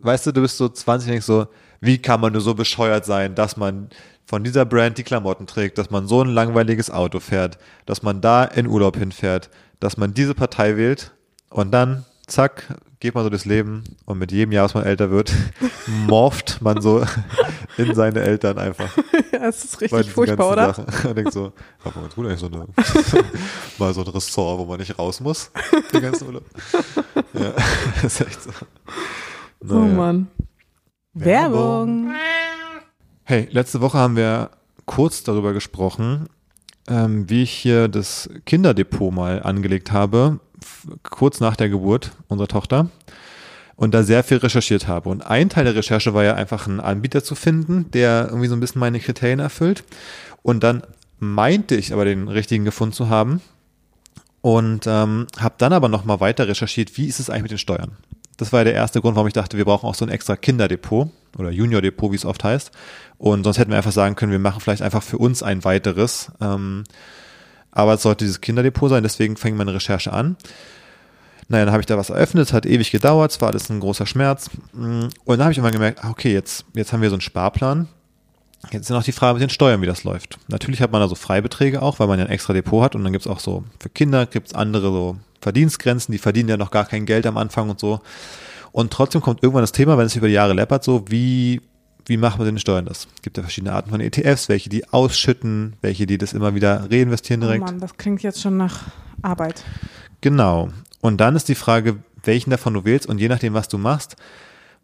weißt 0.00 0.26
du, 0.26 0.32
du 0.32 0.42
bist 0.42 0.56
so 0.58 0.68
20 0.68 1.06
und 1.08 1.12
denkst 1.12 1.26
so, 1.26 1.46
wie 1.80 1.98
kann 1.98 2.20
man 2.20 2.32
nur 2.32 2.42
so 2.42 2.54
bescheuert 2.54 3.04
sein, 3.04 3.34
dass 3.36 3.56
man 3.56 3.88
von 4.26 4.42
dieser 4.44 4.64
Brand 4.66 4.98
die 4.98 5.04
Klamotten 5.04 5.46
trägt, 5.46 5.78
dass 5.78 5.90
man 5.90 6.06
so 6.08 6.22
ein 6.22 6.28
langweiliges 6.28 6.90
Auto 6.90 7.20
fährt, 7.20 7.58
dass 7.86 8.02
man 8.02 8.20
da 8.20 8.44
in 8.44 8.66
Urlaub 8.66 8.96
hinfährt, 8.96 9.48
dass 9.80 9.96
man 9.96 10.12
diese 10.12 10.34
Partei 10.34 10.76
wählt 10.76 11.12
und 11.50 11.70
dann, 11.70 12.04
zack, 12.28 12.78
geht 13.00 13.14
man 13.14 13.24
so 13.24 13.30
das 13.30 13.44
Leben 13.44 13.84
und 14.04 14.18
mit 14.18 14.32
jedem 14.32 14.52
Jahr, 14.52 14.64
was 14.64 14.74
man 14.74 14.84
älter 14.84 15.10
wird, 15.10 15.32
morpht 16.06 16.60
man 16.60 16.80
so 16.80 17.04
in 17.76 17.94
seine 17.94 18.20
Eltern 18.20 18.58
einfach. 18.58 18.96
Ja, 19.32 19.46
es 19.48 19.64
ist 19.64 19.80
richtig 19.80 20.10
furchtbar, 20.10 20.52
oder? 20.52 20.74
Sachen. 20.74 20.86
Und 21.08 21.16
denkt 21.16 21.32
so, 21.32 21.52
ja, 21.84 21.92
man 21.94 22.10
tut 22.10 22.26
eigentlich 22.26 22.40
so 22.40 22.46
eine, 22.46 22.66
mal 23.78 23.94
so 23.94 24.02
ein 24.02 24.08
Ressort, 24.08 24.58
wo 24.58 24.64
man 24.64 24.78
nicht 24.78 24.98
raus 24.98 25.20
muss, 25.20 25.50
den 25.92 26.02
ganzen 26.02 26.26
Urlaub. 26.26 26.44
Ja, 27.34 27.52
ist 28.02 28.20
echt 28.20 28.42
so. 28.42 28.50
Oh 29.60 29.74
Naja. 29.74 29.94
Mann. 29.94 30.26
Werbung. 31.14 32.06
Werbung. 32.08 32.14
Hey, 33.24 33.48
letzte 33.50 33.80
Woche 33.80 33.98
haben 33.98 34.16
wir 34.16 34.50
kurz 34.86 35.22
darüber 35.22 35.52
gesprochen, 35.52 36.28
ähm, 36.88 37.28
wie 37.28 37.42
ich 37.42 37.50
hier 37.50 37.88
das 37.88 38.30
Kinderdepot 38.46 39.12
mal 39.12 39.42
angelegt 39.42 39.92
habe, 39.92 40.40
kurz 41.02 41.40
nach 41.40 41.56
der 41.56 41.68
Geburt 41.68 42.12
unserer 42.28 42.48
Tochter. 42.48 42.90
Und 43.76 43.94
da 43.94 44.02
sehr 44.02 44.24
viel 44.24 44.38
recherchiert 44.38 44.88
habe. 44.88 45.08
Und 45.08 45.24
ein 45.24 45.50
Teil 45.50 45.64
der 45.64 45.76
Recherche 45.76 46.12
war 46.12 46.24
ja 46.24 46.34
einfach 46.34 46.66
einen 46.66 46.80
Anbieter 46.80 47.22
zu 47.22 47.36
finden, 47.36 47.88
der 47.92 48.26
irgendwie 48.28 48.48
so 48.48 48.56
ein 48.56 48.60
bisschen 48.60 48.80
meine 48.80 48.98
Kriterien 48.98 49.38
erfüllt. 49.38 49.84
Und 50.42 50.64
dann 50.64 50.82
meinte 51.20 51.76
ich 51.76 51.92
aber 51.92 52.04
den 52.04 52.26
richtigen 52.26 52.64
gefunden 52.64 52.92
zu 52.92 53.08
haben. 53.08 53.40
Und 54.40 54.86
ähm, 54.88 55.28
habe 55.38 55.54
dann 55.58 55.72
aber 55.72 55.88
nochmal 55.88 56.18
weiter 56.20 56.48
recherchiert, 56.48 56.96
wie 56.96 57.06
ist 57.06 57.20
es 57.20 57.30
eigentlich 57.30 57.42
mit 57.42 57.50
den 57.52 57.58
Steuern. 57.58 57.96
Das 58.38 58.52
war 58.52 58.60
ja 58.60 58.64
der 58.64 58.74
erste 58.74 59.00
Grund, 59.00 59.16
warum 59.16 59.26
ich 59.26 59.34
dachte, 59.34 59.56
wir 59.56 59.64
brauchen 59.64 59.86
auch 59.86 59.94
so 59.94 60.06
ein 60.06 60.10
extra 60.10 60.36
Kinderdepot 60.36 61.10
oder 61.36 61.50
Juniordepot, 61.50 62.12
wie 62.12 62.16
es 62.16 62.24
oft 62.24 62.42
heißt. 62.44 62.70
Und 63.18 63.44
sonst 63.44 63.58
hätten 63.58 63.70
wir 63.70 63.76
einfach 63.76 63.92
sagen 63.92 64.14
können, 64.14 64.32
wir 64.32 64.38
machen 64.38 64.60
vielleicht 64.60 64.80
einfach 64.80 65.02
für 65.02 65.18
uns 65.18 65.42
ein 65.42 65.64
weiteres. 65.64 66.30
Ähm, 66.40 66.84
aber 67.72 67.94
es 67.94 68.02
sollte 68.02 68.24
dieses 68.24 68.40
Kinderdepot 68.40 68.90
sein, 68.90 69.02
deswegen 69.02 69.36
fing 69.36 69.56
meine 69.56 69.74
Recherche 69.74 70.12
an. 70.12 70.36
Naja, 71.48 71.64
dann 71.64 71.72
habe 71.72 71.80
ich 71.80 71.86
da 71.86 71.96
was 71.96 72.10
eröffnet, 72.10 72.46
es 72.46 72.52
hat 72.52 72.66
ewig 72.66 72.90
gedauert, 72.90 73.32
es 73.32 73.40
war 73.40 73.48
alles 73.48 73.70
ein 73.70 73.80
großer 73.80 74.06
Schmerz. 74.06 74.50
Mm, 74.72 75.04
Und 75.24 75.38
dann 75.38 75.42
habe 75.42 75.52
ich 75.52 75.58
immer 75.58 75.70
gemerkt, 75.70 76.04
ah, 76.04 76.10
okay, 76.10 76.32
jetzt, 76.32 76.64
jetzt 76.74 76.92
haben 76.92 77.02
wir 77.02 77.08
so 77.08 77.14
einen 77.16 77.22
Sparplan. 77.22 77.88
Jetzt 78.70 78.84
ist 78.84 78.90
noch 78.90 79.04
die 79.04 79.12
Frage 79.12 79.34
mit 79.34 79.42
den 79.42 79.50
Steuern, 79.50 79.80
wie 79.80 79.86
das 79.86 80.04
läuft. 80.04 80.38
Natürlich 80.48 80.82
hat 80.82 80.92
man 80.92 81.00
da 81.00 81.08
so 81.08 81.14
Freibeträge 81.14 81.80
auch, 81.80 81.98
weil 82.00 82.06
man 82.06 82.18
ja 82.18 82.24
ein 82.26 82.30
extra 82.30 82.52
Depot 82.52 82.82
hat 82.82 82.94
und 82.94 83.04
dann 83.04 83.12
gibt's 83.12 83.26
auch 83.28 83.40
so, 83.40 83.64
für 83.80 83.88
Kinder 83.88 84.26
gibt's 84.26 84.54
andere 84.54 84.90
so 84.90 85.16
Verdienstgrenzen, 85.40 86.12
die 86.12 86.18
verdienen 86.18 86.48
ja 86.48 86.56
noch 86.56 86.70
gar 86.70 86.84
kein 86.84 87.06
Geld 87.06 87.26
am 87.26 87.36
Anfang 87.36 87.70
und 87.70 87.80
so. 87.80 88.00
Und 88.72 88.92
trotzdem 88.92 89.20
kommt 89.20 89.42
irgendwann 89.42 89.62
das 89.62 89.72
Thema, 89.72 89.98
wenn 89.98 90.06
es 90.06 90.16
über 90.16 90.28
die 90.28 90.34
Jahre 90.34 90.52
läppert, 90.52 90.84
so 90.84 91.04
wie, 91.08 91.60
wie 92.06 92.16
macht 92.16 92.38
man 92.38 92.46
denn 92.46 92.58
Steuern 92.58 92.84
das? 92.84 93.08
Es 93.16 93.22
gibt 93.22 93.36
ja 93.36 93.42
verschiedene 93.42 93.72
Arten 93.72 93.90
von 93.90 94.00
ETFs, 94.00 94.48
welche 94.48 94.68
die 94.68 94.88
ausschütten, 94.88 95.74
welche 95.80 96.06
die 96.06 96.18
das 96.18 96.32
immer 96.32 96.54
wieder 96.54 96.88
reinvestieren 96.90 97.42
Oh 97.42 97.46
direkt. 97.46 97.64
Mann, 97.64 97.80
das 97.80 97.96
klingt 97.96 98.22
jetzt 98.22 98.40
schon 98.40 98.56
nach 98.56 98.82
Arbeit. 99.22 99.64
Genau. 100.20 100.68
Und 101.00 101.18
dann 101.20 101.36
ist 101.36 101.48
die 101.48 101.54
Frage, 101.54 101.96
welchen 102.24 102.50
davon 102.50 102.74
du 102.74 102.84
wählst 102.84 103.06
und 103.06 103.18
je 103.18 103.28
nachdem, 103.28 103.54
was 103.54 103.68
du 103.68 103.78
machst, 103.78 104.16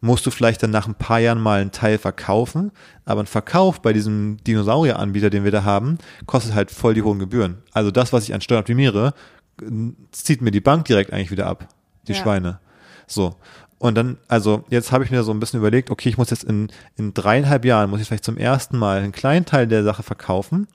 musst 0.01 0.25
du 0.25 0.31
vielleicht 0.31 0.61
dann 0.63 0.71
nach 0.71 0.87
ein 0.87 0.95
paar 0.95 1.19
Jahren 1.19 1.41
mal 1.41 1.61
einen 1.61 1.71
Teil 1.71 1.97
verkaufen. 1.97 2.71
Aber 3.05 3.21
ein 3.23 3.27
Verkauf 3.27 3.81
bei 3.81 3.93
diesem 3.93 4.37
Dinosaurier-Anbieter, 4.45 5.29
den 5.29 5.43
wir 5.43 5.51
da 5.51 5.63
haben, 5.63 5.97
kostet 6.25 6.53
halt 6.53 6.71
voll 6.71 6.93
die 6.93 7.01
hohen 7.01 7.19
Gebühren. 7.19 7.57
Also 7.73 7.91
das, 7.91 8.13
was 8.13 8.23
ich 8.23 8.33
an 8.33 8.41
Steuern 8.41 8.61
optimiere, 8.61 9.13
zieht 10.11 10.41
mir 10.41 10.51
die 10.51 10.61
Bank 10.61 10.85
direkt 10.85 11.11
eigentlich 11.13 11.31
wieder 11.31 11.47
ab. 11.47 11.67
Die 12.07 12.13
Ja. 12.13 12.21
Schweine. 12.21 12.59
So. 13.07 13.35
Und 13.77 13.95
dann, 13.95 14.17
also 14.27 14.63
jetzt 14.69 14.91
habe 14.91 15.03
ich 15.03 15.11
mir 15.11 15.23
so 15.23 15.31
ein 15.31 15.39
bisschen 15.39 15.59
überlegt, 15.59 15.89
okay, 15.91 16.09
ich 16.09 16.17
muss 16.17 16.29
jetzt 16.29 16.43
in, 16.43 16.69
in 16.97 17.13
dreieinhalb 17.13 17.65
Jahren, 17.65 17.89
muss 17.89 17.99
ich 18.01 18.07
vielleicht 18.07 18.23
zum 18.23 18.37
ersten 18.37 18.77
Mal 18.77 18.99
einen 18.99 19.11
kleinen 19.11 19.45
Teil 19.45 19.67
der 19.67 19.83
Sache 19.83 20.01
verkaufen. 20.03 20.67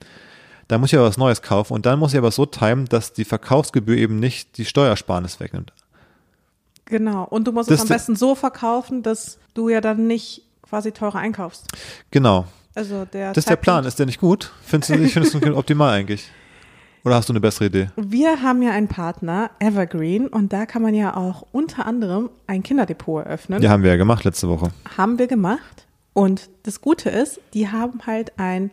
Da 0.69 0.79
muss 0.79 0.93
ich 0.93 0.99
aber 0.99 1.09
was 1.09 1.17
Neues 1.17 1.43
kaufen 1.43 1.73
und 1.73 1.87
dann 1.87 1.99
muss 1.99 2.13
ich 2.13 2.19
aber 2.19 2.31
so 2.31 2.47
timen, 2.47 2.85
dass 2.87 3.13
die 3.13 3.25
Verkaufsgebühr 3.25 3.97
eben 3.97 4.21
nicht 4.21 4.57
die 4.59 4.65
Steuersparnis 4.65 5.41
wegnimmt. 5.41 5.73
Genau. 6.85 7.25
Und 7.25 7.47
du 7.47 7.53
musst 7.53 7.71
Das- 7.71 7.77
es 7.79 7.83
am 7.83 7.89
besten 7.89 8.17
so 8.17 8.35
verkaufen, 8.35 9.03
dass 9.03 9.39
du 9.55 9.69
ja 9.69 9.81
dann 9.81 10.07
nicht 10.07 10.43
quasi 10.63 10.93
teurer 10.93 11.19
einkaufst. 11.19 11.67
Genau. 12.11 12.47
Also 12.75 13.05
der 13.05 13.31
Das 13.33 13.39
ist 13.43 13.49
der 13.51 13.57
Plan. 13.57 13.85
Ist 13.85 13.99
der 13.99 14.07
nicht 14.07 14.21
gut? 14.21 14.53
Findest 14.63 14.91
du, 14.91 14.95
ich 15.03 15.13
finde 15.13 15.29
es 15.29 15.57
optimal 15.57 15.93
eigentlich. 15.93 16.31
Oder 17.05 17.15
hast 17.15 17.29
du 17.29 17.33
eine 17.33 17.41
bessere 17.41 17.67
Idee? 17.67 17.89
Wir 17.97 18.43
haben 18.43 18.63
ja 18.63 18.73
einen 18.73 18.89
Partner, 18.89 19.51
Evergreen, 19.59 20.29
und 20.29 20.53
da 20.53 20.67
kann 20.67 20.83
man 20.83 20.95
ja 20.95 21.17
auch 21.17 21.47
unter 21.53 21.87
anderem 21.87 22.31
ein 22.47 22.63
Kinderdepot 22.63 23.25
eröffnen. 23.25 23.63
Ja, 23.63 23.71
haben 23.71 23.83
wir 23.83 23.91
ja 23.91 23.97
gemacht 23.97 24.25
letzte 24.25 24.49
Woche. 24.49 24.71
Haben 24.97 25.19
wir 25.19 25.27
gemacht. 25.27 25.87
Und 26.13 26.51
das 26.65 26.81
Gute 26.81 27.09
ist, 27.09 27.41
die 27.55 27.69
haben 27.71 28.01
halt 28.07 28.39
ein 28.39 28.71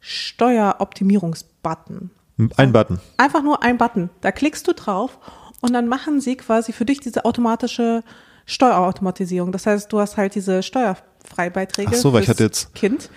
Steueroptimierungsbutton. 0.00 2.10
Ein 2.56 2.72
Button. 2.72 3.00
Einfach 3.16 3.42
nur 3.42 3.62
ein 3.62 3.78
Button. 3.78 4.10
Da 4.20 4.30
klickst 4.30 4.68
du 4.68 4.72
drauf 4.74 5.18
und 5.60 5.72
dann 5.72 5.88
machen 5.88 6.20
sie 6.20 6.36
quasi 6.36 6.72
für 6.72 6.84
dich 6.84 7.00
diese 7.00 7.24
automatische 7.24 8.02
Steuerautomatisierung. 8.44 9.52
Das 9.52 9.66
heißt, 9.66 9.92
du 9.92 9.98
hast 10.00 10.16
halt 10.16 10.34
diese 10.34 10.62
Steuerfreibeiträge 10.62 11.90
Ach 11.94 11.96
so, 11.96 12.12
weil 12.12 12.22
ich 12.22 12.28
hatte 12.28 12.44
jetzt- 12.44 12.74
Kind. 12.74 13.10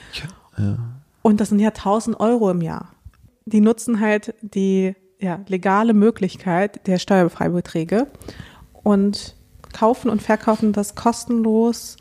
Und 1.21 1.41
das 1.41 1.49
sind 1.49 1.59
ja 1.59 1.71
1000 1.71 2.19
Euro 2.19 2.49
im 2.49 2.61
Jahr. 2.61 2.89
Die 3.51 3.61
nutzen 3.61 3.99
halt 3.99 4.33
die 4.41 4.95
ja, 5.19 5.39
legale 5.47 5.93
Möglichkeit 5.93 6.87
der 6.87 6.97
Steuerfreibeträge 6.97 8.07
und 8.83 9.35
kaufen 9.73 10.09
und 10.09 10.21
verkaufen 10.21 10.73
das 10.73 10.95
kostenlos 10.95 11.97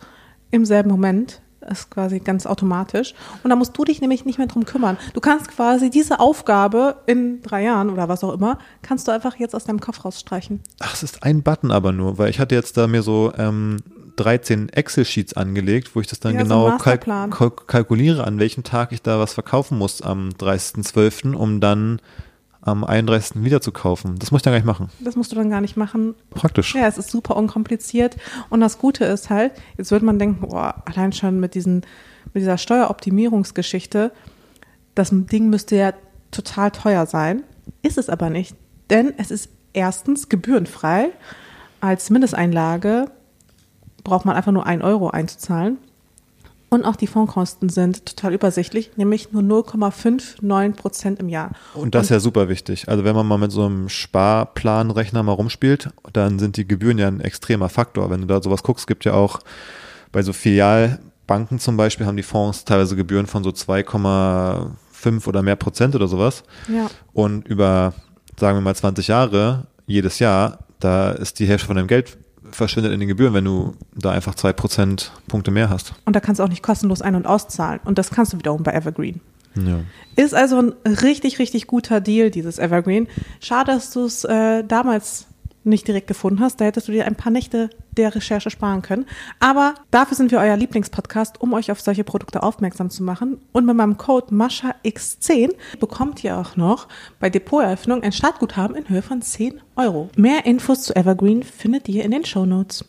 im 0.50 0.64
selben 0.64 0.90
Moment. 0.90 1.42
Das 1.60 1.80
ist 1.80 1.90
quasi 1.90 2.20
ganz 2.20 2.46
automatisch. 2.46 3.14
Und 3.42 3.50
da 3.50 3.56
musst 3.56 3.76
du 3.76 3.84
dich 3.84 4.00
nämlich 4.00 4.24
nicht 4.24 4.38
mehr 4.38 4.46
drum 4.46 4.64
kümmern. 4.64 4.96
Du 5.12 5.20
kannst 5.20 5.48
quasi 5.48 5.90
diese 5.90 6.20
Aufgabe 6.20 7.02
in 7.06 7.42
drei 7.42 7.64
Jahren 7.64 7.90
oder 7.90 8.08
was 8.08 8.24
auch 8.24 8.32
immer, 8.32 8.58
kannst 8.80 9.08
du 9.08 9.12
einfach 9.12 9.36
jetzt 9.36 9.54
aus 9.54 9.64
deinem 9.64 9.80
Kopf 9.80 10.04
rausstreichen. 10.04 10.60
Ach, 10.78 10.94
es 10.94 11.02
ist 11.02 11.24
ein 11.24 11.42
Button 11.42 11.70
aber 11.70 11.92
nur, 11.92 12.16
weil 12.16 12.30
ich 12.30 12.38
hatte 12.38 12.54
jetzt 12.54 12.76
da 12.76 12.86
mir 12.86 13.02
so 13.02 13.32
ähm, 13.36 13.78
13 14.18 14.68
Excel-Sheets 14.68 15.34
angelegt, 15.34 15.94
wo 15.94 16.00
ich 16.00 16.06
das 16.06 16.20
dann 16.20 16.34
Ja, 16.34 16.40
so 16.40 16.44
genau 16.44 16.64
kalk 16.78 17.06
Masterplan. 17.06 17.30
kalk 17.30 17.68
kalkuliere, 17.68 18.24
an 18.24 18.38
welchem 18.38 18.62
Tag 18.64 18.92
ich 18.92 19.02
da 19.02 19.18
was 19.18 19.32
verkaufen 19.34 19.78
muss 19.78 20.02
am 20.02 20.30
30.12., 20.30 21.34
um 21.34 21.60
dann 21.60 22.00
am 22.60 22.84
31. 22.84 23.44
wieder 23.44 23.60
zu 23.60 23.72
kaufen. 23.72 24.16
Das 24.18 24.30
muss 24.30 24.40
ich 24.40 24.42
dann 24.42 24.52
gar 24.52 24.58
nicht 24.58 24.66
machen. 24.66 24.90
Das 25.00 25.16
musst 25.16 25.32
du 25.32 25.36
dann 25.36 25.48
gar 25.48 25.60
nicht 25.60 25.76
machen. 25.76 26.14
Praktisch. 26.30 26.74
Ja, 26.74 26.86
es 26.86 26.98
ist 26.98 27.10
super 27.10 27.36
unkompliziert. 27.36 28.16
Und 28.50 28.60
das 28.60 28.78
Gute 28.78 29.04
ist 29.04 29.30
halt, 29.30 29.52
jetzt 29.78 29.90
würde 29.90 30.04
man 30.04 30.18
denken, 30.18 30.40
boah, 30.46 30.82
allein 30.84 31.12
schon 31.12 31.40
mit, 31.40 31.54
diesen, 31.54 31.82
mit 32.34 32.42
dieser 32.42 32.58
Steueroptimierungsgeschichte, 32.58 34.12
das 34.94 35.10
Ding 35.12 35.48
müsste 35.48 35.76
ja 35.76 35.92
total 36.30 36.70
teuer 36.70 37.06
sein. 37.06 37.42
Ist 37.82 37.96
es 37.96 38.08
aber 38.10 38.28
nicht. 38.28 38.54
Denn 38.90 39.12
es 39.16 39.30
ist 39.30 39.50
erstens 39.72 40.28
gebührenfrei. 40.28 41.10
Als 41.80 42.10
Mindesteinlage 42.10 43.10
braucht 44.08 44.24
man 44.24 44.36
einfach 44.36 44.52
nur 44.52 44.66
ein 44.66 44.82
Euro 44.82 45.10
einzuzahlen. 45.10 45.78
Und 46.70 46.84
auch 46.84 46.96
die 46.96 47.06
Fondskosten 47.06 47.70
sind 47.70 48.04
total 48.04 48.34
übersichtlich, 48.34 48.90
nämlich 48.96 49.32
nur 49.32 49.42
0,59 49.42 50.72
Prozent 50.74 51.18
im 51.18 51.30
Jahr. 51.30 51.52
Und 51.72 51.94
das 51.94 52.04
ist 52.04 52.10
ja 52.10 52.20
super 52.20 52.50
wichtig. 52.50 52.88
Also 52.88 53.04
wenn 53.04 53.16
man 53.16 53.26
mal 53.26 53.38
mit 53.38 53.52
so 53.52 53.64
einem 53.64 53.88
Sparplanrechner 53.88 55.22
mal 55.22 55.32
rumspielt, 55.32 55.88
dann 56.12 56.38
sind 56.38 56.58
die 56.58 56.68
Gebühren 56.68 56.98
ja 56.98 57.08
ein 57.08 57.20
extremer 57.20 57.70
Faktor. 57.70 58.10
Wenn 58.10 58.20
du 58.20 58.26
da 58.26 58.42
sowas 58.42 58.62
guckst, 58.62 58.86
gibt 58.86 59.06
ja 59.06 59.14
auch 59.14 59.40
bei 60.12 60.22
so 60.22 60.34
Filialbanken 60.34 61.58
zum 61.58 61.78
Beispiel 61.78 62.04
haben 62.04 62.18
die 62.18 62.22
Fonds 62.22 62.66
teilweise 62.66 62.96
Gebühren 62.96 63.26
von 63.26 63.42
so 63.42 63.50
2,5 63.50 65.26
oder 65.26 65.42
mehr 65.42 65.56
Prozent 65.56 65.94
oder 65.94 66.06
sowas. 66.06 66.42
Ja. 66.68 66.88
Und 67.14 67.48
über, 67.48 67.94
sagen 68.38 68.58
wir 68.58 68.62
mal, 68.62 68.76
20 68.76 69.08
Jahre, 69.08 69.66
jedes 69.86 70.18
Jahr, 70.18 70.58
da 70.80 71.12
ist 71.12 71.38
die 71.38 71.46
Hälfte 71.46 71.66
von 71.66 71.76
deinem 71.76 71.88
Geld 71.88 72.18
verschwindet 72.50 72.92
in 72.92 73.00
den 73.00 73.08
Gebühren, 73.08 73.34
wenn 73.34 73.44
du 73.44 73.74
da 73.94 74.10
einfach 74.10 74.34
zwei 74.34 74.52
Prozent 74.52 75.12
Punkte 75.28 75.50
mehr 75.50 75.70
hast. 75.70 75.94
Und 76.04 76.16
da 76.16 76.20
kannst 76.20 76.38
du 76.40 76.44
auch 76.44 76.48
nicht 76.48 76.62
kostenlos 76.62 77.02
ein- 77.02 77.14
und 77.14 77.26
auszahlen. 77.26 77.80
Und 77.84 77.98
das 77.98 78.10
kannst 78.10 78.32
du 78.32 78.38
wiederum 78.38 78.62
bei 78.62 78.72
Evergreen. 78.72 79.20
Ja. 79.54 79.80
Ist 80.16 80.34
also 80.34 80.60
ein 80.60 80.72
richtig, 80.84 81.38
richtig 81.38 81.66
guter 81.66 82.00
Deal, 82.00 82.30
dieses 82.30 82.58
Evergreen. 82.58 83.08
Schade, 83.40 83.72
dass 83.72 83.90
du 83.90 84.04
es 84.04 84.24
äh, 84.24 84.64
damals 84.64 85.26
nicht 85.64 85.86
direkt 85.86 86.06
gefunden 86.06 86.40
hast. 86.40 86.60
Da 86.60 86.64
hättest 86.64 86.88
du 86.88 86.92
dir 86.92 87.06
ein 87.06 87.14
paar 87.14 87.32
Nächte 87.32 87.70
der 87.96 88.14
Recherche 88.14 88.50
sparen 88.50 88.82
können. 88.82 89.06
Aber 89.40 89.74
dafür 89.90 90.16
sind 90.16 90.30
wir 90.30 90.38
euer 90.38 90.56
Lieblingspodcast, 90.56 91.40
um 91.40 91.52
euch 91.52 91.70
auf 91.70 91.80
solche 91.80 92.04
Produkte 92.04 92.42
aufmerksam 92.42 92.90
zu 92.90 93.02
machen. 93.02 93.40
Und 93.52 93.66
mit 93.66 93.76
meinem 93.76 93.96
Code 93.96 94.34
MASCHAX10 94.34 95.50
bekommt 95.80 96.24
ihr 96.24 96.36
auch 96.38 96.56
noch 96.56 96.88
bei 97.20 97.30
Depoteröffnung 97.30 98.02
ein 98.02 98.12
Startguthaben 98.12 98.76
in 98.76 98.88
Höhe 98.88 99.02
von 99.02 99.22
10 99.22 99.60
Euro. 99.76 100.10
Mehr 100.16 100.46
Infos 100.46 100.82
zu 100.82 100.96
Evergreen 100.96 101.42
findet 101.42 101.88
ihr 101.88 102.04
in 102.04 102.10
den 102.10 102.24
Shownotes. 102.24 102.84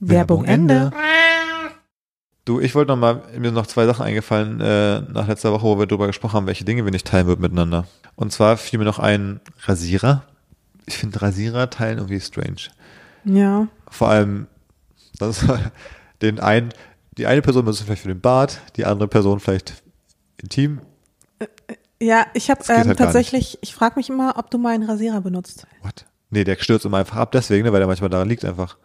Werbung, 0.00 0.44
Ende. 0.44 0.90
Du, 2.44 2.58
ich 2.58 2.74
wollte 2.74 2.90
noch 2.90 2.98
mal, 2.98 3.22
mir 3.38 3.48
sind 3.48 3.54
noch 3.54 3.68
zwei 3.68 3.86
Sachen 3.86 4.04
eingefallen 4.04 4.60
äh, 4.60 5.00
nach 5.12 5.28
letzter 5.28 5.52
Woche, 5.52 5.62
wo 5.62 5.78
wir 5.78 5.86
darüber 5.86 6.08
gesprochen 6.08 6.34
haben, 6.34 6.46
welche 6.48 6.64
Dinge 6.64 6.84
wir 6.84 6.90
nicht 6.90 7.06
teilen 7.06 7.28
würden 7.28 7.40
miteinander. 7.40 7.86
Und 8.16 8.32
zwar 8.32 8.56
fiel 8.56 8.80
mir 8.80 8.84
noch 8.84 8.98
ein 8.98 9.40
Rasierer. 9.64 10.24
Ich 10.86 10.98
finde 10.98 11.22
Rasierer 11.22 11.70
teilen 11.70 11.98
irgendwie 11.98 12.20
strange. 12.20 12.70
Ja. 13.24 13.68
Vor 13.88 14.08
allem, 14.08 14.46
das 15.18 15.44
den 16.22 16.40
einen, 16.40 16.70
die 17.18 17.26
eine 17.26 17.42
Person 17.42 17.64
benutzt 17.64 17.82
vielleicht 17.82 18.02
für 18.02 18.08
den 18.08 18.20
Bart, 18.20 18.60
die 18.76 18.84
andere 18.84 19.08
Person 19.08 19.40
vielleicht 19.40 19.82
intim. 20.40 20.80
Ja, 22.00 22.26
ich 22.34 22.50
habe 22.50 22.62
ähm, 22.68 22.88
halt 22.88 22.98
tatsächlich, 22.98 23.58
ich 23.60 23.74
frage 23.74 23.94
mich 23.96 24.08
immer, 24.08 24.34
ob 24.36 24.50
du 24.50 24.58
meinen 24.58 24.82
Rasierer 24.82 25.20
benutzt. 25.20 25.66
What? 25.82 26.06
Nee, 26.30 26.44
der 26.44 26.56
stürzt 26.58 26.84
immer 26.84 26.96
einfach 26.96 27.16
ab 27.16 27.32
deswegen, 27.32 27.64
ne, 27.64 27.72
weil 27.72 27.80
der 27.80 27.86
manchmal 27.86 28.10
daran 28.10 28.28
liegt 28.28 28.44
einfach. 28.44 28.76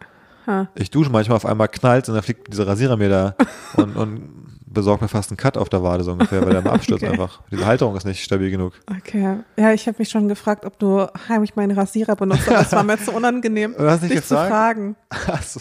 Ha. 0.46 0.68
Ich 0.76 0.90
dusche 0.90 1.10
manchmal 1.10 1.36
auf 1.36 1.46
einmal 1.46 1.68
knallt 1.68 2.08
und 2.08 2.14
dann 2.14 2.22
fliegt 2.22 2.52
dieser 2.52 2.66
Rasierer 2.66 2.96
mir 2.96 3.08
da 3.08 3.34
und, 3.74 3.96
und 3.96 4.47
besorgt 4.72 5.02
mir 5.02 5.08
fast 5.08 5.30
einen 5.30 5.36
Cut 5.36 5.56
auf 5.56 5.68
der 5.68 5.82
Wade 5.82 6.04
so 6.04 6.12
ungefähr, 6.12 6.42
weil 6.42 6.50
der 6.52 6.62
mal 6.62 6.72
abstürzt 6.74 7.02
Okay. 7.02 7.12
einfach. 7.12 7.40
Diese 7.50 7.66
Halterung 7.66 7.96
ist 7.96 8.04
nicht 8.04 8.22
stabil 8.22 8.50
genug. 8.50 8.74
Okay. 8.90 9.38
Ja, 9.56 9.72
ich 9.72 9.86
habe 9.86 9.96
mich 9.98 10.08
schon 10.10 10.28
gefragt, 10.28 10.64
ob 10.64 10.78
du 10.78 11.06
heimlich 11.28 11.56
meinen 11.56 11.76
Rasierer 11.76 12.16
benutzt, 12.16 12.48
aber 12.48 12.60
es 12.60 12.72
war 12.72 12.82
mir 12.84 12.98
zu 13.02 13.12
unangenehm, 13.12 13.74
Du 13.78 13.88
hast 13.90 14.02
nicht 14.02 14.14
dich 14.14 14.20
gefragt? 14.20 14.44
zu 14.46 14.50
fragen. 14.50 14.96
Ach 15.10 15.42
so. 15.42 15.60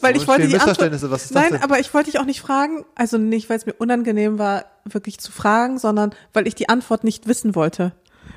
Weil 0.00 0.14
So 0.16 0.22
ich 0.22 0.28
wollte 0.28 0.42
die 0.48 0.54
Antwort, 0.54 0.68
Missverständnisse, 0.68 1.10
was 1.10 1.24
ist 1.24 1.34
das 1.34 1.42
Nein, 1.42 1.52
denn? 1.52 1.62
aber 1.62 1.78
ich 1.78 1.92
wollte 1.94 2.10
dich 2.10 2.18
auch 2.20 2.24
nicht 2.24 2.40
fragen, 2.40 2.84
also 2.94 3.18
nicht, 3.18 3.48
weil 3.50 3.56
es 3.58 3.66
mir 3.66 3.74
unangenehm 3.74 4.38
war, 4.38 4.64
wirklich 4.84 5.18
zu 5.18 5.30
fragen, 5.32 5.78
sondern 5.78 6.14
weil 6.32 6.46
ich 6.48 6.54
die 6.54 6.68
Antwort 6.68 7.04
nicht 7.04 7.28
wissen 7.28 7.54
wollte. 7.54 7.92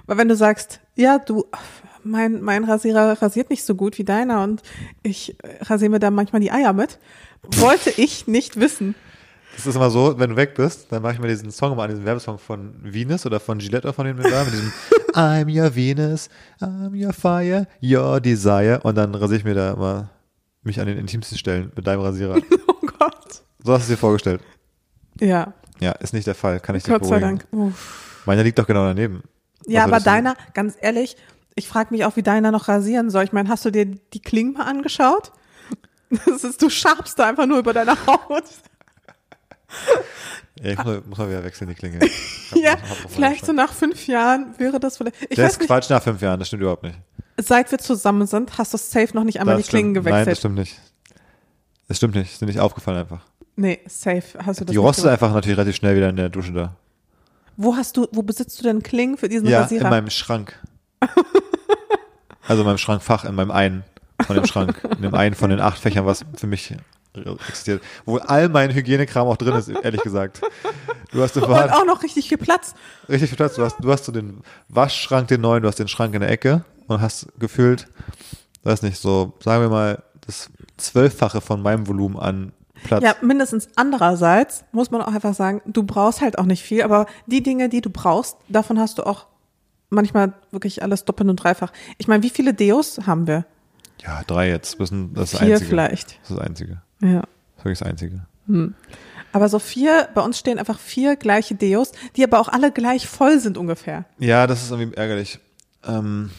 Weil 0.06 0.18
wenn 0.18 0.28
du 0.28 0.36
sagst, 0.36 0.80
ja, 0.96 1.18
du, 1.18 1.46
mein, 2.04 2.42
mein 2.42 2.64
Rasierer 2.66 3.22
rasiert 3.22 3.50
nicht 3.50 3.66
so 3.66 3.76
gut 3.76 3.98
wie 3.98 4.04
deiner 4.04 4.44
und 4.44 4.62
ich 5.04 5.36
rasiere 5.62 5.90
mir 5.92 6.00
da 6.00 6.12
manchmal 6.12 6.42
die 6.42 6.52
Eier 6.52 6.74
mit, 6.74 7.00
wollte 7.44 7.90
ich 7.90 8.28
nicht 8.28 8.60
wissen. 8.60 8.96
Das 9.58 9.66
ist 9.66 9.76
immer 9.76 9.90
so, 9.90 10.18
wenn 10.20 10.30
du 10.30 10.36
weg 10.38 10.54
bist, 10.56 10.92
dann 10.92 11.02
mache 11.02 11.14
ich 11.14 11.20
mir 11.20 11.28
diesen 11.28 11.52
Song 11.52 11.76
mal 11.76 11.84
an, 11.86 11.90
diesen 11.90 12.06
Werbesong 12.06 12.38
von 12.38 12.76
Venus 12.82 13.26
oder 13.26 13.40
von 13.40 13.58
Gillette 13.58 13.88
oder 13.88 13.94
von 13.94 14.06
dem 14.06 14.18
da, 14.18 14.44
mit 14.44 14.54
diesem 14.54 14.72
I'm 15.14 15.50
your 15.50 15.76
Venus, 15.76 16.30
I'm 16.62 16.94
your 16.96 17.12
fire, 17.12 17.68
your 17.82 18.22
desire 18.22 18.80
und 18.84 18.96
dann 18.96 19.14
rasiere 19.16 19.40
ich 19.40 19.44
mir 19.44 19.56
da 19.56 19.74
immer 19.74 20.10
mich 20.62 20.80
an 20.80 20.86
den 20.86 20.98
intimsten 20.98 21.38
Stellen 21.38 21.72
mit 21.76 21.86
deinem 21.88 22.02
Rasierer. 22.02 22.38
Oh 22.68 22.86
Gott. 23.00 23.42
So 23.64 23.74
hast 23.74 23.82
du 23.82 23.84
es 23.84 23.88
dir 23.88 23.98
vorgestellt. 23.98 24.42
Ja, 25.20 25.54
Ja, 25.80 25.92
ist 25.94 26.14
nicht 26.14 26.28
der 26.28 26.36
Fall, 26.36 26.60
kann 26.60 26.76
ich 26.76 26.84
Gott 26.84 27.04
sei 27.04 27.20
beruhigen. 27.20 27.40
Dank. 27.40 27.48
Uff. 27.52 28.22
Meiner 28.26 28.44
liegt 28.44 28.58
doch 28.60 28.68
genau 28.68 28.86
daneben. 28.86 29.24
Ja, 29.66 29.84
aber 29.84 30.00
deiner, 30.00 30.36
ganz 30.54 30.76
ehrlich, 30.80 31.18
ich 31.56 31.68
frage 31.68 31.90
mich 31.92 32.06
auch, 32.06 32.16
wie 32.16 32.24
deiner 32.24 32.52
noch 32.52 32.68
rasieren 32.68 33.10
soll. 33.10 33.24
Ich 33.24 33.34
meine, 33.34 33.50
hast 33.50 33.66
du 33.66 33.72
dir 33.72 33.86
die 33.86 34.22
Klingen 34.22 34.54
mal 34.54 34.64
angeschaut? 34.66 35.32
Das 36.26 36.44
ist, 36.46 36.62
du 36.62 36.70
schabst 36.70 37.20
da 37.20 37.28
einfach 37.28 37.46
nur 37.48 37.60
über 37.60 37.74
deine 37.74 37.92
Haut. 38.08 38.46
Ja, 40.62 40.72
ich 40.72 40.84
muss, 40.84 41.06
muss 41.06 41.18
mal 41.20 41.30
wieder 41.30 41.44
wechseln, 41.44 41.68
die 41.70 41.76
Klinge. 41.76 42.00
Ja, 42.56 42.72
Hab- 42.72 43.12
vielleicht 43.12 43.46
so 43.46 43.52
nach 43.52 43.74
fünf 43.74 44.08
Jahren 44.08 44.58
wäre 44.58 44.80
das 44.80 44.98
vielleicht. 44.98 45.18
Ich 45.30 45.38
weiß 45.38 45.52
ist 45.54 45.60
nicht, 45.60 45.68
Quatsch 45.68 45.90
nach 45.90 46.02
fünf 46.02 46.22
Jahren, 46.22 46.40
das 46.40 46.48
stimmt 46.48 46.62
überhaupt 46.62 46.84
nicht. 46.84 46.98
seit 47.38 47.70
wir 47.72 47.78
zusammen 47.78 48.26
sind, 48.26 48.58
hast 48.58 48.74
du 48.74 48.78
safe 48.78 49.14
noch 49.14 49.26
nicht 49.26 49.40
einmal 49.42 49.58
Das 49.58 49.66
die 49.66 49.70
Klingen 49.70 49.92
stimmt. 49.94 50.06
Nein, 50.06 50.14
das 50.14 50.22
gewechselt. 50.26 50.38
stimmt 50.40 50.56
nicht. 50.56 50.80
Das 51.90 51.98
stimmt 51.98 52.16
nicht, 52.16 52.32
ist 52.32 52.42
dir 52.42 52.46
nicht 52.46 52.60
aufgefallen 52.60 53.00
einfach. 53.00 53.20
nee, 53.58 53.80
safe 53.86 54.24
hast 54.46 54.62
du 54.62 54.66
das 54.66 54.72
Die 54.72 54.78
rostet 54.78 55.04
gemacht. 55.04 55.22
einfach 55.22 55.34
natürlich 55.36 55.58
relativ 55.58 55.76
schnell 55.76 55.96
wieder 55.98 56.10
in 56.10 56.16
der 56.16 56.30
Dusche 56.30 56.54
da. 56.54 56.74
Wo 57.58 57.76
hast 57.76 57.98
du, 57.98 58.08
wo 58.14 58.24
besitzt 58.24 58.58
du 58.60 58.64
denn 58.64 58.82
Klingen 58.82 59.18
für 59.18 59.28
diesen 59.30 59.48
Ja, 59.48 59.62
Rasierer? 59.64 59.84
in 59.86 59.90
meinem 59.90 60.10
Schrank. 60.10 60.58
Also 62.48 62.62
in 62.62 62.68
meinem 62.68 62.78
Schrankfach, 62.78 63.26
in 63.26 63.36
meinem 63.36 63.52
einen 63.52 63.84
von 64.26 64.38
dem 64.38 64.46
Schrank. 64.46 64.82
In 64.96 65.02
dem 65.02 65.14
einen 65.14 65.36
von 65.36 65.50
den 65.50 65.60
acht 65.60 65.80
Fächern, 65.80 66.06
was 66.06 66.24
für 66.36 66.48
mich 66.48 66.74
existiert. 67.48 67.82
Wo 68.06 68.18
all 68.18 68.50
mein 68.50 68.74
Hygienekram 68.74 69.28
auch 69.28 69.38
drin 69.38 69.56
ist, 69.56 69.70
ehrlich 69.70 70.02
gesagt. 70.02 70.42
Du 71.12 71.22
hast 71.22 71.38
und 71.38 71.44
auch 71.46 71.86
noch 71.86 72.04
richtig 72.04 72.28
viel 72.30 72.38
Platz. 72.38 72.74
richtig 73.08 73.30
viel 73.30 73.38
Platz. 73.38 73.56
Du 73.56 73.64
hast, 73.64 73.78
du 73.80 73.92
hast 73.92 74.06
so 74.06 74.12
den 74.12 74.42
Waschschrank, 74.70 75.28
den 75.30 75.42
neuen, 75.42 75.64
du 75.64 75.68
hast 75.68 75.80
den 75.80 75.88
Schrank 75.88 76.14
in 76.14 76.22
der 76.22 76.30
Ecke 76.30 76.66
und 76.88 77.02
hast 77.02 77.28
gefühlt, 77.40 77.88
weiß 78.64 78.82
nicht, 78.82 78.98
so, 78.98 79.34
sagen 79.44 79.62
wir 79.64 79.70
mal, 79.70 80.04
das 80.26 80.50
Zwölffache 80.78 81.42
von 81.42 81.62
meinem 81.62 81.88
Volumen 81.88 82.18
an 82.18 82.52
Platz. 82.84 83.04
Ja, 83.04 83.16
mindestens 83.22 83.70
andererseits 83.76 84.64
muss 84.72 84.92
man 84.92 85.02
auch 85.02 85.14
einfach 85.14 85.34
sagen, 85.34 85.62
du 85.66 85.84
brauchst 85.84 86.22
halt 86.22 86.38
auch 86.38 86.46
nicht 86.46 86.64
viel, 86.64 86.84
aber 86.84 87.08
die 87.26 87.42
Dinge, 87.42 87.70
die 87.70 87.82
du 87.82 87.90
brauchst, 87.90 88.38
davon 88.50 88.80
hast 88.80 88.98
du 89.00 89.04
auch 89.04 89.28
manchmal 89.90 90.34
wirklich 90.52 90.84
alles 90.84 91.06
doppelt 91.06 91.30
und 91.30 91.38
dreifach. 91.38 91.72
Ich 91.98 92.08
meine, 92.08 92.24
wie 92.24 92.30
viele 92.30 92.54
Deos 92.54 93.00
haben 93.06 93.28
wir? 93.28 93.46
Ja, 94.02 94.22
drei 94.28 94.50
jetzt. 94.50 94.80
Das 94.80 94.92
ist 94.92 95.00
das 95.14 95.32
Vier 95.32 95.54
Einzige. 95.54 95.70
vielleicht. 95.70 96.20
Das 96.22 96.30
ist 96.30 96.38
das 96.38 96.46
Einzige. 96.46 96.82
Ja. 97.02 97.22
Das 97.22 97.26
ist 97.58 97.66
wirklich 97.66 97.80
das 97.80 97.88
Einzige. 97.88 98.26
Aber 99.34 99.50
so 99.50 99.60
vier, 99.60 100.08
bei 100.16 100.22
uns 100.22 100.40
stehen 100.40 100.58
einfach 100.58 100.80
vier 100.80 101.16
gleiche 101.16 101.56
Deos, 101.56 101.92
die 102.16 102.24
aber 102.24 102.40
auch 102.40 102.48
alle 102.48 102.72
gleich 102.72 103.08
voll 103.08 103.40
sind 103.40 103.58
ungefähr. 103.58 104.06
Ja, 104.20 104.48
das 104.48 104.64
ist 104.64 104.72
irgendwie 104.72 104.96
ärgerlich. 104.96 105.40
Ähm, 105.86 106.32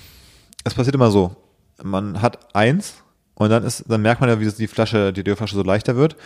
es 0.64 0.74
passiert 0.74 0.94
immer 0.94 1.10
so. 1.10 1.36
Man 1.82 2.22
hat 2.22 2.54
eins 2.56 2.94
und 3.34 3.50
dann 3.50 3.62
ist, 3.62 3.84
dann 3.88 4.02
merkt 4.02 4.20
man 4.20 4.30
ja, 4.30 4.40
wie 4.40 4.50
die 4.50 4.66
Flasche, 4.66 5.12
die 5.12 5.22
Deo-Flasche 5.22 5.54
so 5.54 5.62
leichter 5.62 5.94
wird. 5.96 6.16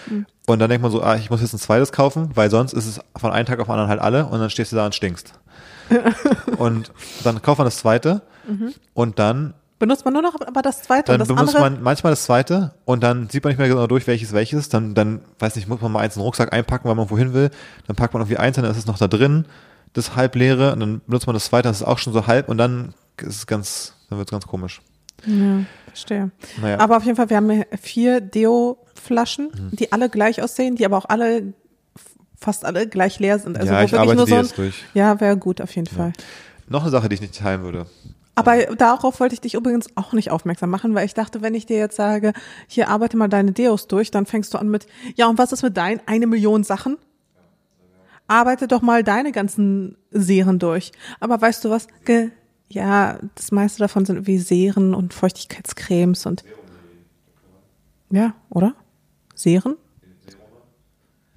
Und 0.47 0.59
dann 0.61 0.71
denkt 0.71 0.83
man 0.83 0.91
so, 0.91 1.03
ah, 1.03 1.17
ich 1.17 1.29
muss 1.31 1.43
jetzt 1.43 1.53
ein 1.53 1.59
zweites 1.59 1.93
kaufen, 1.93 2.31
weil 2.35 2.51
sonst 2.51 2.73
ist 2.73 2.87
es 2.87 3.01
von 3.17 3.33
einem 3.33 3.45
Tag 3.45 3.61
auf 3.61 3.67
den 3.67 3.73
anderen 3.73 3.91
halt 3.91 4.01
alle 4.01 4.25
und 4.27 4.39
dann 4.39 4.49
stehst 4.49 4.73
du 4.73 4.77
da 4.77 4.87
und 4.87 4.95
stinkst. 4.95 5.35
und 6.59 6.91
dann 7.23 7.43
kauft 7.43 7.59
man 7.59 7.67
das 7.67 7.77
zweite 7.79 8.23
und 8.95 9.19
dann, 9.19 9.55
Benutzt 9.83 10.05
man 10.05 10.15
nur 10.15 10.23
noch 10.23 10.37
aber 10.47 10.63
das 10.63 10.81
zweite 10.83 11.07
dann 11.07 11.15
und 11.15 11.19
das 11.21 11.29
benutzt 11.29 11.57
andere. 11.57 11.73
man 11.73 11.83
manchmal 11.83 12.13
das 12.13 12.23
zweite 12.23 12.73
und 12.85 13.03
dann 13.03 13.29
sieht 13.29 13.43
man 13.43 13.51
nicht 13.51 13.59
mehr 13.59 13.67
genau 13.67 13.89
durch, 13.89 14.07
welches 14.07 14.33
welches. 14.33 14.69
Dann, 14.69 14.95
dann, 14.95 15.23
weiß 15.41 15.57
nicht, 15.57 15.67
muss 15.69 15.81
man 15.81 15.91
mal 15.91 15.99
eins 15.99 16.15
in 16.15 16.21
den 16.21 16.25
Rucksack 16.27 16.53
einpacken, 16.53 16.89
weil 16.89 16.95
man 16.95 17.11
wohin 17.11 17.35
will. 17.35 17.51
Dann 17.89 17.97
packt 17.97 18.15
man 18.15 18.21
irgendwie 18.23 18.37
eins, 18.37 18.55
dann 18.55 18.65
ist 18.65 18.77
es 18.77 18.87
noch 18.87 18.97
da 18.97 19.09
drin, 19.09 19.45
das 19.93 20.15
halb 20.15 20.37
leere 20.37 20.73
und 20.73 20.79
dann 20.79 21.01
benutzt 21.05 21.27
man 21.27 21.35
das 21.35 21.47
zweite, 21.47 21.67
das 21.69 21.79
ist 21.81 21.87
auch 21.87 21.99
schon 21.99 22.13
so 22.13 22.29
halb 22.29 22.49
und 22.49 22.59
dann 22.59 22.95
ist 23.17 23.37
es 23.39 23.47
ganz, 23.49 23.95
dann 24.09 24.19
wird 24.19 24.29
es 24.29 24.31
ganz 24.31 24.47
komisch. 24.47 24.81
ja, 25.27 25.65
verstehe. 25.89 26.31
Naja. 26.61 26.79
Aber 26.79 26.97
auf 26.99 27.03
jeden 27.05 27.17
Fall, 27.17 27.29
wir 27.29 27.37
haben 27.39 27.65
vier 27.81 28.21
Deo-Flaschen, 28.21 29.49
Mhm. 29.53 29.77
die 29.77 29.91
alle 29.93 30.09
gleich 30.11 30.41
aussehen, 30.43 30.77
die 30.77 30.87
aber 30.87 30.97
auch 30.97 31.07
alle, 31.09 31.55
fast 32.39 32.65
alle 32.65 32.87
gleich 32.87 33.19
leer 33.19 33.41
sind. 33.41 33.59
Also 33.59 33.73
ja, 33.73 33.83
ich 33.83 33.95
arbeite 33.99 34.17
nur 34.17 34.27
so 34.29 34.35
ein, 34.37 34.43
jetzt 34.43 34.57
durch. 34.59 34.85
Ja, 34.95 35.21
wäre 35.21 35.37
gut, 35.37 35.61
auf 35.61 35.75
jeden 35.75 35.89
Fall. 35.89 36.13
Noch 36.69 36.83
eine 36.83 36.91
Sache, 36.93 37.09
die 37.09 37.15
ich 37.17 37.21
nicht 37.21 37.37
teilen 37.37 37.63
würde. 37.65 37.87
Aber 38.35 38.57
darauf 38.77 39.21
wollte 39.21 39.35
ich 39.35 39.41
dich 39.43 39.55
übrigens 39.55 39.89
auch 39.95 40.15
nicht 40.15 40.31
aufmerksam 40.31 40.71
machen, 40.71 40.95
weil 40.95 41.05
ich 41.05 41.15
dachte, 41.15 41.43
wenn 41.43 41.55
ich 41.55 41.67
dir 41.67 41.77
jetzt 41.77 41.97
sage, 41.97 42.33
hier 42.67 42.89
arbeite 42.89 43.17
mal 43.17 43.29
deine 43.29 43.53
Deos 43.53 43.89
durch, 43.89 44.11
dann 44.11 44.25
fängst 44.25 44.55
du 44.55 44.59
an 44.59 44.71
mit, 44.71 44.87
ja, 45.17 45.27
und 45.27 45.37
was 45.37 45.53
ist 45.53 45.63
mit 45.63 45.77
deinen 45.77 46.01
eine 46.07 46.27
Million 46.27 46.65
Sachen? 46.65 46.97
arbeite 48.33 48.67
doch 48.67 48.83
mal 48.83 49.05
deine 49.05 49.33
ganzen 49.33 49.97
Serien 50.11 50.59
durch. 50.59 50.93
Aber 51.21 51.41
weißt 51.41 51.65
du 51.65 51.71
was? 51.71 51.87
Ge 52.05 52.31
ja, 52.69 53.19
das 53.35 53.53
meiste 53.53 53.81
davon 53.81 54.07
sind 54.07 54.27
wie 54.27 54.39
Serien 54.39 54.95
und 54.95 55.13
Feuchtigkeitscremes 55.13 56.25
und. 56.25 56.43
Ja, 58.11 58.35
oder? 58.49 58.75
Serien? 59.35 59.77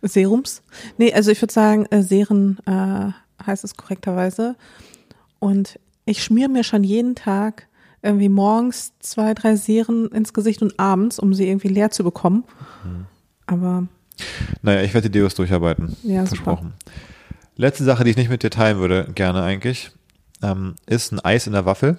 Serums? 0.01 0.63
Nee, 0.97 1.13
also 1.13 1.31
ich 1.31 1.41
würde 1.41 1.53
sagen, 1.53 1.85
äh, 1.87 2.03
Serien 2.03 2.59
äh, 2.65 3.11
heißt 3.45 3.65
es 3.65 3.75
korrekterweise. 3.75 4.55
Und 5.39 5.77
ich 6.05 6.23
schmier 6.23 6.49
mir 6.49 6.63
schon 6.63 6.83
jeden 6.83 7.15
Tag 7.15 7.67
irgendwie 8.01 8.29
morgens 8.29 8.93
zwei, 8.99 9.33
drei 9.33 9.55
Serien 9.55 10.07
ins 10.09 10.33
Gesicht 10.33 10.61
und 10.61 10.79
abends, 10.79 11.17
um 11.17 11.33
sie 11.33 11.47
irgendwie 11.47 11.69
leer 11.69 11.89
zu 11.91 12.03
bekommen. 12.03 12.43
Mhm. 12.83 13.05
Aber 13.47 13.87
Naja, 14.61 14.81
ich 14.83 14.93
werde 14.93 15.09
die 15.09 15.19
Deos 15.19 15.33
durcharbeiten. 15.35 15.95
Ja, 16.03 16.25
Versprochen. 16.25 16.73
Letzte 17.55 17.83
Sache, 17.83 18.03
die 18.03 18.11
ich 18.11 18.17
nicht 18.17 18.29
mit 18.29 18.43
dir 18.43 18.51
teilen 18.51 18.77
würde, 18.77 19.11
gerne 19.15 19.41
eigentlich, 19.41 19.91
ähm, 20.43 20.75
ist 20.85 21.11
ein 21.11 21.19
Eis 21.19 21.47
in 21.47 21.53
der 21.53 21.65
Waffel, 21.65 21.97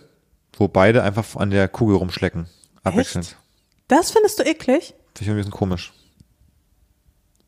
wo 0.56 0.68
beide 0.68 1.02
einfach 1.02 1.34
an 1.36 1.50
der 1.50 1.66
Kugel 1.68 1.96
rumschlecken. 1.96 2.46
Abwechselnd. 2.84 3.26
Echt? 3.26 3.36
das 3.88 4.10
findest 4.12 4.38
du 4.38 4.42
eklig? 4.44 4.94
Finde 5.14 5.20
ich 5.20 5.20
irgendwie 5.22 5.32
ein 5.32 5.36
bisschen 5.38 5.50
komisch. 5.52 5.92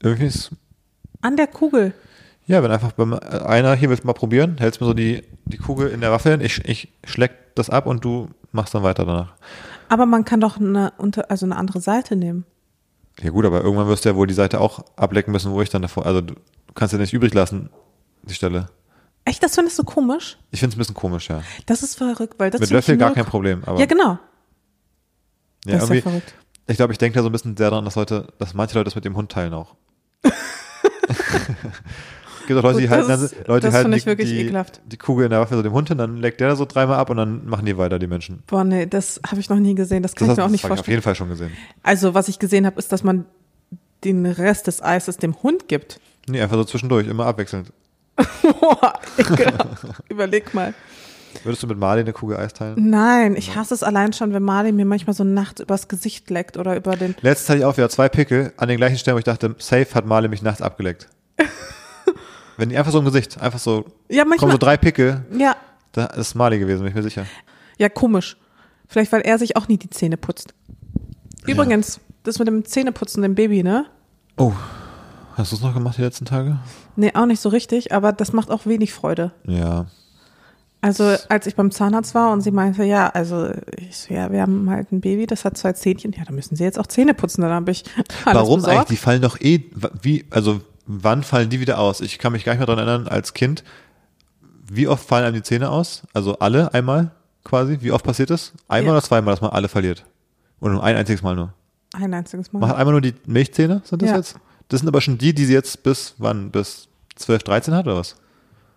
Irgendwie 0.02 0.26
ist, 0.26 0.50
An 1.20 1.36
der 1.36 1.46
Kugel. 1.48 1.92
Ja, 2.48 2.62
wenn 2.62 2.70
einfach 2.70 2.92
beim, 2.92 3.12
einer 3.12 3.74
hier 3.74 3.90
willst 3.90 4.04
du 4.04 4.06
mal 4.06 4.14
probieren, 4.14 4.56
hältst 4.58 4.80
mir 4.80 4.86
so 4.86 4.94
die, 4.94 5.22
die 5.44 5.58
Kugel 5.58 5.90
in 5.90 6.00
der 6.00 6.10
Waffel 6.10 6.32
hin, 6.32 6.40
ich, 6.40 6.64
ich 6.64 6.88
schleck 7.04 7.54
das 7.54 7.68
ab 7.68 7.86
und 7.86 8.04
du 8.04 8.30
machst 8.52 8.74
dann 8.74 8.82
weiter 8.82 9.04
danach. 9.04 9.34
Aber 9.90 10.06
man 10.06 10.24
kann 10.24 10.40
doch 10.40 10.56
eine, 10.56 10.94
unter, 10.96 11.30
also 11.30 11.44
eine 11.44 11.56
andere 11.56 11.80
Seite 11.82 12.16
nehmen. 12.16 12.46
Ja 13.20 13.30
gut, 13.30 13.44
aber 13.44 13.62
irgendwann 13.62 13.86
wirst 13.88 14.04
du 14.04 14.08
ja 14.08 14.16
wohl 14.16 14.26
die 14.26 14.34
Seite 14.34 14.60
auch 14.60 14.82
ablecken 14.96 15.30
müssen, 15.30 15.52
wo 15.52 15.60
ich 15.60 15.68
dann 15.68 15.82
davor, 15.82 16.06
also 16.06 16.22
du 16.22 16.34
kannst 16.74 16.92
ja 16.92 16.98
nicht 16.98 17.12
übrig 17.12 17.34
lassen, 17.34 17.68
die 18.22 18.34
Stelle. 18.34 18.70
Echt, 19.26 19.42
das 19.42 19.54
findest 19.54 19.78
du 19.78 19.84
komisch? 19.84 20.38
Ich 20.50 20.60
finde 20.60 20.72
es 20.72 20.76
ein 20.76 20.78
bisschen 20.78 20.94
komisch, 20.94 21.28
ja. 21.28 21.42
Das 21.66 21.82
ist 21.82 21.96
verrückt, 21.96 22.36
weil 22.38 22.50
das 22.50 22.62
Mit 22.62 22.70
Löffel 22.70 22.96
gar 22.96 23.12
kein 23.12 23.26
Problem, 23.26 23.62
aber 23.66 23.78
Ja, 23.78 23.84
genau. 23.84 24.18
ja, 25.66 25.74
das 25.74 25.84
ist 25.84 25.96
ja 25.96 26.00
verrückt. 26.00 26.34
ich 26.66 26.76
glaube, 26.76 26.94
ich 26.94 26.98
denke 26.98 27.16
da 27.18 27.22
so 27.22 27.28
ein 27.28 27.32
bisschen 27.32 27.58
sehr 27.58 27.68
daran, 27.68 27.84
dass 27.84 27.96
Leute, 27.96 28.32
dass 28.38 28.54
manche 28.54 28.74
Leute 28.74 28.84
das 28.86 28.94
mit 28.94 29.04
dem 29.04 29.16
Hund 29.16 29.30
teilen 29.30 29.52
auch. 29.52 29.74
gibt 32.48 32.58
auch 32.58 32.64
Leute, 32.64 32.80
die 32.80 32.90
halten, 32.90 33.08
das 33.08 33.30
dann, 33.30 33.38
ist- 33.40 33.46
Leute 33.48 33.66
das 33.68 33.74
halten 33.76 33.92
die, 33.92 34.16
die, 34.24 34.52
die 34.86 34.96
Kugel 34.96 35.24
in 35.26 35.30
der 35.30 35.40
Waffe 35.40 35.54
so 35.54 35.62
dem 35.62 35.72
Hund 35.72 35.88
hin, 35.88 35.98
dann 35.98 36.16
leckt 36.16 36.40
der 36.40 36.48
da 36.48 36.56
so 36.56 36.64
dreimal 36.64 36.96
ab 36.98 37.08
und 37.10 37.16
dann 37.16 37.46
machen 37.46 37.64
die 37.64 37.78
weiter, 37.78 38.00
die 38.00 38.08
Menschen. 38.08 38.42
Boah, 38.48 38.64
nee, 38.64 38.86
das 38.86 39.20
habe 39.30 39.40
ich 39.40 39.48
noch 39.48 39.58
nie 39.58 39.76
gesehen. 39.76 40.02
Das 40.02 40.16
kann 40.16 40.26
Das, 40.26 40.34
ich 40.34 40.38
mir 40.38 40.44
auch 40.46 40.50
nicht 40.50 40.64
das 40.64 40.70
habe 40.70 40.74
ich 40.74 40.80
auf 40.80 40.84
vorstellen. 40.86 40.94
jeden 40.94 41.02
Fall 41.04 41.14
schon 41.14 41.28
gesehen. 41.28 41.52
Also, 41.84 42.14
was 42.14 42.26
ich 42.28 42.38
gesehen 42.40 42.66
habe, 42.66 42.78
ist, 42.78 42.90
dass 42.90 43.04
man 43.04 43.24
den 44.04 44.26
Rest 44.26 44.66
des 44.66 44.82
Eises 44.82 45.16
dem 45.18 45.40
Hund 45.42 45.68
gibt. 45.68 46.00
Nee, 46.28 46.40
einfach 46.40 46.56
so 46.56 46.64
zwischendurch, 46.64 47.06
immer 47.06 47.26
abwechselnd. 47.26 47.72
Boah. 48.42 48.94
Überleg 50.08 50.52
mal. 50.54 50.74
Würdest 51.44 51.62
du 51.62 51.66
mit 51.66 51.78
Marley 51.78 52.00
eine 52.00 52.12
Kugel 52.12 52.36
Eis 52.38 52.54
teilen? 52.54 52.88
Nein, 52.90 53.36
ich 53.36 53.54
hasse 53.54 53.74
es 53.74 53.82
allein 53.82 54.12
schon, 54.12 54.32
wenn 54.32 54.42
Marley 54.42 54.72
mir 54.72 54.86
manchmal 54.86 55.14
so 55.14 55.24
nachts 55.24 55.60
übers 55.60 55.86
Gesicht 55.86 56.30
leckt 56.30 56.56
oder 56.56 56.74
über 56.74 56.96
den. 56.96 57.14
Letztes 57.20 57.48
hatte 57.50 57.58
ich 57.60 57.64
auch 57.64 57.76
wieder 57.76 57.88
zwei 57.90 58.08
Pickel 58.08 58.52
an 58.56 58.68
den 58.68 58.78
gleichen 58.78 58.96
Stellen, 58.98 59.14
wo 59.14 59.18
ich 59.18 59.24
dachte, 59.24 59.54
safe 59.58 59.94
hat 59.94 60.06
Marley 60.06 60.28
mich 60.28 60.42
nachts 60.42 60.62
abgeleckt. 60.62 61.08
Wenn 62.58 62.68
die 62.68 62.76
einfach 62.76 62.92
so 62.92 62.98
im 62.98 63.06
Gesicht, 63.06 63.40
einfach 63.40 63.58
so, 63.58 63.86
Ja, 64.10 64.22
kommen 64.24 64.30
manchmal. 64.30 64.50
so 64.52 64.58
drei 64.58 64.76
Pickel, 64.76 65.24
ja, 65.38 65.56
da 65.92 66.04
ist 66.06 66.34
Marley 66.34 66.58
gewesen, 66.58 66.80
bin 66.80 66.88
ich 66.88 66.94
mir 66.94 67.02
sicher. 67.02 67.24
ja, 67.78 67.88
komisch. 67.88 68.36
Vielleicht, 68.88 69.10
weil 69.12 69.20
er 69.22 69.38
sich 69.38 69.56
auch 69.56 69.68
nie 69.68 69.78
die 69.78 69.88
Zähne 69.90 70.16
putzt. 70.16 70.52
Übrigens, 71.46 72.00
das 72.24 72.38
mit 72.38 72.48
dem 72.48 72.64
Zähneputzen 72.64 73.22
dem 73.22 73.34
Baby, 73.34 73.62
ne? 73.62 73.86
Oh, 74.36 74.52
hast 75.34 75.52
du 75.52 75.56
es 75.56 75.62
noch 75.62 75.72
gemacht 75.74 75.96
die 75.98 76.02
letzten 76.02 76.24
Tage? 76.24 76.58
Nee, 76.96 77.12
auch 77.14 77.26
nicht 77.26 77.40
so 77.40 77.48
richtig, 77.48 77.92
aber 77.92 78.12
das 78.12 78.32
macht 78.32 78.50
auch 78.50 78.66
wenig 78.66 78.92
Freude. 78.92 79.32
Ja. 79.44 79.86
Also, 80.80 81.16
als 81.28 81.46
ich 81.46 81.56
beim 81.56 81.70
Zahnarzt 81.72 82.14
war 82.14 82.30
und 82.32 82.40
sie 82.40 82.50
meinte, 82.52 82.84
ja, 82.84 83.08
also, 83.08 83.50
ich 83.76 83.96
so, 83.96 84.14
ja, 84.14 84.30
wir 84.30 84.40
haben 84.42 84.70
halt 84.70 84.92
ein 84.92 85.00
Baby, 85.00 85.26
das 85.26 85.44
hat 85.44 85.56
zwei 85.56 85.72
Zähnchen, 85.72 86.12
ja, 86.12 86.24
da 86.24 86.32
müssen 86.32 86.54
sie 86.54 86.62
jetzt 86.64 86.78
auch 86.78 86.86
Zähne 86.86 87.14
putzen, 87.14 87.40
dann 87.42 87.50
habe 87.50 87.70
ich 87.72 87.84
alles 88.24 88.36
Warum 88.36 88.56
besorgt. 88.56 88.76
eigentlich? 88.76 88.88
Die 88.88 88.96
fallen 89.04 89.22
doch 89.22 89.40
eh, 89.40 89.64
wie, 90.02 90.24
also 90.30 90.60
wann 90.88 91.22
fallen 91.22 91.50
die 91.50 91.60
wieder 91.60 91.78
aus? 91.78 92.00
Ich 92.00 92.18
kann 92.18 92.32
mich 92.32 92.44
gar 92.44 92.52
nicht 92.52 92.58
mehr 92.58 92.66
dran 92.66 92.78
erinnern, 92.78 93.06
als 93.08 93.34
Kind, 93.34 93.62
wie 94.70 94.88
oft 94.88 95.06
fallen 95.06 95.24
einem 95.24 95.34
die 95.34 95.42
Zähne 95.42 95.70
aus? 95.70 96.02
Also 96.14 96.38
alle 96.40 96.74
einmal 96.74 97.12
quasi? 97.44 97.78
Wie 97.80 97.92
oft 97.92 98.04
passiert 98.04 98.30
das? 98.30 98.52
Einmal 98.66 98.86
Ja. 98.92 98.92
oder 98.98 99.02
zweimal, 99.02 99.32
dass 99.32 99.40
man 99.40 99.50
alle 99.50 99.68
verliert? 99.68 100.04
Oder 100.60 100.72
nur 100.72 100.82
ein 100.84 100.96
einziges 100.96 101.22
Mal 101.22 101.36
nur? 101.36 101.52
Ein 101.94 102.12
einziges 102.12 102.52
Mal. 102.52 102.60
Man 102.60 102.70
hat 102.70 102.76
einmal 102.76 102.92
nur 102.92 103.00
die 103.00 103.14
Milchzähne, 103.26 103.82
sind 103.84 104.02
das 104.02 104.10
Ja. 104.10 104.16
jetzt? 104.16 104.36
Das 104.68 104.80
sind 104.80 104.88
aber 104.88 105.00
schon 105.00 105.16
die, 105.18 105.32
die 105.34 105.44
sie 105.46 105.54
jetzt 105.54 105.82
bis 105.82 106.14
wann? 106.18 106.50
Bis 106.50 106.88
12, 107.16 107.42
13 107.44 107.74
hat 107.74 107.86
oder 107.86 107.96
was? 107.96 108.16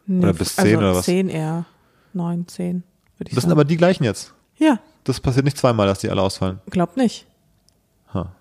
Nee, 0.06 0.24
oder 0.24 0.34
bis 0.34 0.58
also 0.58 0.70
10 0.70 0.78
oder 0.78 0.96
was? 0.96 1.06
Zehn 1.06 1.28
eher. 1.30 1.66
Neun, 2.14 2.48
zehn, 2.48 2.84
würde 3.18 3.30
ich 3.30 3.36
Das 3.36 3.44
sind 3.44 3.50
sagen. 3.50 3.52
aber 3.60 3.66
die 3.66 3.78
gleichen 3.78 4.04
jetzt. 4.04 4.34
ja, 4.58 4.80
Das 5.04 5.20
passiert 5.20 5.46
nicht 5.46 5.58
zweimal, 5.58 5.88
dass 5.88 6.00
die 6.00 6.10
alle 6.10 6.22
ausfallen. 6.22 6.60
glaub 6.70 6.96
nicht. 6.98 7.26
Ha. 8.14 8.32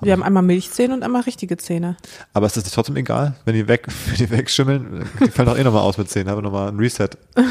Wir 0.00 0.12
haben 0.12 0.22
einmal 0.22 0.42
Milchzähne 0.42 0.92
und 0.94 1.02
einmal 1.02 1.22
richtige 1.22 1.56
Zähne. 1.56 1.96
Aber 2.34 2.46
ist 2.46 2.56
das 2.56 2.64
nicht 2.64 2.74
trotzdem 2.74 2.96
egal, 2.96 3.34
wenn 3.44 3.54
die 3.54 3.66
weg, 3.66 3.86
wenn 4.06 4.16
die 4.16 4.30
wegschimmeln? 4.30 5.08
Die 5.24 5.30
fallen 5.30 5.48
doch 5.48 5.56
eh 5.58 5.64
nochmal 5.64 5.82
aus 5.82 5.96
mit 5.98 6.10
10, 6.10 6.28
habe 6.28 6.42
nochmal 6.42 6.68
ein 6.68 6.78
Reset. 6.78 7.10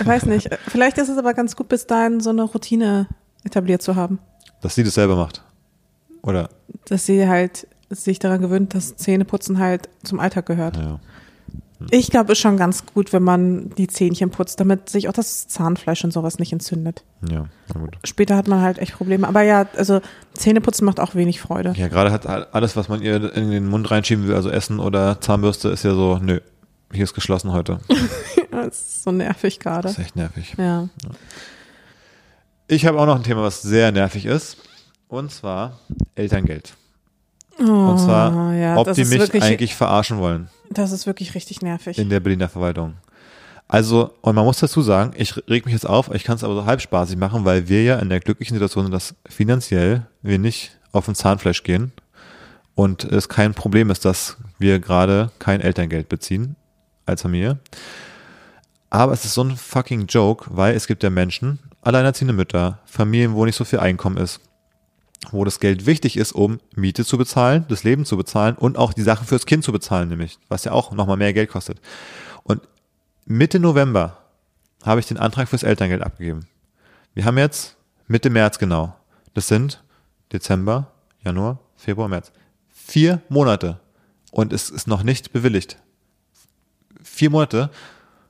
Ich 0.00 0.04
weiß 0.04 0.26
nicht. 0.26 0.48
Vielleicht 0.66 0.98
ist 0.98 1.08
es 1.08 1.16
aber 1.16 1.32
ganz 1.32 1.54
gut, 1.54 1.68
bis 1.68 1.86
dahin 1.86 2.18
so 2.18 2.30
eine 2.30 2.42
Routine 2.42 3.06
etabliert 3.44 3.82
zu 3.82 3.94
haben. 3.94 4.18
Dass 4.60 4.74
sie 4.74 4.82
das 4.82 4.94
selber 4.94 5.14
macht. 5.14 5.44
Oder, 6.22 6.48
Dass 6.86 7.06
sie 7.06 7.28
halt 7.28 7.68
sich 7.90 8.18
daran 8.18 8.40
gewöhnt, 8.40 8.74
dass 8.74 8.96
Zähneputzen 8.96 9.60
halt 9.60 9.88
zum 10.02 10.18
Alltag 10.18 10.46
gehört. 10.46 10.76
ja. 10.76 10.98
Ich 11.90 12.10
glaube, 12.10 12.32
ist 12.32 12.38
schon 12.38 12.56
ganz 12.56 12.84
gut, 12.86 13.12
wenn 13.12 13.22
man 13.22 13.70
die 13.70 13.86
Zähnchen 13.86 14.30
putzt, 14.30 14.60
damit 14.60 14.88
sich 14.88 15.08
auch 15.08 15.12
das 15.12 15.46
Zahnfleisch 15.46 16.04
und 16.04 16.12
sowas 16.12 16.38
nicht 16.38 16.52
entzündet. 16.52 17.04
Ja, 17.28 17.46
na 17.74 17.80
gut. 17.80 17.98
Später 18.04 18.36
hat 18.36 18.48
man 18.48 18.62
halt 18.62 18.78
echt 18.78 18.94
Probleme. 18.94 19.28
Aber 19.28 19.42
ja, 19.42 19.66
also 19.76 20.00
Zähneputzen 20.34 20.86
macht 20.86 21.00
auch 21.00 21.14
wenig 21.14 21.40
Freude. 21.40 21.74
Ja, 21.76 21.88
gerade 21.88 22.12
hat 22.12 22.26
alles, 22.26 22.76
was 22.76 22.88
man 22.88 23.02
ihr 23.02 23.34
in 23.34 23.50
den 23.50 23.68
Mund 23.68 23.90
reinschieben 23.90 24.26
will, 24.26 24.34
also 24.34 24.48
Essen 24.48 24.80
oder 24.80 25.20
Zahnbürste, 25.20 25.68
ist 25.68 25.82
ja 25.82 25.94
so, 25.94 26.18
nö, 26.18 26.40
hier 26.92 27.04
ist 27.04 27.14
geschlossen 27.14 27.52
heute. 27.52 27.78
Das 28.50 28.68
ist 28.68 29.02
so 29.02 29.12
nervig 29.12 29.60
gerade. 29.60 29.82
Das 29.82 29.92
ist 29.92 29.98
echt 29.98 30.16
nervig. 30.16 30.54
Ja. 30.56 30.88
Ich 32.68 32.86
habe 32.86 32.98
auch 32.98 33.04
noch 33.04 33.16
ein 33.16 33.22
Thema, 33.22 33.42
was 33.42 33.60
sehr 33.60 33.92
nervig 33.92 34.24
ist. 34.24 34.56
Und 35.08 35.30
zwar 35.30 35.78
Elterngeld. 36.14 36.74
Oh, 37.58 37.62
Und 37.90 37.98
zwar, 37.98 38.54
ja, 38.54 38.76
ob 38.76 38.92
die 38.92 39.04
mich 39.04 39.18
wirklich, 39.18 39.42
eigentlich 39.42 39.74
verarschen 39.74 40.18
wollen 40.18 40.48
Das 40.70 40.92
ist 40.92 41.06
wirklich 41.06 41.34
richtig 41.34 41.62
nervig. 41.62 41.98
in 41.98 42.10
der 42.10 42.20
Berliner 42.20 42.48
Verwaltung. 42.48 42.94
Also, 43.68 44.14
und 44.20 44.34
man 44.34 44.44
muss 44.44 44.60
dazu 44.60 44.80
sagen, 44.80 45.12
ich 45.16 45.36
reg 45.48 45.64
mich 45.64 45.72
jetzt 45.72 45.86
auf, 45.86 46.14
ich 46.14 46.22
kann 46.22 46.36
es 46.36 46.44
aber 46.44 46.54
so 46.54 46.66
halbspaßig 46.66 47.16
machen, 47.16 47.44
weil 47.44 47.68
wir 47.68 47.82
ja 47.82 47.98
in 47.98 48.08
der 48.08 48.20
glücklichen 48.20 48.54
Situation 48.54 48.84
sind, 48.84 48.92
dass 48.92 49.14
finanziell 49.28 50.06
wir 50.22 50.38
nicht 50.38 50.78
auf 50.92 51.06
den 51.06 51.14
Zahnfleisch 51.16 51.64
gehen 51.64 51.92
und 52.76 53.04
es 53.04 53.28
kein 53.28 53.54
Problem 53.54 53.90
ist, 53.90 54.04
dass 54.04 54.36
wir 54.58 54.78
gerade 54.78 55.32
kein 55.38 55.60
Elterngeld 55.60 56.08
beziehen 56.08 56.54
als 57.06 57.22
Familie. 57.22 57.58
Aber 58.90 59.12
es 59.12 59.24
ist 59.24 59.34
so 59.34 59.42
ein 59.42 59.56
fucking 59.56 60.06
Joke, 60.06 60.46
weil 60.50 60.76
es 60.76 60.86
gibt 60.86 61.02
ja 61.02 61.10
Menschen, 61.10 61.58
alleinerziehende 61.82 62.32
Mütter, 62.34 62.78
Familien, 62.86 63.34
wo 63.34 63.44
nicht 63.44 63.56
so 63.56 63.64
viel 63.64 63.80
Einkommen 63.80 64.16
ist, 64.16 64.40
wo 65.30 65.44
das 65.44 65.60
Geld 65.60 65.86
wichtig 65.86 66.16
ist, 66.16 66.32
um 66.32 66.60
Miete 66.74 67.04
zu 67.04 67.18
bezahlen, 67.18 67.64
das 67.68 67.84
Leben 67.84 68.04
zu 68.04 68.16
bezahlen 68.16 68.54
und 68.56 68.76
auch 68.78 68.92
die 68.92 69.02
Sachen 69.02 69.26
fürs 69.26 69.46
Kind 69.46 69.64
zu 69.64 69.72
bezahlen, 69.72 70.08
nämlich, 70.08 70.38
was 70.48 70.64
ja 70.64 70.72
auch 70.72 70.92
nochmal 70.92 71.16
mehr 71.16 71.32
Geld 71.32 71.50
kostet. 71.50 71.80
Und 72.42 72.60
Mitte 73.24 73.58
November 73.58 74.18
habe 74.84 75.00
ich 75.00 75.06
den 75.06 75.18
Antrag 75.18 75.48
fürs 75.48 75.62
Elterngeld 75.64 76.02
abgegeben. 76.02 76.46
Wir 77.14 77.24
haben 77.24 77.38
jetzt 77.38 77.76
Mitte 78.06 78.30
März 78.30 78.58
genau. 78.58 78.94
Das 79.34 79.48
sind 79.48 79.82
Dezember, 80.32 80.92
Januar, 81.24 81.58
Februar, 81.76 82.08
März. 82.08 82.30
Vier 82.68 83.20
Monate. 83.28 83.80
Und 84.30 84.52
es 84.52 84.70
ist 84.70 84.86
noch 84.86 85.02
nicht 85.02 85.32
bewilligt. 85.32 85.78
Vier 87.02 87.30
Monate, 87.30 87.70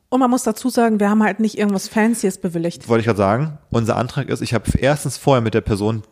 Und 0.08 0.20
man 0.20 0.30
muss 0.30 0.44
dazu 0.44 0.70
sagen, 0.70 1.00
wir 1.00 1.10
haben 1.10 1.22
halt 1.22 1.40
nicht 1.40 1.58
irgendwas 1.58 1.88
Fancyes 1.88 2.38
bewilligt. 2.38 2.88
wollte 2.88 3.00
ich 3.00 3.06
gerade 3.06 3.18
sagen. 3.18 3.58
Unser 3.70 3.96
Antrag 3.96 4.28
ist, 4.28 4.40
ich 4.40 4.54
habe 4.54 4.70
erstens 4.78 5.18
vorher 5.18 5.40
mit 5.42 5.54
der 5.54 5.60
Person, 5.62 6.04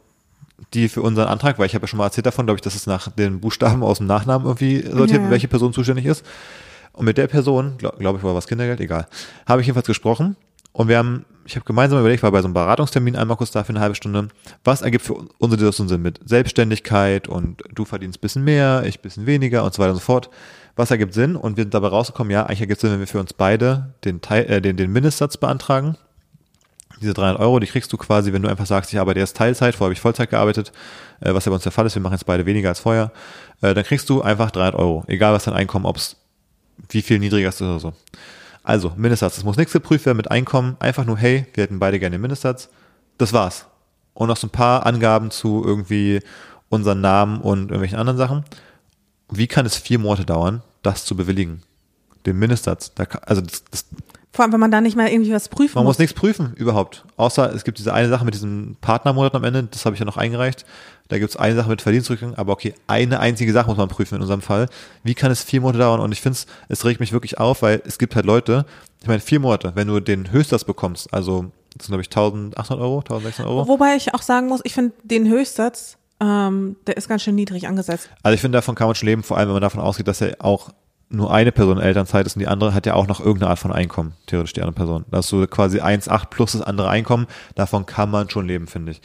die 0.72 0.88
für 0.88 1.02
unseren 1.02 1.28
Antrag, 1.28 1.58
weil 1.58 1.66
ich 1.66 1.74
habe 1.74 1.84
ja 1.84 1.88
schon 1.88 1.98
mal 1.98 2.06
erzählt 2.06 2.26
davon, 2.26 2.46
glaube 2.46 2.56
ich, 2.56 2.62
dass 2.62 2.74
es 2.74 2.86
nach 2.86 3.10
den 3.10 3.40
Buchstaben 3.40 3.82
aus 3.82 3.98
dem 3.98 4.06
Nachnamen 4.06 4.46
irgendwie 4.46 4.82
sortiert, 4.82 5.22
Ja, 5.22 5.30
welche 5.30 5.48
Person 5.48 5.72
zuständig 5.72 6.06
ist. 6.06 6.24
Und 6.92 7.04
mit 7.06 7.18
der 7.18 7.26
Person, 7.26 7.76
glaube 7.76 7.98
glaub 7.98 8.16
ich, 8.16 8.22
war 8.22 8.34
was 8.34 8.46
Kindergeld, 8.46 8.80
egal, 8.80 9.06
habe 9.46 9.60
ich 9.60 9.66
jedenfalls 9.66 9.86
gesprochen. 9.86 10.36
Und 10.72 10.88
wir 10.88 10.98
haben, 10.98 11.24
ich 11.44 11.54
habe 11.54 11.64
gemeinsam 11.64 12.00
überlegt, 12.00 12.22
war 12.22 12.32
bei 12.32 12.40
so 12.40 12.46
einem 12.46 12.54
Beratungstermin 12.54 13.14
einmal 13.14 13.36
kurz 13.36 13.52
da 13.52 13.62
für 13.62 13.70
eine 13.70 13.80
halbe 13.80 13.94
Stunde, 13.94 14.28
was 14.64 14.82
ergibt 14.82 15.04
für 15.04 15.14
unsere 15.38 15.60
Situation 15.60 15.88
Sinn 15.88 16.02
mit 16.02 16.20
Selbstständigkeit 16.24 17.28
und 17.28 17.62
du 17.72 17.84
verdienst 17.84 18.18
ein 18.18 18.20
bisschen 18.20 18.44
mehr, 18.44 18.82
ich 18.84 18.98
ein 18.98 19.02
bisschen 19.02 19.26
weniger 19.26 19.64
und 19.64 19.72
so 19.72 19.80
weiter 19.80 19.92
und 19.92 19.98
so 19.98 20.02
fort. 20.02 20.30
Was 20.76 20.90
ergibt 20.90 21.14
Sinn? 21.14 21.36
Und 21.36 21.56
wir 21.56 21.62
sind 21.62 21.74
dabei 21.74 21.88
rausgekommen, 21.88 22.32
ja, 22.32 22.44
eigentlich 22.44 22.60
ergibt 22.60 22.78
es 22.78 22.80
Sinn, 22.80 22.90
wenn 22.90 22.98
wir 22.98 23.06
für 23.06 23.20
uns 23.20 23.32
beide 23.32 23.94
den, 24.04 24.20
Teil, 24.20 24.44
äh, 24.50 24.60
den, 24.60 24.76
den 24.76 24.92
Mindestsatz 24.92 25.36
beantragen. 25.36 25.96
Diese 27.00 27.14
300 27.14 27.40
Euro, 27.40 27.58
die 27.58 27.66
kriegst 27.66 27.92
du 27.92 27.96
quasi, 27.96 28.32
wenn 28.32 28.42
du 28.42 28.48
einfach 28.48 28.66
sagst, 28.66 28.92
ich 28.92 28.98
arbeite 28.98 29.20
erst 29.20 29.36
Teilzeit, 29.36 29.74
vorher 29.74 29.86
habe 29.86 29.94
ich 29.94 30.00
Vollzeit 30.00 30.30
gearbeitet, 30.30 30.72
äh, 31.20 31.34
was 31.34 31.44
ja 31.44 31.50
bei 31.50 31.54
uns 31.54 31.64
der 31.64 31.72
Fall 31.72 31.86
ist, 31.86 31.94
wir 31.94 32.02
machen 32.02 32.14
jetzt 32.14 32.26
beide 32.26 32.46
weniger 32.46 32.68
als 32.68 32.80
vorher, 32.80 33.12
äh, 33.60 33.74
dann 33.74 33.84
kriegst 33.84 34.08
du 34.08 34.22
einfach 34.22 34.50
300 34.50 34.74
Euro, 34.76 35.04
egal 35.06 35.32
was 35.32 35.44
dein 35.44 35.54
Einkommen, 35.54 35.86
ob 35.86 35.96
es 35.96 36.16
wie 36.88 37.02
viel 37.02 37.18
niedriger 37.18 37.48
ist 37.48 37.62
oder 37.62 37.78
so. 37.78 37.92
Also, 38.64 38.92
Mindestsatz. 38.96 39.36
Es 39.36 39.44
muss 39.44 39.58
nichts 39.58 39.74
geprüft 39.74 40.06
werden 40.06 40.16
mit 40.16 40.30
Einkommen. 40.30 40.76
Einfach 40.80 41.04
nur, 41.04 41.18
hey, 41.18 41.46
wir 41.52 41.64
hätten 41.64 41.78
beide 41.78 42.00
gerne 42.00 42.16
den 42.16 42.22
Mindestsatz. 42.22 42.70
Das 43.18 43.34
war's. 43.34 43.66
Und 44.14 44.28
noch 44.28 44.38
so 44.38 44.46
ein 44.46 44.50
paar 44.50 44.86
Angaben 44.86 45.30
zu 45.30 45.62
irgendwie 45.64 46.20
unseren 46.70 47.02
Namen 47.02 47.40
und 47.40 47.64
irgendwelchen 47.64 47.98
anderen 47.98 48.16
Sachen. 48.16 48.44
Wie 49.30 49.46
kann 49.46 49.66
es 49.66 49.76
vier 49.76 49.98
Monate 49.98 50.24
dauern, 50.24 50.62
das 50.82 51.04
zu 51.04 51.14
bewilligen? 51.14 51.62
Den 52.24 52.38
Mindestsatz. 52.38 52.94
Da 52.94 53.04
also 53.26 53.42
das, 53.42 53.64
das, 53.70 53.86
Vor 54.34 54.42
allem, 54.42 54.52
wenn 54.52 54.58
man 54.58 54.72
da 54.72 54.80
nicht 54.80 54.96
mal 54.96 55.06
irgendwie 55.06 55.32
was 55.32 55.48
prüfen 55.48 55.76
man 55.76 55.84
muss. 55.84 55.90
muss 55.92 55.98
nichts 56.00 56.12
prüfen 56.12 56.54
überhaupt. 56.56 57.04
Außer 57.16 57.54
es 57.54 57.62
gibt 57.62 57.78
diese 57.78 57.94
eine 57.94 58.08
Sache 58.08 58.24
mit 58.24 58.34
diesem 58.34 58.76
Partnermonat 58.80 59.32
am 59.36 59.44
Ende, 59.44 59.62
das 59.70 59.86
habe 59.86 59.94
ich 59.94 60.00
ja 60.00 60.04
noch 60.04 60.16
eingereicht. 60.16 60.66
Da 61.06 61.18
gibt 61.18 61.30
es 61.30 61.36
eine 61.36 61.54
Sache 61.54 61.68
mit 61.68 61.82
Verdienstrückgang, 61.82 62.34
aber 62.34 62.52
okay, 62.52 62.74
eine 62.88 63.20
einzige 63.20 63.52
Sache 63.52 63.68
muss 63.68 63.76
man 63.76 63.88
prüfen 63.88 64.16
in 64.16 64.22
unserem 64.22 64.42
Fall. 64.42 64.68
Wie 65.04 65.14
kann 65.14 65.30
es 65.30 65.44
vier 65.44 65.60
Monate 65.60 65.78
dauern? 65.78 66.00
Und 66.00 66.10
ich 66.10 66.20
finde 66.20 66.36
es, 66.36 66.46
es 66.68 66.84
regt 66.84 66.98
mich 66.98 67.12
wirklich 67.12 67.38
auf, 67.38 67.62
weil 67.62 67.80
es 67.86 67.96
gibt 67.96 68.16
halt 68.16 68.26
Leute, 68.26 68.66
ich 69.00 69.06
meine, 69.06 69.20
vier 69.20 69.38
Monate, 69.38 69.70
wenn 69.76 69.86
du 69.86 70.00
den 70.00 70.32
Höchstsatz 70.32 70.64
bekommst, 70.64 71.14
also 71.14 71.52
das 71.76 71.86
sind 71.86 71.92
glaube 71.92 72.02
ich 72.02 72.08
1800 72.08 72.82
Euro, 72.82 72.98
1600 72.98 73.48
Euro. 73.48 73.68
Wobei 73.68 73.94
ich 73.94 74.14
auch 74.14 74.22
sagen 74.22 74.48
muss, 74.48 74.62
ich 74.64 74.74
finde 74.74 74.94
den 75.04 75.28
Höchstsatz, 75.28 75.96
ähm, 76.18 76.74
der 76.88 76.96
ist 76.96 77.08
ganz 77.08 77.22
schön 77.22 77.36
niedrig 77.36 77.68
angesetzt. 77.68 78.08
Also 78.24 78.34
ich 78.34 78.40
finde, 78.40 78.58
davon 78.58 78.74
kann 78.74 78.88
man 78.88 78.96
schon 78.96 79.06
leben, 79.06 79.22
vor 79.22 79.36
allem 79.36 79.48
wenn 79.48 79.54
man 79.54 79.62
davon 79.62 79.80
ausgeht, 79.80 80.08
dass 80.08 80.18
ja 80.18 80.28
auch 80.40 80.70
nur 81.14 81.32
eine 81.32 81.52
Person 81.52 81.78
in 81.78 81.82
Elternzeit 81.82 82.26
ist 82.26 82.36
und 82.36 82.40
die 82.40 82.48
andere 82.48 82.74
hat 82.74 82.86
ja 82.86 82.94
auch 82.94 83.06
noch 83.06 83.20
irgendeine 83.20 83.50
Art 83.50 83.58
von 83.58 83.72
Einkommen, 83.72 84.12
theoretisch 84.26 84.52
die 84.52 84.60
andere 84.60 84.74
Person. 84.74 85.04
Das 85.10 85.26
ist 85.26 85.30
so 85.30 85.46
quasi 85.46 85.80
1,8 85.80 86.26
plus 86.30 86.52
das 86.52 86.62
andere 86.62 86.88
Einkommen, 86.88 87.26
davon 87.54 87.86
kann 87.86 88.10
man 88.10 88.28
schon 88.28 88.46
leben, 88.46 88.66
finde 88.66 88.92
ich. 88.92 89.00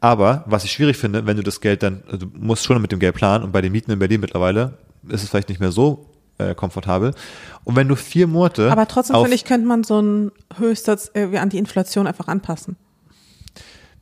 Aber 0.00 0.44
was 0.46 0.64
ich 0.64 0.72
schwierig 0.72 0.96
finde, 0.96 1.26
wenn 1.26 1.36
du 1.36 1.42
das 1.42 1.60
Geld 1.60 1.82
dann, 1.82 2.02
also 2.06 2.26
du 2.26 2.26
musst 2.38 2.64
schon 2.64 2.80
mit 2.82 2.92
dem 2.92 2.98
Geld 2.98 3.14
planen 3.14 3.44
und 3.44 3.52
bei 3.52 3.60
den 3.60 3.72
Mieten 3.72 3.90
in 3.90 3.98
Berlin 3.98 4.20
mittlerweile 4.20 4.78
ist 5.08 5.22
es 5.22 5.30
vielleicht 5.30 5.48
nicht 5.48 5.60
mehr 5.60 5.72
so 5.72 6.06
äh, 6.38 6.54
komfortabel. 6.54 7.14
Und 7.64 7.76
wenn 7.76 7.88
du 7.88 7.96
vier 7.96 8.26
Monate. 8.26 8.70
Aber 8.70 8.86
trotzdem 8.88 9.16
finde 9.16 9.34
ich, 9.34 9.44
könnte 9.44 9.66
man 9.66 9.84
so 9.84 9.98
einen 9.98 10.32
Höchstsatz 10.58 11.10
irgendwie 11.14 11.38
an 11.38 11.48
die 11.48 11.58
Inflation 11.58 12.06
einfach 12.06 12.28
anpassen. 12.28 12.76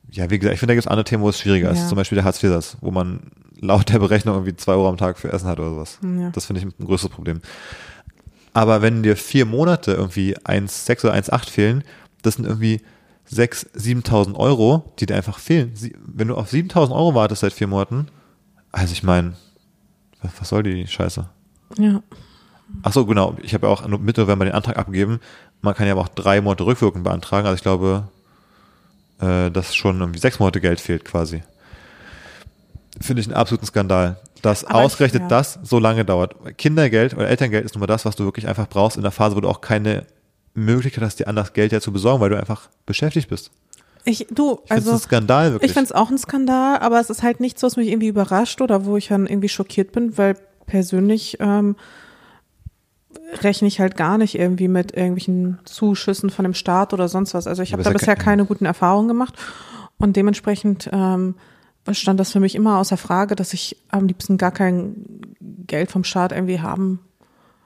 Ja, 0.09 0.29
wie 0.29 0.39
gesagt, 0.39 0.53
ich 0.53 0.59
finde, 0.59 0.71
da 0.71 0.75
gibt 0.75 0.85
es 0.85 0.91
andere 0.91 1.05
Themen, 1.05 1.23
wo 1.23 1.29
es 1.29 1.39
schwieriger 1.39 1.71
ist. 1.71 1.79
Ja. 1.79 1.87
Zum 1.87 1.95
Beispiel 1.95 2.17
der 2.17 2.25
Hartz-IV-Satz, 2.25 2.77
wo 2.81 2.91
man 2.91 3.31
laut 3.61 3.89
der 3.89 3.99
Berechnung 3.99 4.35
irgendwie 4.35 4.55
zwei 4.55 4.73
Euro 4.73 4.89
am 4.89 4.97
Tag 4.97 5.17
für 5.17 5.31
Essen 5.31 5.47
hat 5.47 5.59
oder 5.59 5.69
sowas. 5.69 5.99
Ja. 6.03 6.31
Das 6.31 6.45
finde 6.45 6.61
ich 6.61 6.65
ein 6.65 6.85
größeres 6.85 7.11
Problem. 7.11 7.41
Aber 8.53 8.81
wenn 8.81 9.03
dir 9.03 9.15
vier 9.15 9.45
Monate 9.45 9.93
irgendwie 9.93 10.37
1,6 10.37 11.05
oder 11.05 11.13
1,8 11.13 11.49
fehlen, 11.49 11.83
das 12.21 12.35
sind 12.35 12.45
irgendwie 12.45 12.81
6.000, 13.31 14.03
7.000 14.03 14.35
Euro, 14.35 14.91
die 14.99 15.05
dir 15.05 15.15
einfach 15.15 15.39
fehlen. 15.39 15.71
Wenn 16.05 16.27
du 16.27 16.35
auf 16.35 16.51
7.000 16.51 16.91
Euro 16.91 17.15
wartest 17.15 17.41
seit 17.41 17.53
vier 17.53 17.67
Monaten, 17.67 18.07
also 18.73 18.91
ich 18.91 19.03
meine, 19.03 19.33
was, 20.21 20.49
soll 20.49 20.63
die 20.63 20.85
Scheiße? 20.85 21.29
Ja. 21.77 22.03
Ach 22.83 22.93
so, 22.93 23.05
genau. 23.05 23.37
Ich 23.41 23.53
habe 23.53 23.67
ja 23.67 23.73
auch 23.73 23.87
mit 23.87 24.17
November 24.17 24.45
den 24.45 24.53
Antrag 24.53 24.77
abgegeben. 24.77 25.19
Man 25.61 25.73
kann 25.73 25.87
ja 25.87 25.93
aber 25.93 26.01
auch 26.01 26.07
drei 26.09 26.41
Monate 26.41 26.65
rückwirkend 26.65 27.03
beantragen. 27.03 27.47
Also 27.47 27.55
ich 27.55 27.63
glaube, 27.63 28.07
äh, 29.19 29.49
dass 29.49 29.75
schon 29.75 29.99
irgendwie 29.99 30.19
sechs 30.19 30.39
Monate 30.39 30.61
Geld 30.61 30.79
fehlt 30.79 31.05
quasi. 31.05 31.43
Finde 33.01 33.21
ich 33.21 33.27
einen 33.27 33.35
absoluten 33.35 33.65
Skandal. 33.65 34.19
Dass 34.41 34.63
Aber 34.63 34.79
ich- 34.79 34.85
ausgerechnet 34.85 35.23
ja. 35.23 35.27
das 35.27 35.59
so 35.63 35.79
lange 35.79 36.03
dauert. 36.05 36.35
Kindergeld 36.57 37.13
oder 37.13 37.27
Elterngeld 37.27 37.63
ist 37.65 37.75
nun 37.75 37.79
mal 37.81 37.87
das, 37.87 38.05
was 38.05 38.15
du 38.15 38.23
wirklich 38.25 38.47
einfach 38.47 38.67
brauchst 38.67 38.97
in 38.97 39.03
der 39.03 39.11
Phase, 39.11 39.35
wo 39.35 39.41
du 39.41 39.47
auch 39.49 39.61
keine 39.61 40.05
Möglichkeit 40.53 41.03
hast, 41.03 41.19
dir 41.19 41.27
anders 41.27 41.53
Geld 41.53 41.71
ja 41.71 41.79
zu 41.79 41.91
besorgen, 41.93 42.19
weil 42.21 42.29
du 42.29 42.37
einfach 42.37 42.69
beschäftigt 42.85 43.29
bist. 43.29 43.51
Ich, 44.03 44.25
du, 44.31 44.59
Ich 44.65 44.71
also. 44.71 44.93
ein 44.93 44.99
Skandal 44.99 45.51
wirklich. 45.53 45.69
Ich 45.69 45.73
finde 45.73 45.85
es 45.85 45.91
auch 45.91 46.09
ein 46.09 46.17
Skandal, 46.17 46.79
aber 46.79 46.99
es 46.99 47.09
ist 47.11 47.21
halt 47.21 47.39
nichts, 47.39 47.61
was 47.61 47.77
mich 47.77 47.87
irgendwie 47.87 48.07
überrascht 48.07 48.59
oder 48.61 48.85
wo 48.85 48.97
ich 48.97 49.09
dann 49.09 49.27
irgendwie 49.27 49.47
schockiert 49.49 49.91
bin, 49.91 50.17
weil 50.17 50.35
persönlich 50.65 51.37
ähm, 51.39 51.75
rechne 53.43 53.67
ich 53.67 53.79
halt 53.79 53.95
gar 53.97 54.17
nicht 54.17 54.35
irgendwie 54.35 54.67
mit 54.67 54.91
irgendwelchen 54.93 55.59
Zuschüssen 55.65 56.29
von 56.29 56.43
dem 56.43 56.53
Staat 56.53 56.93
oder 56.93 57.07
sonst 57.07 57.33
was. 57.33 57.47
Also 57.47 57.61
ich 57.61 57.73
habe 57.73 57.83
da 57.83 57.91
bisher 57.91 58.15
kein- 58.15 58.25
keine 58.25 58.45
guten 58.45 58.65
Erfahrungen 58.65 59.07
gemacht 59.07 59.35
und 59.97 60.15
dementsprechend 60.15 60.89
ähm, 60.91 61.35
stand 61.93 62.19
das 62.19 62.31
für 62.31 62.39
mich 62.39 62.55
immer 62.55 62.77
außer 62.79 62.97
Frage, 62.97 63.35
dass 63.35 63.53
ich 63.53 63.77
am 63.89 64.07
liebsten 64.07 64.37
gar 64.37 64.51
kein 64.51 64.95
Geld 65.67 65.91
vom 65.91 66.03
Staat 66.03 66.31
irgendwie 66.31 66.59
haben. 66.61 66.99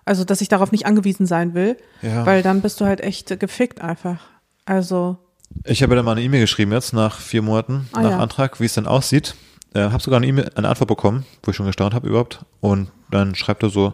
Also, 0.06 0.24
dass 0.24 0.42
ich 0.42 0.48
darauf 0.50 0.72
nicht 0.72 0.86
angewiesen 0.86 1.26
sein 1.26 1.54
will, 1.54 1.78
Ja. 2.02 2.26
weil 2.26 2.42
dann 2.44 2.62
bist 2.62 2.80
du 2.80 2.86
halt 2.86 3.02
echt 3.02 3.40
gefickt 3.40 3.82
einfach. 3.82 4.20
Also, 4.66 5.18
Ich 5.64 5.82
habe 5.84 5.96
dann 5.96 6.06
mal 6.06 6.12
eine 6.14 6.22
E-Mail 6.22 6.42
geschrieben 6.42 6.72
jetzt 6.72 6.94
nach 6.94 7.20
vier 7.20 7.42
Monaten 7.42 7.88
Ah, 7.94 8.02
nach 8.02 8.12
ja. 8.12 8.20
Antrag, 8.20 8.60
wie 8.60 8.66
es 8.66 8.74
denn 8.76 8.88
aussieht. 8.88 9.36
Äh, 9.74 9.90
habe 9.90 10.02
sogar 10.02 10.18
eine 10.18 10.28
E-Mail, 10.28 10.50
eine 10.56 10.70
Antwort 10.70 10.88
bekommen, 10.88 11.26
wo 11.44 11.52
ich 11.52 11.58
schon 11.58 11.66
gestaunt 11.66 11.94
habe 11.94 12.08
überhaupt. 12.08 12.46
Und 12.62 12.92
dann 13.12 13.36
schreibt 13.36 13.64
er 13.64 13.70
so, 13.70 13.94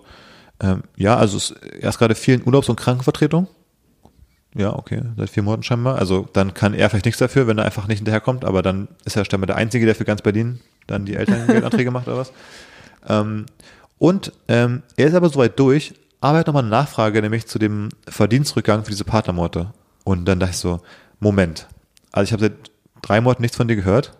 ähm, 0.61 0.83
ja, 0.95 1.17
also 1.17 1.37
es 1.37 1.51
erst 1.79 1.97
gerade 1.99 2.13
vielen 2.15 2.43
Urlaubs- 2.45 2.69
und 2.69 2.75
Krankenvertretung. 2.79 3.47
Ja, 4.55 4.75
okay, 4.75 5.01
seit 5.17 5.29
vier 5.29 5.43
Monaten 5.43 5.63
scheinbar. 5.63 5.97
Also 5.97 6.27
dann 6.33 6.53
kann 6.53 6.73
er 6.73 6.89
vielleicht 6.89 7.05
nichts 7.05 7.19
dafür, 7.19 7.47
wenn 7.47 7.57
er 7.57 7.65
einfach 7.65 7.87
nicht 7.87 7.99
hinterherkommt, 7.99 8.43
aber 8.43 8.61
dann 8.61 8.89
ist 9.05 9.15
er 9.15 9.23
scheinbar 9.23 9.47
der 9.47 9.55
Einzige, 9.55 9.85
der 9.85 9.95
für 9.95 10.03
ganz 10.03 10.21
Berlin 10.21 10.59
dann 10.87 11.05
die 11.05 11.15
Elterngeldanträge 11.15 11.91
macht 11.91 12.07
oder 12.07 12.17
was. 12.17 12.33
Ähm, 13.07 13.45
und 13.97 14.33
ähm, 14.47 14.83
er 14.97 15.07
ist 15.07 15.13
aber 15.13 15.29
soweit 15.29 15.57
durch, 15.57 15.93
aber 16.19 16.37
er 16.37 16.39
hat 16.41 16.47
nochmal 16.47 16.63
eine 16.63 16.71
Nachfrage, 16.71 17.21
nämlich 17.21 17.47
zu 17.47 17.59
dem 17.59 17.89
Verdienstrückgang 18.07 18.83
für 18.83 18.91
diese 18.91 19.05
Partnermorde. 19.05 19.73
Und 20.03 20.25
dann 20.25 20.39
dachte 20.39 20.51
ich 20.51 20.57
so, 20.57 20.81
Moment. 21.19 21.67
Also 22.11 22.27
ich 22.27 22.33
habe 22.33 22.43
seit 22.43 22.71
drei 23.01 23.21
Monaten 23.21 23.41
nichts 23.41 23.57
von 23.57 23.67
dir 23.67 23.75
gehört. 23.75 24.17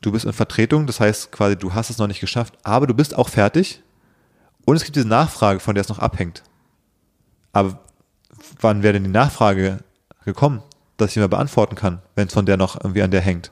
Du 0.00 0.12
bist 0.12 0.24
in 0.24 0.32
Vertretung, 0.32 0.86
das 0.86 0.98
heißt 0.98 1.30
quasi, 1.30 1.56
du 1.56 1.74
hast 1.74 1.90
es 1.90 1.98
noch 1.98 2.06
nicht 2.06 2.20
geschafft, 2.20 2.54
aber 2.62 2.86
du 2.86 2.94
bist 2.94 3.16
auch 3.16 3.28
fertig. 3.28 3.82
Und 4.64 4.76
es 4.76 4.84
gibt 4.84 4.96
diese 4.96 5.06
Nachfrage, 5.08 5.60
von 5.60 5.74
der 5.74 5.82
es 5.82 5.88
noch 5.88 5.98
abhängt. 5.98 6.42
Aber 7.52 7.80
wann 8.60 8.82
wäre 8.82 8.94
denn 8.94 9.04
die 9.04 9.10
Nachfrage 9.10 9.78
gekommen, 10.24 10.62
dass 10.96 11.10
ich 11.12 11.16
mir 11.16 11.28
beantworten 11.28 11.74
kann, 11.74 12.00
wenn 12.14 12.26
es 12.28 12.32
von 12.34 12.46
der 12.46 12.56
noch 12.56 12.76
irgendwie 12.76 13.02
an 13.02 13.10
der 13.10 13.20
hängt? 13.20 13.50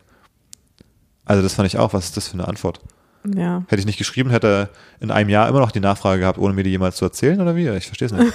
Also 1.25 1.43
das 1.43 1.55
fand 1.55 1.67
ich 1.67 1.79
auch, 1.79 1.93
was 1.93 2.07
ist 2.07 2.17
das 2.17 2.29
für 2.29 2.35
eine 2.35 2.49
Antwort? 2.49 2.81
ja. 3.37 3.65
Hätte 3.69 3.81
ich 3.81 3.87
nicht 3.87 3.99
geschrieben, 3.99 4.31
hätte 4.31 4.47
er 4.47 4.69
in 4.99 5.11
einem 5.11 5.29
Jahr 5.29 5.47
immer 5.49 5.61
noch 5.61 5.73
die 5.73 5.81
Nachfrage 5.81 6.21
gehabt, 6.21 6.39
ohne 6.39 6.55
mir 6.55 6.63
die 6.63 6.71
jemals 6.71 6.97
zu 6.97 7.05
erzählen 7.05 7.39
oder 7.41 7.55
wie? 7.55 7.69
Ich 7.69 7.85
verstehe 7.87 8.07
es 8.07 8.13
nicht. 8.13 8.33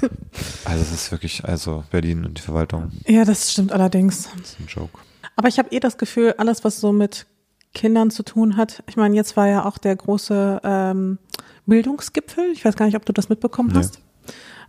also 0.64 0.80
es 0.80 0.92
ist 0.92 1.10
wirklich, 1.10 1.44
also 1.44 1.82
Berlin 1.90 2.24
und 2.24 2.38
die 2.38 2.42
Verwaltung, 2.42 2.92
Ja, 3.06 3.24
das 3.24 3.52
stimmt 3.52 3.72
allerdings. 3.72 4.28
das 4.38 4.50
ist 4.52 4.60
ein 4.60 4.66
Joke. 4.68 4.96
Aber 5.34 5.48
ich 5.48 5.58
habe 5.58 5.70
eh 5.72 5.80
das 5.80 5.98
Gefühl, 5.98 6.34
alles, 6.38 6.62
was 6.62 6.78
so 6.80 6.92
mit 6.92 7.26
Kindern 7.74 8.10
zu 8.12 8.22
tun 8.22 8.56
hat, 8.56 8.82
ich 8.86 8.96
meine, 8.96 9.16
jetzt 9.16 9.36
war 9.36 9.48
ja 9.48 9.64
auch 9.64 9.76
der 9.76 9.96
große 9.96 10.60
ähm, 10.62 11.18
Bildungsgipfel. 11.66 12.50
Ich 12.52 12.64
weiß 12.64 12.76
gar 12.76 12.86
nicht, 12.86 12.96
ob 12.96 13.04
du 13.04 13.12
das 13.12 13.28
mitbekommen 13.28 13.70
Nee. 13.72 13.78
hast. 13.78 14.00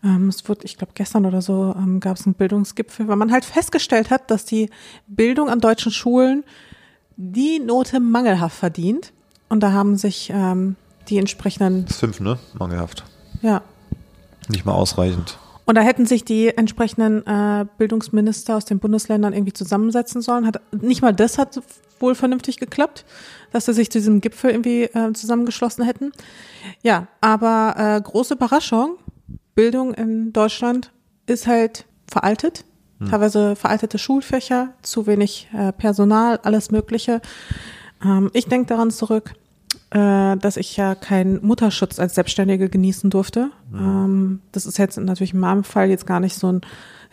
Ähm, 0.04 0.30
es 0.30 0.47
wurde, 0.47 0.66
ich 0.66 0.78
glaube, 0.78 0.93
gestern 0.95 1.26
oder 1.26 1.41
so 1.41 1.76
ähm, 1.78 2.00
gab 2.00 2.18
es 2.18 2.26
einen 2.26 2.36
Bildungsgipfel, 2.36 3.08
weil 3.08 3.16
man 3.16 3.32
halt 3.32 3.45
festgestellt 3.45 4.10
hat, 4.10 4.32
dass 4.32 4.45
die 4.45 4.70
Bildung 5.08 5.50
an 5.50 5.60
deutschen 5.60 5.91
Schulen 5.91 6.43
die 7.18 7.60
Note 7.60 8.00
mangelhaft 8.00 8.58
verdient. 8.58 9.12
Und 9.50 9.62
da 9.62 9.72
haben 9.74 9.97
sich 9.97 10.32
ähm, 10.34 10.76
die 11.10 11.18
entsprechenden, 11.18 11.84
Das 11.86 11.95
ist 11.95 12.00
fünf, 12.00 12.20
ne? 12.20 12.38
Mangelhaft. 12.58 13.04
ja, 13.41 13.62
Nicht 14.47 14.66
mal 14.66 14.74
ausreichend. 14.74 15.38
Und 15.66 15.76
da 15.76 15.82
hätten 15.82 16.08
sich 16.08 16.26
die 16.26 16.47
entsprechenden 16.47 17.28
äh, 17.28 17.66
Bildungsminister 17.78 18.58
aus 18.58 18.66
den 18.66 18.80
Bundesländern 18.80 19.34
irgendwie 19.34 19.54
zusammensetzen 19.54 20.22
sollen. 20.22 20.47
Hat, 20.47 20.62
nicht 20.72 21.04
mal 21.04 21.14
das 21.14 21.38
hat 21.38 21.62
wohl 22.00 22.16
vernünftig 22.16 22.58
geklappt, 22.58 23.06
dass 23.52 23.66
sie 23.66 23.74
sich 23.74 23.91
zu 23.91 24.00
diesem 24.00 24.22
Gipfel 24.22 24.50
irgendwie 24.52 24.84
äh, 24.84 25.14
zusammengeschlossen 25.14 25.84
hätten. 25.86 26.12
Ja, 26.82 27.08
aber 27.22 27.76
äh, 27.78 28.02
große 28.02 28.34
Überraschung, 28.34 28.97
Bildung 29.56 29.93
in 29.93 30.34
Deutschland 30.34 30.91
ist 31.26 31.47
halt 31.47 31.86
veraltet. 32.08 32.66
Teilweise 33.10 33.56
veraltete 33.56 33.97
Schulfächer, 33.97 34.74
zu 34.82 35.08
wenig 35.08 35.47
äh, 35.54 35.72
Personal, 35.72 36.38
alles 36.43 36.70
Mögliche. 36.70 37.22
Ähm, 38.04 38.30
ich 38.34 38.47
denke 38.47 38.68
daran 38.68 38.91
zurück, 38.91 39.36
äh, 39.91 40.36
dass 40.36 40.58
ich 40.58 40.76
ja 40.76 40.95
keinen 40.95 41.45
Mutterschutz 41.45 41.97
als 41.97 42.16
Selbstständige 42.16 42.68
genießen 42.68 43.10
durfte. 43.10 43.52
Ähm, 43.74 44.41
das 44.52 44.66
ist 44.66 44.78
jetzt 44.78 44.97
natürlich 44.97 45.34
in 45.34 45.39
meinem 45.39 45.64
Fall 45.64 45.89
jetzt 45.89 46.06
gar 46.06 46.20
nicht 46.20 46.36
so 46.36 46.52
ein 46.52 46.62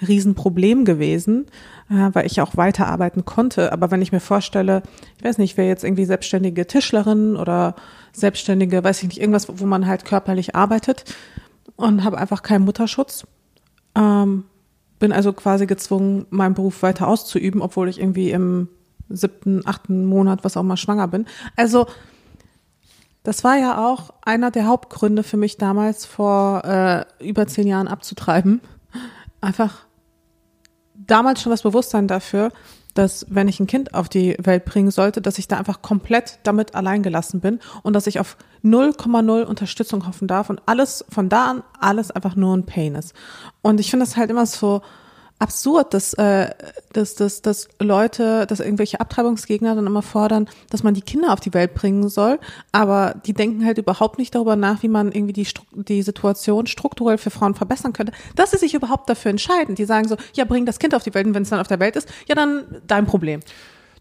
Riesenproblem 0.06 0.84
gewesen, 0.84 1.46
äh, 1.88 2.10
weil 2.12 2.26
ich 2.26 2.40
auch 2.40 2.56
weiterarbeiten 2.56 3.24
konnte. 3.24 3.72
Aber 3.72 3.92
wenn 3.92 4.02
ich 4.02 4.10
mir 4.10 4.20
vorstelle, 4.20 4.82
ich 5.18 5.24
weiß 5.24 5.38
nicht, 5.38 5.56
wer 5.56 5.68
jetzt 5.68 5.84
irgendwie 5.84 6.04
selbstständige 6.04 6.66
Tischlerin 6.66 7.36
oder 7.36 7.76
selbstständige, 8.12 8.82
weiß 8.82 9.02
ich 9.02 9.08
nicht, 9.08 9.20
irgendwas, 9.20 9.46
wo 9.48 9.66
man 9.66 9.86
halt 9.86 10.04
körperlich 10.04 10.56
arbeitet 10.56 11.04
und 11.76 12.04
habe 12.04 12.18
einfach 12.18 12.42
keinen 12.42 12.64
Mutterschutz. 12.64 13.26
Ähm, 13.94 14.44
bin 14.98 15.12
also 15.12 15.32
quasi 15.32 15.66
gezwungen, 15.66 16.26
meinen 16.30 16.54
Beruf 16.54 16.82
weiter 16.82 17.06
auszuüben, 17.08 17.60
obwohl 17.62 17.88
ich 17.88 18.00
irgendwie 18.00 18.30
im 18.30 18.68
siebten, 19.08 19.62
achten 19.66 20.06
Monat, 20.06 20.42
was 20.42 20.56
auch 20.56 20.62
mal 20.62 20.76
schwanger 20.76 21.08
bin. 21.08 21.26
Also 21.54 21.86
das 23.22 23.44
war 23.44 23.56
ja 23.56 23.84
auch 23.86 24.10
einer 24.22 24.50
der 24.50 24.66
Hauptgründe 24.66 25.22
für 25.22 25.36
mich 25.36 25.56
damals 25.56 26.06
vor 26.06 26.64
äh, 26.64 27.04
über 27.24 27.46
zehn 27.46 27.66
Jahren 27.66 27.88
abzutreiben. 27.88 28.60
Einfach 29.40 29.86
damals 30.94 31.42
schon 31.42 31.50
das 31.50 31.62
Bewusstsein 31.62 32.08
dafür, 32.08 32.52
dass 32.98 33.26
wenn 33.28 33.48
ich 33.48 33.60
ein 33.60 33.66
Kind 33.66 33.94
auf 33.94 34.08
die 34.08 34.36
Welt 34.40 34.64
bringen 34.64 34.90
sollte, 34.90 35.20
dass 35.20 35.38
ich 35.38 35.48
da 35.48 35.58
einfach 35.58 35.82
komplett 35.82 36.38
damit 36.42 36.74
allein 36.74 37.02
gelassen 37.02 37.40
bin 37.40 37.60
und 37.82 37.92
dass 37.92 38.06
ich 38.06 38.18
auf 38.18 38.36
0,0 38.64 39.44
Unterstützung 39.44 40.06
hoffen 40.06 40.26
darf 40.28 40.50
und 40.50 40.60
alles 40.66 41.04
von 41.08 41.28
da 41.28 41.50
an 41.50 41.62
alles 41.78 42.10
einfach 42.10 42.36
nur 42.36 42.56
ein 42.56 42.66
Pain 42.66 42.94
ist. 42.94 43.14
Und 43.62 43.80
ich 43.80 43.90
finde 43.90 44.06
das 44.06 44.16
halt 44.16 44.30
immer 44.30 44.46
so 44.46 44.82
absurd, 45.38 45.92
dass, 45.92 46.14
äh, 46.14 46.50
dass, 46.92 47.14
dass, 47.14 47.42
dass 47.42 47.68
Leute, 47.78 48.46
dass 48.46 48.60
irgendwelche 48.60 49.00
Abtreibungsgegner 49.00 49.74
dann 49.74 49.86
immer 49.86 50.02
fordern, 50.02 50.48
dass 50.70 50.82
man 50.82 50.94
die 50.94 51.02
Kinder 51.02 51.32
auf 51.32 51.40
die 51.40 51.52
Welt 51.52 51.74
bringen 51.74 52.08
soll, 52.08 52.38
aber 52.72 53.14
die 53.26 53.34
denken 53.34 53.64
halt 53.64 53.78
überhaupt 53.78 54.18
nicht 54.18 54.34
darüber 54.34 54.56
nach, 54.56 54.82
wie 54.82 54.88
man 54.88 55.12
irgendwie 55.12 55.34
die, 55.34 55.46
die 55.74 56.02
Situation 56.02 56.66
strukturell 56.66 57.18
für 57.18 57.30
Frauen 57.30 57.54
verbessern 57.54 57.92
könnte, 57.92 58.12
dass 58.34 58.52
sie 58.52 58.58
sich 58.58 58.74
überhaupt 58.74 59.10
dafür 59.10 59.30
entscheiden. 59.30 59.74
Die 59.74 59.84
sagen 59.84 60.08
so, 60.08 60.16
ja, 60.32 60.44
bring 60.44 60.64
das 60.64 60.78
Kind 60.78 60.94
auf 60.94 61.02
die 61.02 61.12
Welt 61.12 61.26
und 61.26 61.34
wenn 61.34 61.42
es 61.42 61.50
dann 61.50 61.60
auf 61.60 61.68
der 61.68 61.80
Welt 61.80 61.96
ist, 61.96 62.08
ja, 62.28 62.34
dann 62.34 62.64
dein 62.86 63.06
Problem. 63.06 63.40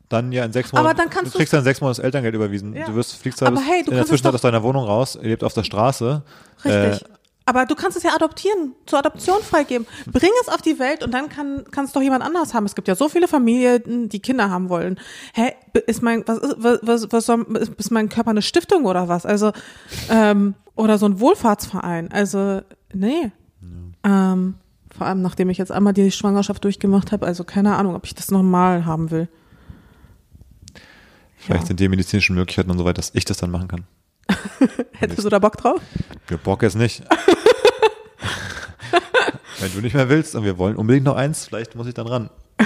Dann 0.08 0.32
ja 0.32 0.46
in 0.46 0.54
sechs 0.54 0.72
Monaten. 0.72 0.88
Aber 0.88 0.98
dann 0.98 1.10
kannst 1.10 1.34
du 1.34 1.38
kriegst 1.38 1.52
dann 1.52 1.64
sechs 1.64 1.82
Monate 1.82 2.04
Elterngeld 2.04 2.36
überwiesen. 2.36 2.76
Ja. 2.76 2.86
Du 2.86 2.96
wirst 2.96 3.16
fliegst 3.16 3.42
da 3.42 3.48
Aber 3.48 3.60
hey, 3.60 3.84
du 3.84 3.92
in 3.92 3.98
der 3.98 4.06
Zwischenzeit 4.06 4.36
aus 4.36 4.42
deiner 4.42 4.62
Wohnung 4.64 4.86
raus, 4.86 5.18
lebt 5.22 5.44
auf 5.44 5.54
der 5.54 5.64
Straße. 5.64 6.22
Richtig. 6.64 7.02
Äh, 7.02 7.15
aber 7.46 7.66
du 7.66 7.76
kannst 7.76 7.96
es 7.96 8.04
ja 8.04 8.12
adoptieren, 8.16 8.74
zur 8.86 9.00
Adoption 9.00 9.42
freigeben. 9.42 9.86
Bring 10.12 10.32
es 10.42 10.50
auf 10.50 10.62
die 10.62 10.80
Welt 10.80 11.04
und 11.04 11.14
dann 11.14 11.30
kann 11.30 11.66
kann 11.70 11.86
es 11.86 11.92
doch 11.92 12.02
jemand 12.02 12.24
anders 12.24 12.54
haben. 12.54 12.66
Es 12.66 12.74
gibt 12.76 12.88
ja 12.88 12.96
so 12.96 13.08
viele 13.08 13.28
Familien, 13.28 14.10
die 14.10 14.20
Kinder 14.20 14.50
haben 14.50 14.70
wollen. 14.70 15.00
Hä, 15.34 15.54
ist 15.86 16.02
mein 16.02 16.24
was 16.28 16.40
ist, 16.40 16.56
was 16.60 17.12
was, 17.12 17.26
soll, 17.26 17.46
ist, 17.78 17.92
mein 17.92 18.10
Körper 18.10 18.32
eine 18.32 18.42
Stiftung 18.42 18.86
oder 18.86 19.08
was? 19.08 19.26
Also 19.26 19.52
ähm, 20.10 20.56
oder 20.76 20.98
so 20.98 21.06
ein 21.06 21.20
Wohlfahrtsverein. 21.20 22.12
Also 22.12 22.62
nee. 22.94 23.32
Ähm, 24.04 24.56
vor 24.96 25.08
allem 25.08 25.22
nachdem 25.22 25.50
ich 25.50 25.58
jetzt 25.58 25.72
einmal 25.72 25.94
die 25.94 26.12
Schwangerschaft 26.12 26.64
durchgemacht 26.64 27.12
habe, 27.12 27.26
also 27.26 27.44
keine 27.44 27.76
Ahnung, 27.76 27.96
ob 27.96 28.06
ich 28.06 28.16
das 28.16 28.32
nochmal 28.32 28.86
haben 28.86 29.12
will. 29.12 29.28
vielleicht 31.38 31.64
Ja. 31.64 31.68
sind 31.68 31.80
die 31.80 31.90
medizinischen 31.90 32.36
Möglichkeiten 32.36 32.72
und 32.72 32.78
so 32.78 32.86
weiter, 32.86 32.96
dass 32.96 33.12
ich 33.14 33.26
das 33.26 33.38
dann 33.38 33.52
machen 33.52 33.68
kann. 33.68 33.86
Hättest 34.94 35.24
du 35.24 35.30
da 35.30 35.40
Bock 35.40 35.58
drauf? 35.58 35.82
Wir 36.28 36.38
Bock 36.38 36.64
jetzt 36.64 36.76
nicht. 36.76 37.04
Wenn 39.60 39.72
du 39.74 39.82
nicht 39.82 39.96
mehr 39.96 40.10
willst 40.10 40.36
und 40.36 40.44
wir 40.44 40.58
wollen 40.58 40.76
unbedingt 40.76 41.06
noch 41.06 41.16
eins, 41.16 41.46
vielleicht 41.46 41.76
muss 41.76 41.88
ich 41.88 41.94
dann 41.94 42.08
ran. 42.08 42.30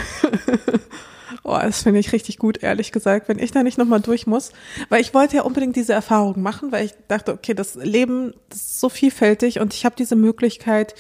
Oh, 1.44 1.58
das 1.60 1.82
finde 1.82 2.00
ich 2.00 2.14
richtig 2.14 2.38
gut, 2.38 2.62
ehrlich 2.62 2.92
gesagt, 2.92 3.28
wenn 3.28 3.40
ich 3.40 3.50
da 3.50 3.64
nicht 3.64 3.80
nochmal 3.80 4.02
durch 4.02 4.28
muss. 4.28 4.52
Weil 4.90 5.02
ich 5.02 5.16
wollte 5.16 5.38
ja 5.38 5.42
unbedingt 5.42 5.76
diese 5.76 5.94
Erfahrung 5.94 6.44
machen, 6.44 6.72
weil 6.72 6.86
ich 6.86 6.94
dachte, 7.08 7.34
okay, 7.34 7.56
das 7.56 7.74
Leben 7.74 8.34
das 8.50 8.60
ist 8.60 8.80
so 8.80 8.88
vielfältig 8.88 9.60
und 9.60 9.74
ich 9.74 9.84
habe 9.84 9.96
diese 9.98 10.16
Möglichkeit, 10.16 10.94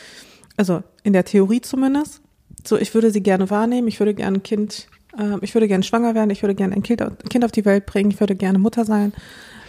also 0.57 0.81
in 1.03 1.13
der 1.13 1.23
Theorie 1.23 1.61
zumindest, 1.61 2.21
so 2.65 2.77
ich 2.77 2.95
würde 2.95 3.11
sie 3.11 3.21
gerne 3.21 3.51
wahrnehmen, 3.51 3.87
ich 3.87 3.99
würde 3.99 4.15
gerne 4.15 4.37
ein 4.37 4.43
Kind, 4.43 4.87
äh, 5.19 5.37
ich 5.41 5.53
würde 5.53 5.67
gerne 5.67 5.83
schwanger 5.83 6.15
werden, 6.15 6.31
ich 6.31 6.41
würde 6.41 6.55
gerne 6.55 6.73
ein 6.73 6.81
Kind, 6.81 7.03
ein 7.03 7.17
kind 7.29 7.45
auf 7.45 7.51
die 7.51 7.65
Welt 7.65 7.85
bringen, 7.85 8.09
ich 8.09 8.19
würde 8.19 8.35
gerne 8.35 8.57
Mutter 8.57 8.85
sein, 8.85 9.13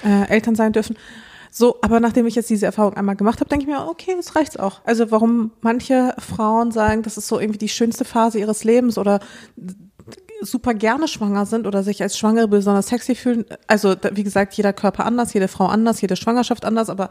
äh, 0.04 0.28
Eltern 0.28 0.54
sein 0.54 0.72
dürfen. 0.72 0.96
So, 1.52 1.78
aber 1.82 1.98
nachdem 1.98 2.26
ich 2.26 2.36
jetzt 2.36 2.48
diese 2.48 2.66
Erfahrung 2.66 2.94
einmal 2.94 3.16
gemacht 3.16 3.40
habe, 3.40 3.48
denke 3.48 3.64
ich 3.64 3.68
mir, 3.68 3.88
okay, 3.88 4.14
das 4.16 4.36
reicht's 4.36 4.56
auch. 4.56 4.80
Also 4.84 5.10
warum 5.10 5.50
manche 5.62 6.14
Frauen 6.18 6.70
sagen, 6.70 7.02
das 7.02 7.16
ist 7.16 7.26
so 7.26 7.40
irgendwie 7.40 7.58
die 7.58 7.68
schönste 7.68 8.04
Phase 8.04 8.38
ihres 8.38 8.62
Lebens 8.62 8.98
oder 8.98 9.18
super 10.42 10.74
gerne 10.74 11.08
schwanger 11.08 11.44
sind 11.46 11.66
oder 11.66 11.82
sich 11.82 12.02
als 12.02 12.16
Schwangere 12.16 12.48
besonders 12.48 12.86
sexy 12.86 13.14
fühlen. 13.14 13.44
Also 13.66 13.94
wie 14.12 14.22
gesagt, 14.22 14.54
jeder 14.54 14.72
Körper 14.72 15.04
anders, 15.04 15.34
jede 15.34 15.48
Frau 15.48 15.66
anders, 15.66 16.00
jede 16.00 16.16
Schwangerschaft 16.16 16.64
anders, 16.64 16.88
aber 16.88 17.08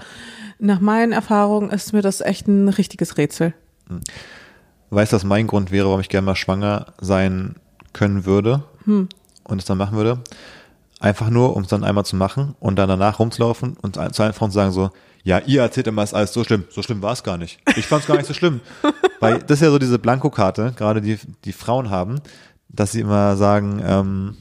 nach 0.57 0.79
meinen 0.79 1.11
Erfahrungen 1.11 1.69
ist 1.69 1.93
mir 1.93 2.01
das 2.01 2.21
echt 2.21 2.47
ein 2.47 2.69
richtiges 2.69 3.17
Rätsel. 3.17 3.53
Weißt 4.89 5.11
du, 5.11 5.17
was 5.17 5.23
mein 5.25 5.47
Grund 5.47 5.71
wäre, 5.71 5.87
warum 5.87 5.99
ich 5.99 6.09
gerne 6.09 6.25
mal 6.25 6.35
schwanger 6.35 6.87
sein 6.99 7.55
können 7.93 8.25
würde 8.25 8.63
Hm. 8.85 9.09
und 9.43 9.59
es 9.59 9.65
dann 9.65 9.77
machen 9.77 9.97
würde? 9.97 10.21
Einfach 10.99 11.29
nur, 11.29 11.55
um 11.55 11.63
es 11.63 11.69
dann 11.69 11.83
einmal 11.83 12.05
zu 12.05 12.15
machen 12.15 12.55
und 12.59 12.77
dann 12.77 12.89
danach 12.89 13.19
rumzulaufen 13.19 13.77
und 13.81 13.95
zu 13.95 14.23
allen 14.23 14.33
Frauen 14.33 14.51
zu 14.51 14.55
sagen 14.55 14.71
so, 14.71 14.91
ja, 15.23 15.39
ihr 15.39 15.61
erzählt 15.61 15.87
immer, 15.87 16.03
es 16.03 16.09
ist 16.09 16.15
alles 16.15 16.33
so 16.33 16.43
schlimm. 16.43 16.65
So 16.69 16.81
schlimm 16.81 17.01
war 17.01 17.13
es 17.13 17.23
gar 17.23 17.37
nicht. 17.37 17.59
Ich 17.75 17.87
fand 17.87 18.01
es 18.01 18.07
gar 18.07 18.17
nicht 18.17 18.25
so 18.25 18.33
schlimm. 18.33 18.61
Weil 19.19 19.39
das 19.39 19.59
ist 19.59 19.61
ja 19.61 19.69
so 19.69 19.79
diese 19.79 19.99
Blankokarte, 19.99 20.73
gerade 20.75 21.01
die, 21.01 21.17
die 21.45 21.53
Frauen 21.53 21.89
haben, 21.89 22.21
dass 22.69 22.91
sie 22.91 23.01
immer 23.01 23.35
sagen, 23.37 23.81
ähm, 23.85 24.37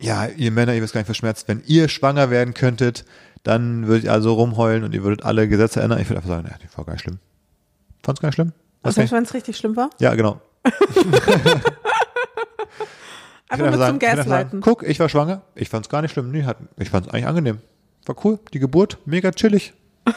ja, 0.00 0.26
ihr 0.26 0.50
Männer, 0.50 0.74
ihr 0.74 0.82
wisst 0.82 0.94
gar 0.94 1.00
nicht 1.00 1.06
verschmerzt, 1.06 1.46
wenn 1.48 1.62
ihr 1.66 1.88
schwanger 1.88 2.30
werden 2.30 2.54
könntet, 2.54 3.04
dann 3.42 3.86
würdet 3.86 4.04
ihr 4.04 4.12
also 4.12 4.34
rumheulen 4.34 4.84
und 4.84 4.94
ihr 4.94 5.02
würdet 5.02 5.24
alle 5.24 5.48
Gesetze 5.48 5.80
ändern. 5.80 6.00
Ich 6.00 6.08
würde 6.08 6.18
einfach 6.18 6.30
sagen, 6.30 6.48
ja, 6.50 6.56
die 6.58 6.76
war 6.76 6.84
gar 6.84 6.94
nicht 6.94 7.02
schlimm. 7.02 7.18
Fand's 8.02 8.20
gar 8.20 8.28
nicht 8.28 8.34
schlimm. 8.34 8.52
Was 8.82 8.94
Selbst 8.94 9.12
wenn 9.12 9.24
es 9.24 9.34
richtig 9.34 9.56
schlimm 9.56 9.76
war? 9.76 9.90
ja, 9.98 10.14
genau. 10.14 10.40
Einfach 13.50 13.70
nur 13.76 13.86
zum 13.86 13.98
Gaslighten. 13.98 14.60
guck, 14.60 14.82
ich 14.84 14.98
war 15.00 15.08
schwanger. 15.08 15.42
Ich 15.54 15.68
fand's 15.68 15.88
gar 15.88 16.02
nicht 16.02 16.12
schlimm. 16.12 16.30
Nee, 16.30 16.44
hat, 16.44 16.56
ich 16.78 16.90
fand's 16.90 17.08
eigentlich 17.08 17.26
angenehm. 17.26 17.58
War 18.06 18.16
cool. 18.24 18.38
Die 18.54 18.58
Geburt, 18.60 18.98
mega 19.04 19.30
chillig. 19.32 19.74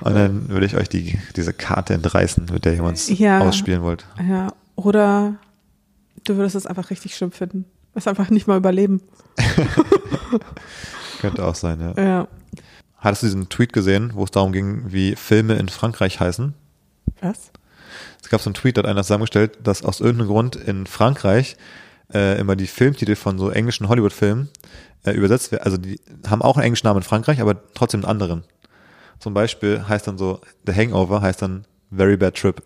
Und 0.00 0.14
dann 0.14 0.48
würde 0.48 0.64
ich 0.66 0.76
euch 0.76 0.88
die, 0.88 1.18
diese 1.36 1.52
Karte 1.52 1.92
entreißen, 1.94 2.46
mit 2.52 2.64
der 2.64 2.74
ihr 2.74 2.84
uns 2.84 3.08
Ja. 3.18 3.40
ausspielen 3.40 3.82
wollt. 3.82 4.06
Ja, 4.26 4.52
oder 4.76 5.34
du 6.24 6.36
würdest 6.36 6.54
es 6.56 6.66
einfach 6.66 6.88
richtig 6.90 7.14
schlimm 7.16 7.32
finden. 7.32 7.64
Es 7.94 8.06
einfach 8.06 8.30
nicht 8.30 8.46
mal 8.46 8.56
überleben. 8.56 9.02
Könnte 11.20 11.44
auch 11.44 11.54
sein, 11.54 11.80
ja. 11.80 12.02
Ja. 12.02 12.28
Hattest 12.98 13.22
du 13.22 13.26
diesen 13.26 13.48
Tweet 13.48 13.72
gesehen, 13.72 14.12
wo 14.14 14.24
es 14.24 14.30
darum 14.30 14.52
ging, 14.52 14.84
wie 14.86 15.16
Filme 15.16 15.54
in 15.54 15.68
Frankreich 15.68 16.20
heißen? 16.20 16.54
Was? 17.20 17.50
Es 18.30 18.32
gab 18.32 18.42
so 18.42 18.50
einen 18.50 18.54
Tweet, 18.54 18.76
da 18.76 18.82
hat 18.82 18.88
einer 18.88 19.02
zusammengestellt, 19.02 19.58
dass 19.64 19.82
aus 19.82 19.98
irgendeinem 19.98 20.28
Grund 20.28 20.54
in 20.54 20.86
Frankreich 20.86 21.56
äh, 22.14 22.38
immer 22.38 22.54
die 22.54 22.68
Filmtitel 22.68 23.16
von 23.16 23.40
so 23.40 23.50
englischen 23.50 23.88
Hollywood-Filmen 23.88 24.48
äh, 25.04 25.10
übersetzt 25.10 25.50
werden. 25.50 25.64
Also 25.64 25.78
die 25.78 26.00
haben 26.28 26.40
auch 26.40 26.56
einen 26.56 26.66
englischen 26.66 26.86
Namen 26.86 26.98
in 26.98 27.02
Frankreich, 27.02 27.40
aber 27.40 27.56
trotzdem 27.74 28.04
einen 28.04 28.08
anderen. 28.08 28.44
Zum 29.18 29.34
Beispiel 29.34 29.88
heißt 29.88 30.06
dann 30.06 30.16
so, 30.16 30.40
The 30.64 30.72
Hangover 30.72 31.20
heißt 31.22 31.42
dann 31.42 31.64
Very 31.92 32.16
Bad 32.16 32.36
Trip. 32.36 32.62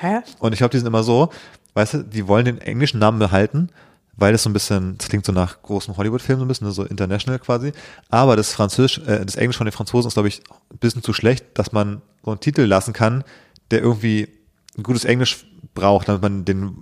Hä? 0.00 0.22
Und 0.40 0.54
ich 0.54 0.58
glaube, 0.58 0.72
die 0.72 0.78
sind 0.78 0.88
immer 0.88 1.04
so, 1.04 1.30
weißt 1.74 1.94
du, 1.94 1.98
die 2.02 2.26
wollen 2.26 2.46
den 2.46 2.58
englischen 2.58 2.98
Namen 2.98 3.20
behalten, 3.20 3.68
weil 4.16 4.32
das 4.32 4.42
so 4.42 4.50
ein 4.50 4.54
bisschen, 4.54 4.98
das 4.98 5.08
klingt 5.08 5.24
so 5.24 5.30
nach 5.30 5.62
großen 5.62 5.96
Hollywood-Filmen 5.96 6.40
so 6.40 6.44
ein 6.46 6.48
bisschen, 6.48 6.66
ne, 6.66 6.72
so 6.72 6.82
international 6.82 7.38
quasi. 7.38 7.70
Aber 8.08 8.34
das 8.34 8.52
Französisch, 8.52 8.98
äh, 9.06 9.24
das 9.24 9.36
Englisch 9.36 9.56
von 9.56 9.66
den 9.66 9.72
Franzosen 9.72 10.08
ist, 10.08 10.14
glaube 10.14 10.26
ich, 10.26 10.42
ein 10.72 10.78
bisschen 10.78 11.04
zu 11.04 11.12
schlecht, 11.12 11.46
dass 11.54 11.70
man 11.70 12.02
so 12.24 12.32
einen 12.32 12.40
Titel 12.40 12.62
lassen 12.62 12.92
kann, 12.92 13.22
der 13.70 13.82
irgendwie 13.82 14.39
ein 14.76 14.82
gutes 14.82 15.04
Englisch 15.04 15.44
braucht, 15.74 16.08
damit 16.08 16.22
man 16.22 16.44
den 16.44 16.76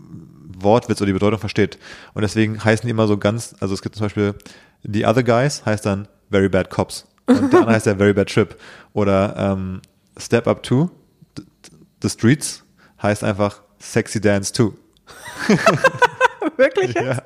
Wortwitz 0.59 1.01
oder 1.01 1.07
die 1.07 1.13
Bedeutung 1.13 1.39
versteht. 1.39 1.79
Und 2.15 2.23
deswegen 2.23 2.63
heißen 2.63 2.87
die 2.87 2.91
immer 2.91 3.07
so 3.07 3.17
ganz, 3.19 3.55
also 3.61 3.75
es 3.75 3.83
gibt 3.83 3.97
zum 3.97 4.07
Beispiel 4.07 4.35
The 4.83 5.07
Other 5.07 5.23
Guys 5.23 5.65
heißt 5.65 5.87
dann 5.87 6.09
Very 6.31 6.49
Bad 6.49 6.71
Cops. 6.71 7.07
Und 7.27 7.53
der 7.53 7.61
andere 7.61 7.75
heißt 7.75 7.87
ja 7.87 7.97
Very 7.97 8.13
Bad 8.13 8.29
Trip. 8.33 8.59
Oder 8.93 9.35
ähm, 9.37 9.83
Step 10.17 10.47
Up 10.47 10.65
2, 10.65 10.89
The 12.03 12.09
Streets 12.09 12.65
heißt 13.03 13.25
einfach 13.25 13.63
Sexy 13.79 14.21
Dance 14.21 14.53
2. 14.53 14.73
Wirklich? 16.57 16.95
Ja. 16.95 17.23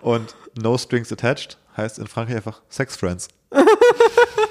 Und 0.00 0.34
No 0.60 0.76
Strings 0.78 1.12
Attached 1.12 1.58
heißt 1.76 1.98
in 1.98 2.06
Frankreich 2.06 2.36
einfach 2.36 2.62
Sex 2.68 2.96
Friends. 2.96 3.28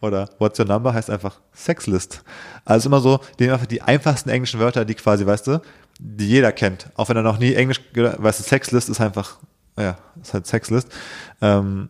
Oder 0.00 0.28
What's 0.38 0.58
Your 0.58 0.66
Number 0.66 0.92
heißt 0.92 1.10
einfach 1.10 1.40
Sexlist. 1.54 2.22
Also 2.64 2.88
immer 2.88 3.00
so, 3.00 3.20
die 3.38 3.50
einfach 3.50 3.66
die 3.66 3.82
einfachsten 3.82 4.28
englischen 4.28 4.60
Wörter, 4.60 4.84
die 4.84 4.94
quasi, 4.94 5.24
weißt 5.24 5.46
du, 5.46 5.60
die 5.98 6.28
jeder 6.28 6.52
kennt. 6.52 6.90
Auch 6.96 7.08
wenn 7.08 7.16
er 7.16 7.22
noch 7.22 7.38
nie 7.38 7.54
Englisch, 7.54 7.80
weißt 7.94 8.40
du, 8.40 8.44
Sexlist 8.44 8.88
ist 8.88 9.00
einfach, 9.00 9.38
ja, 9.78 9.96
ist 10.20 10.34
halt 10.34 10.46
Sexlist. 10.46 10.88
Ähm, 11.40 11.88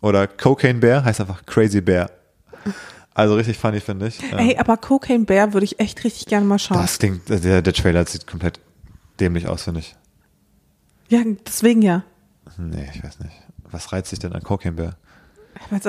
oder 0.00 0.26
Cocaine 0.26 0.80
Bear 0.80 1.04
heißt 1.04 1.20
einfach 1.20 1.46
Crazy 1.46 1.80
Bear. 1.80 2.10
Also 3.14 3.34
richtig 3.34 3.58
funny, 3.58 3.80
finde 3.80 4.08
ich. 4.08 4.20
Ähm, 4.32 4.38
Ey, 4.38 4.56
aber 4.58 4.76
Cocaine 4.76 5.24
Bear 5.24 5.52
würde 5.52 5.64
ich 5.64 5.78
echt 5.78 6.02
richtig 6.04 6.26
gerne 6.26 6.46
mal 6.46 6.58
schauen. 6.58 6.78
das 6.78 6.98
klingt, 6.98 7.28
der, 7.28 7.62
der 7.62 7.72
Trailer 7.72 8.06
sieht 8.06 8.26
komplett 8.26 8.58
dämlich 9.20 9.46
aus, 9.46 9.64
finde 9.64 9.80
ich. 9.80 9.94
Ja, 11.08 11.20
deswegen 11.46 11.82
ja. 11.82 12.04
Nee, 12.56 12.88
ich 12.94 13.04
weiß 13.04 13.20
nicht. 13.20 13.34
Was 13.70 13.92
reizt 13.92 14.10
sich 14.10 14.18
denn 14.18 14.32
an 14.32 14.42
Cocaine 14.42 14.74
Bear? 14.74 14.96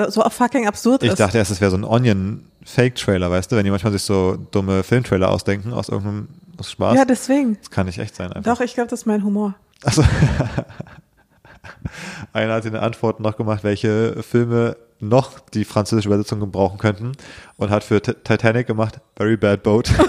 So 0.08 0.22
fucking 0.22 0.66
absurd 0.66 1.02
Ich 1.02 1.10
ist. 1.10 1.20
dachte 1.20 1.38
erst, 1.38 1.50
es 1.50 1.60
wäre 1.60 1.70
so 1.70 1.76
ein 1.76 1.84
Onion-Fake-Trailer, 1.84 3.30
weißt 3.30 3.52
du, 3.52 3.56
wenn 3.56 3.64
die 3.64 3.70
manchmal 3.70 3.92
sich 3.92 4.02
so 4.02 4.36
dumme 4.50 4.82
Filmtrailer 4.82 5.30
ausdenken 5.30 5.72
aus 5.72 5.88
irgendeinem 5.88 6.28
aus 6.58 6.70
Spaß. 6.70 6.96
ja, 6.96 7.04
deswegen. 7.04 7.56
das 7.58 7.70
kann 7.70 7.86
nicht 7.86 7.98
echt 7.98 8.14
sein. 8.14 8.32
Einfach. 8.32 8.54
Doch, 8.54 8.60
ich 8.60 8.74
glaube, 8.74 8.88
das 8.88 9.00
ist 9.00 9.06
mein 9.06 9.24
Humor. 9.24 9.54
Also, 9.82 10.04
einer 12.32 12.54
hat 12.54 12.64
in 12.64 12.72
der 12.72 12.82
Antwort 12.82 13.20
noch 13.20 13.36
gemacht, 13.36 13.64
welche 13.64 14.22
Filme 14.22 14.76
noch 15.00 15.40
die 15.40 15.64
französische 15.64 16.08
Übersetzung 16.08 16.40
gebrauchen 16.40 16.78
könnten 16.78 17.12
und 17.56 17.70
hat 17.70 17.84
für 17.84 18.00
T 18.00 18.14
Titanic 18.14 18.66
gemacht 18.66 19.00
Very 19.16 19.36
Bad 19.36 19.62
Boat. 19.62 19.90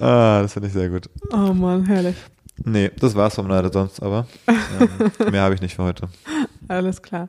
ah, 0.00 0.42
das 0.42 0.52
finde 0.52 0.68
ich 0.68 0.74
sehr 0.74 0.88
gut. 0.90 1.08
Oh 1.32 1.52
Mann, 1.54 1.84
herrlich. 1.86 2.16
Nee, 2.64 2.90
das 2.98 3.14
war's 3.14 3.34
vom 3.34 3.48
leider 3.48 3.72
sonst, 3.72 4.02
aber 4.02 4.26
ähm, 4.46 5.30
mehr 5.30 5.42
habe 5.42 5.54
ich 5.54 5.60
nicht 5.60 5.74
für 5.74 5.82
heute. 5.84 6.08
Alles 6.68 7.02
klar. 7.02 7.28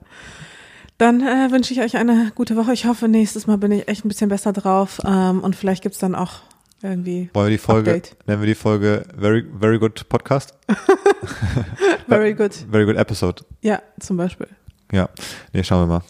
Dann 0.97 1.21
äh, 1.21 1.51
wünsche 1.51 1.73
ich 1.73 1.81
euch 1.81 1.97
eine 1.97 2.31
gute 2.36 2.55
Woche. 2.55 2.73
Ich 2.73 2.86
hoffe, 2.86 3.07
nächstes 3.07 3.47
Mal 3.47 3.57
bin 3.57 3.71
ich 3.71 3.88
echt 3.88 4.05
ein 4.05 4.09
bisschen 4.09 4.29
besser 4.29 4.53
drauf 4.53 5.01
ähm, 5.05 5.41
und 5.41 5.55
vielleicht 5.55 5.81
gibt 5.81 5.93
es 5.93 5.99
dann 5.99 6.13
auch 6.15 6.41
irgendwie. 6.84 7.29
Wollen 7.34 7.47
wir 7.47 7.51
die 7.51 7.57
Folge, 7.57 7.91
Update. 7.91 8.15
nennen 8.27 8.41
wir 8.41 8.47
die 8.47 8.55
Folge 8.55 9.05
Very, 9.17 9.45
very 9.59 9.79
Good 9.79 10.07
Podcast? 10.07 10.53
very 12.07 12.34
Good. 12.36 12.53
Very 12.69 12.86
Good 12.86 12.97
Episode. 12.97 13.43
Ja, 13.61 13.81
zum 13.99 14.17
Beispiel. 14.17 14.47
Ja, 14.91 15.09
nee, 15.51 15.63
schauen 15.63 15.89
wir 15.89 16.01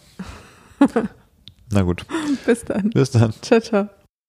mal. 0.88 1.08
Na 1.72 1.82
gut. 1.82 2.06
Bis 2.46 2.66
dann. 2.66 2.90
Bis 2.90 3.12
dann. 3.12 3.34
Ciao, 3.42 3.62
ciao. 3.62 4.03